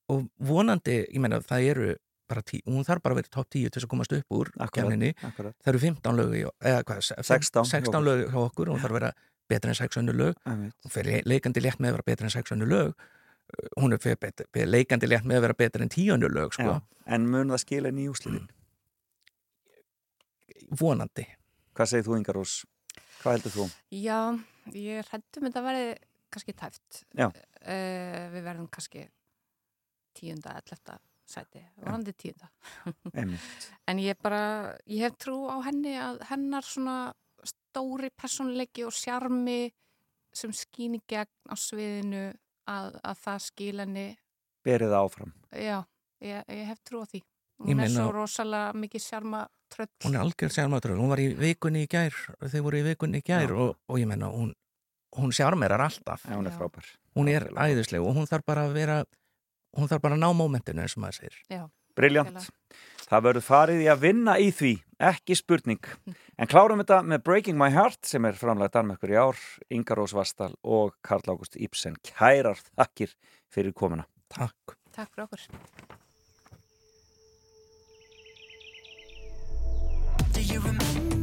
[0.10, 1.92] og vonandi, ég meina, það eru
[2.45, 4.49] tí, hún þarf bara að vera í topp 10 til þess að komast upp úr
[4.57, 5.23] akkurat.
[5.61, 8.03] Það eru 15 lög, í, eða hvað, se- 16 hjá 16 okkur.
[8.06, 9.11] lög hjá okkur og hún þarf að vera
[9.47, 10.35] betri en 6 önnur lög.
[10.45, 10.73] Einmitt.
[10.84, 12.95] Hún fer leikandi létt með að vera betri en 6 önnur lög.
[13.45, 16.34] Uh, Hún er fer bet, bet, leikandi létt með að vera betri en 10 önnur
[16.34, 16.81] lög, sko.
[17.06, 18.47] En mun það skila inn í úsliðin?
[20.80, 21.26] Vonandi.
[21.76, 22.56] Hvað segir þú, Ingar Rós?
[23.22, 23.65] Hvað heldur þú?
[23.93, 24.19] Já,
[24.73, 25.95] ég hrættum þetta verði
[26.34, 27.03] kannski tæft.
[27.18, 27.27] Já.
[27.61, 29.06] Eh, við verðum kannski
[30.18, 30.97] tíunda, ellefta
[31.30, 32.49] sæti, vonandi tíunda.
[33.88, 37.14] En ég bara, ég hef trú á henni að hennar svona
[37.45, 39.72] stóri personleiki og sjarmi
[40.35, 42.23] sem skýn í gegn á sviðinu
[42.68, 44.07] að, að það skil henni,
[44.65, 45.31] Berið áfram.
[45.53, 45.84] já,
[46.26, 47.22] ég, ég hef trú á því.
[47.22, 49.88] Ég Hún er meina- svo rosalega mikið sjarma tröll.
[50.03, 50.95] Hún er algjör sjálfmatur.
[50.97, 52.11] Hún var í vikunni í gær,
[52.41, 54.49] þau voru í vikunni í gær og, og ég menna, hún,
[55.15, 56.26] hún sjármerar alltaf.
[56.27, 56.89] Já, hún er frábær.
[57.15, 58.97] Hún er æðisleg og hún þarf bara að vera,
[59.77, 61.41] hún þarf bara að ná mómentinu eins og maður segir.
[61.52, 61.64] Já,
[61.95, 62.49] Briljant.
[63.06, 64.73] Það verður farið í að vinna í því,
[65.11, 65.91] ekki spurning.
[66.35, 69.38] En klárum þetta með Breaking My Heart sem er framlega Danmökkur í ár,
[69.72, 71.95] Inga Rós Vastal og Karl Ágúst Ibsen.
[72.03, 73.15] Kærar þakkir
[73.47, 74.03] fyrir komuna.
[74.27, 74.76] Takk.
[74.91, 75.47] takk fyrir okkur.
[80.35, 81.15] Do you remember?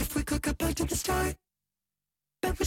[0.00, 1.36] If we could go back to the start,
[2.42, 2.58] bet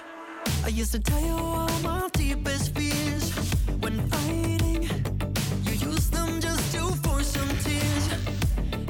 [0.64, 3.32] I used to tell you all my deepest fears
[3.80, 4.82] when fighting.
[5.64, 8.08] You used them just to force some tears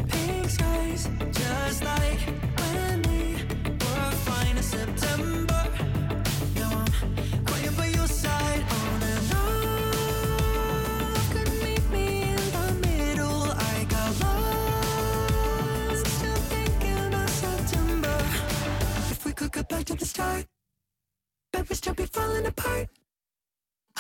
[0.09, 2.21] pink skies, just like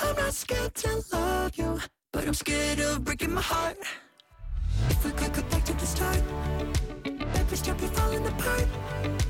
[0.03, 1.79] I'm not scared to love you,
[2.13, 3.77] but I'm scared of breaking my heart.
[4.89, 6.23] If we could go back to the start,
[7.51, 8.67] we still be falling apart.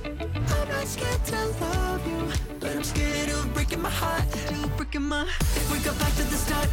[0.04, 4.24] I'm not scared to love you, but I'm scared of breaking my heart.
[4.76, 5.22] Breaking my.
[5.56, 6.68] If we go back to the start,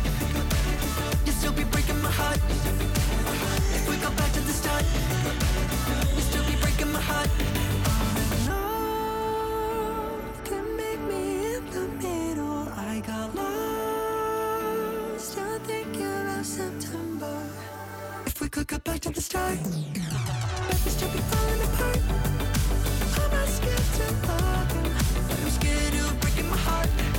[1.25, 2.39] you still be breaking my heart.
[3.73, 4.85] If we go back to the start,
[6.15, 7.56] you still be breaking my heart.
[18.57, 21.99] If we could go back to the start, bet we still be falling apart.
[23.21, 24.91] I'm not scared to love you,
[25.27, 27.16] but I'm scared of breaking my heart.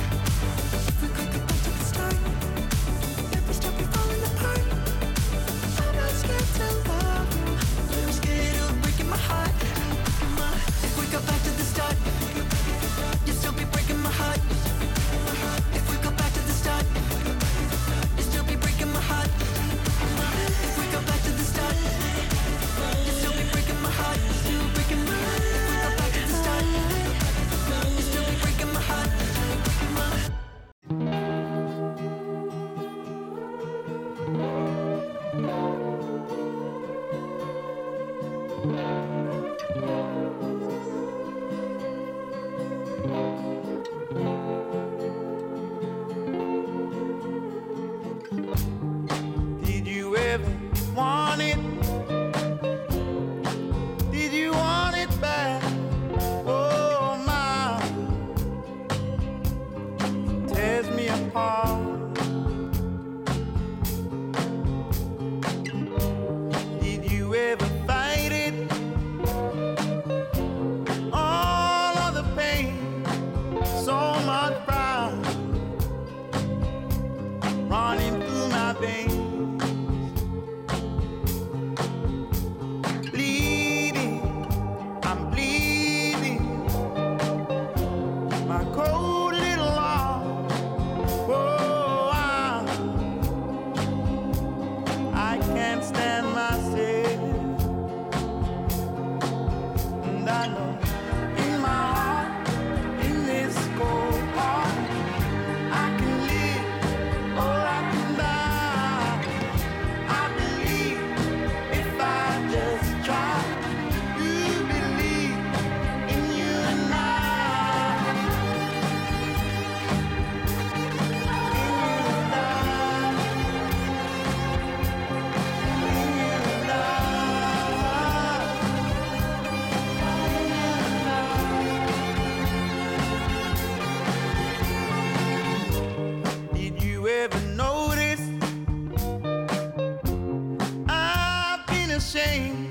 [141.99, 142.68] Shame.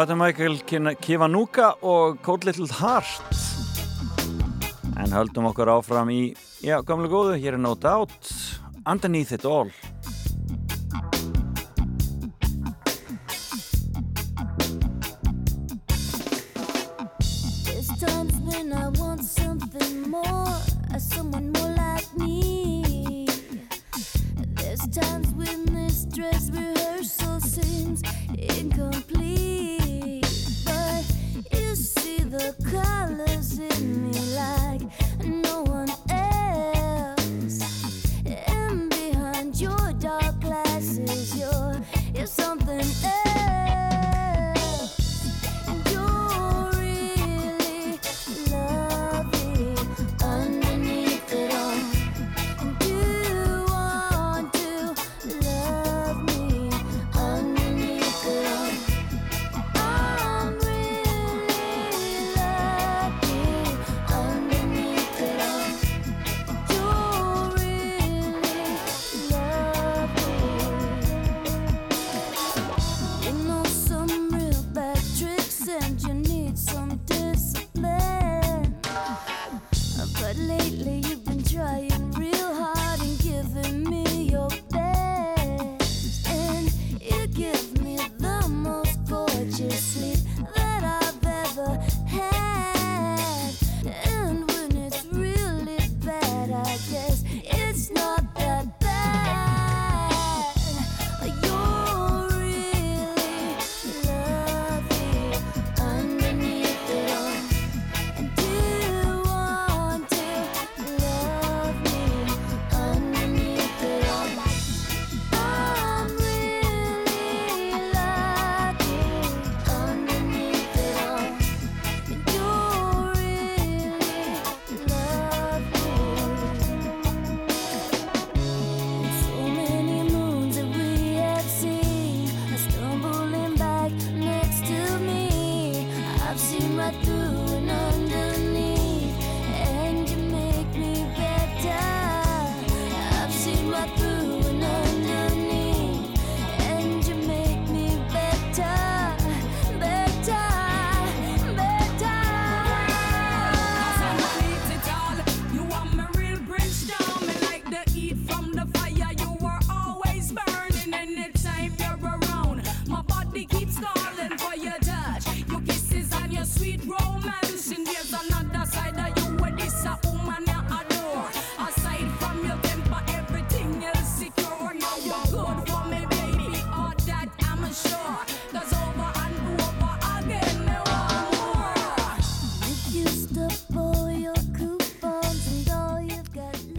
[0.00, 3.34] þetta er Michael Kivanuka og Cold Little Heart.
[4.96, 6.20] En höldum okkur áfram í
[6.64, 8.30] já, gamla góðu, hér er No Doubt
[8.88, 9.68] Underneath It All.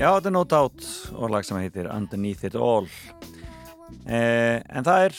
[0.02, 2.88] Já, þetta er No Doubt og lag sem heitir Underneath It All.
[4.10, 5.18] Eh, En það er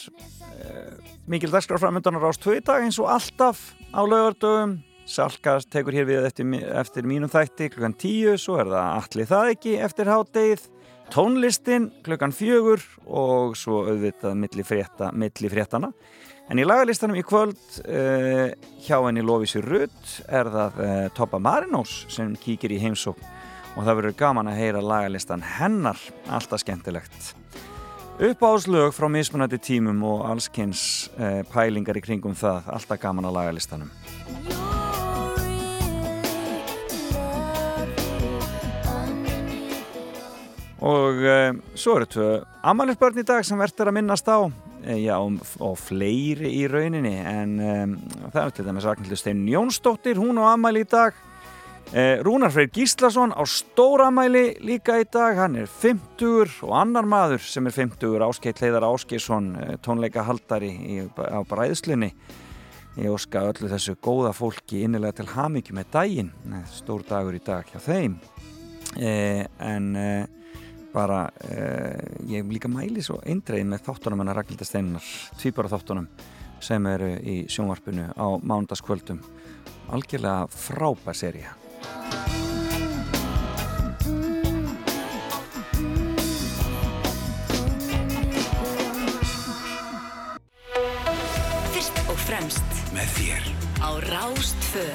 [0.58, 3.60] eh, mikil dagskraframöndanar ást tvö í dag eins og alltaf
[3.94, 4.80] á laugardögum.
[5.06, 6.48] Salka tekur hér við eftir,
[6.80, 10.66] eftir mínum þætti klukkan tíu svo er það allir það ekki eftir háttegið
[11.14, 15.92] tónlistin klukkan fjögur og svo auðvitað milli, frétta, milli fréttana
[16.50, 22.00] en í lagalistanum í kvöld eh, hjá henni Lóvísi Rutt er það eh, Toppa Marinós
[22.10, 23.18] sem kíkir í heimsók
[23.76, 27.32] og það verður gaman að heyra lagalistan hennar, alltaf skemmtilegt.
[28.22, 30.84] Uppáðslög frá mismunandi tímum og allskynns
[31.16, 33.88] eh, pælingar í kringum það, alltaf gaman að lagalistanum.
[40.82, 42.28] Og eh, svo eru tvö
[42.66, 44.50] amalisbörn í dag sem verður að minnast á.
[44.82, 47.14] Eh, já, og fleiri í rauninni.
[47.22, 47.98] En um,
[48.32, 50.18] það er til dæmis Ragnhildur Steinn Jónsdóttir.
[50.18, 51.14] Hún og Amal í dag.
[51.92, 55.36] Rúnar Freyr Gíslason á stóramæli líka í dag.
[55.36, 59.50] Hann er 50 og annar maður sem er 50, Áskeitt Leiðar Áskeisson
[59.84, 62.14] tónleika haldari í, á bræðslunni.
[62.96, 66.32] Ég óska öllu þessu góða fólki innilega til hamingju með daginn.
[66.52, 68.18] Eh, stór dagur í dag hjá þeim.
[68.96, 70.26] Eh, en eh,
[70.92, 75.08] bara eh, ég líka mæli svo eindreið með þáttunum hennar Ragnhildur Steinar
[75.40, 76.10] tvíbara þáttunum
[76.62, 79.22] sem eru í sjónvarpinu á mándaskvöldum
[79.96, 81.56] algjörlega frábær seria
[91.72, 93.50] Fyrst og fremst Með þér
[93.82, 94.86] á Rástfö.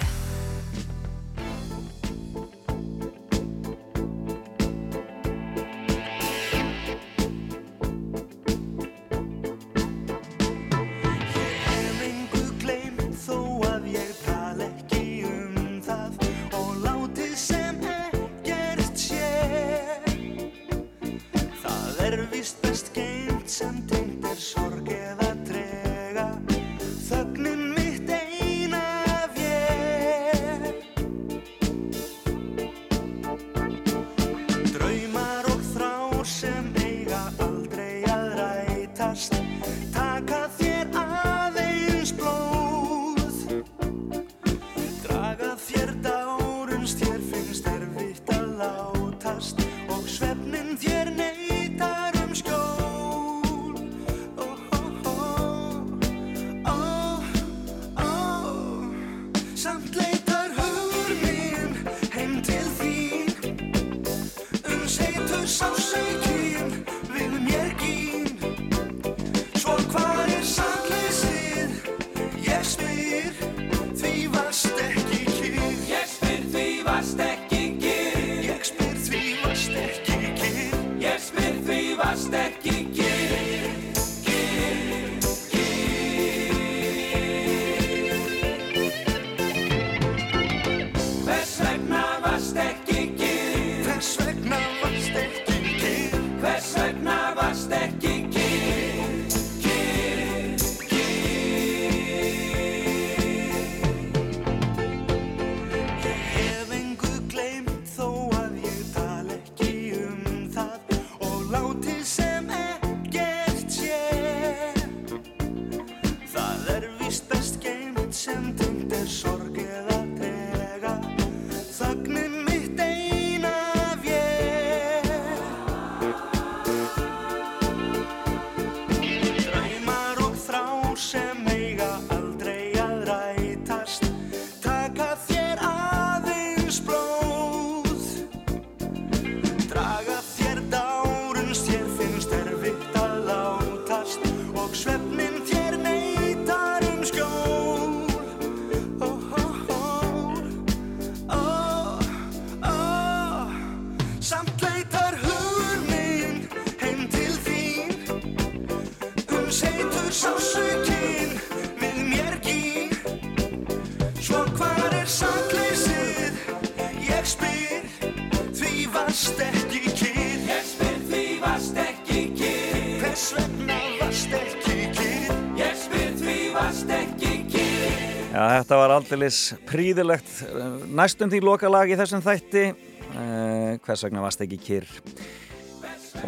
[178.62, 179.40] Þetta var aldeilis
[179.70, 182.70] príðilegt eh, næstum því lokalag í þessum þætti.
[183.08, 184.90] Uh, hvers vegna varst ekki kyrr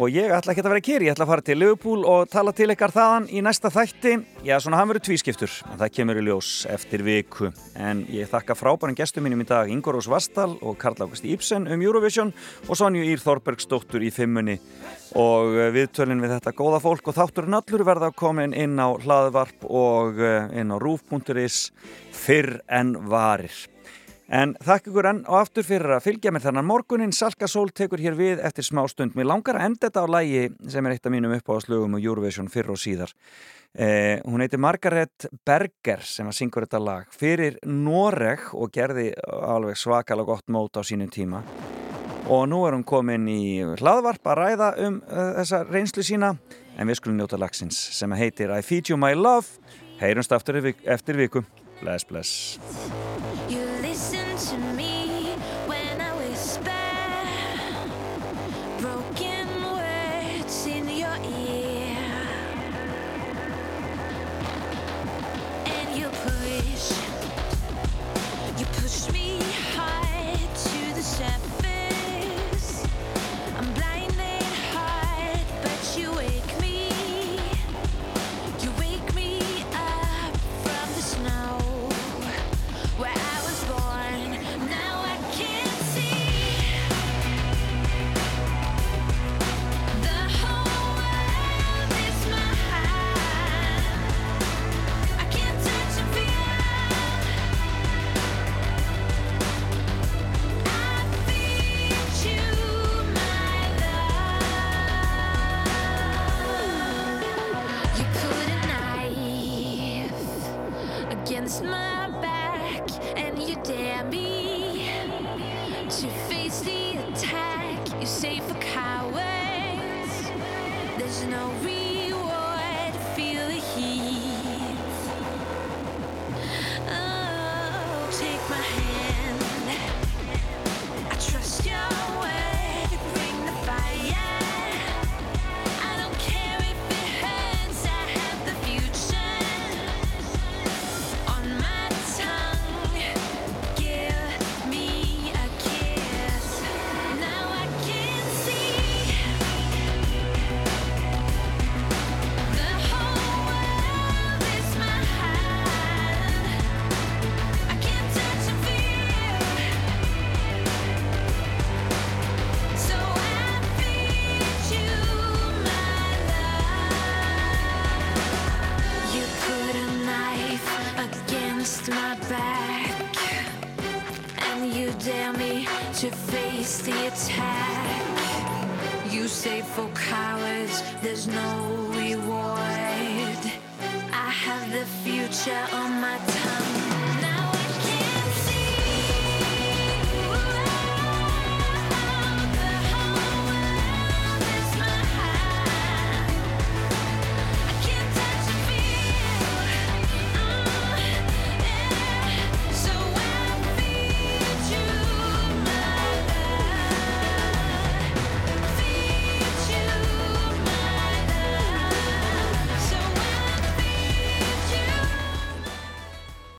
[0.00, 2.54] og ég ætla ekki að vera kyrr ég ætla að fara til Liverpool og tala
[2.56, 4.14] til ykkar þaðan í næsta þætti.
[4.46, 7.50] Já, svona hann verður tvískiptur og það kemur í ljós eftir viku.
[7.76, 11.68] En ég þakka frábærum gestum mínum í dag Ingo Rós Vastal og Karl Águst Íbsen
[11.68, 12.32] um Eurovision
[12.66, 14.56] og Sonju Ír Þorbergsdóttur í fimmunni.
[15.20, 19.68] Og eh, viðtölin við þetta góða fólk og þátturinn allur verða komin inn á hlaðvarp
[19.68, 21.66] og eh, inn á rúf.is
[22.16, 23.52] fyrr en varir
[24.30, 27.12] En þakk ykkur enn og aftur fyrir að fylgja mér þannan morgunin.
[27.14, 29.16] Salka Sól tekur hér við eftir smá stund.
[29.18, 32.50] Mér langar að enda þetta á lægi sem er eitt af mínum uppáðslögum og Eurovision
[32.52, 33.10] fyrr og síðar.
[33.74, 39.78] Eh, hún heitir Margaret Berger sem að syngur þetta lag fyrir Noreg og gerði alveg
[39.78, 41.42] svakalega gott mót á sínum tíma.
[42.30, 46.36] Og nú er hún komin í hlaðvarp að ræða um uh, þessa reynslu sína
[46.78, 49.58] en við skulum njóta lagsins sem heitir I Feed You My Love.
[49.98, 51.42] Heyrumst aftur eftir viku.
[51.82, 53.69] Bless, bless.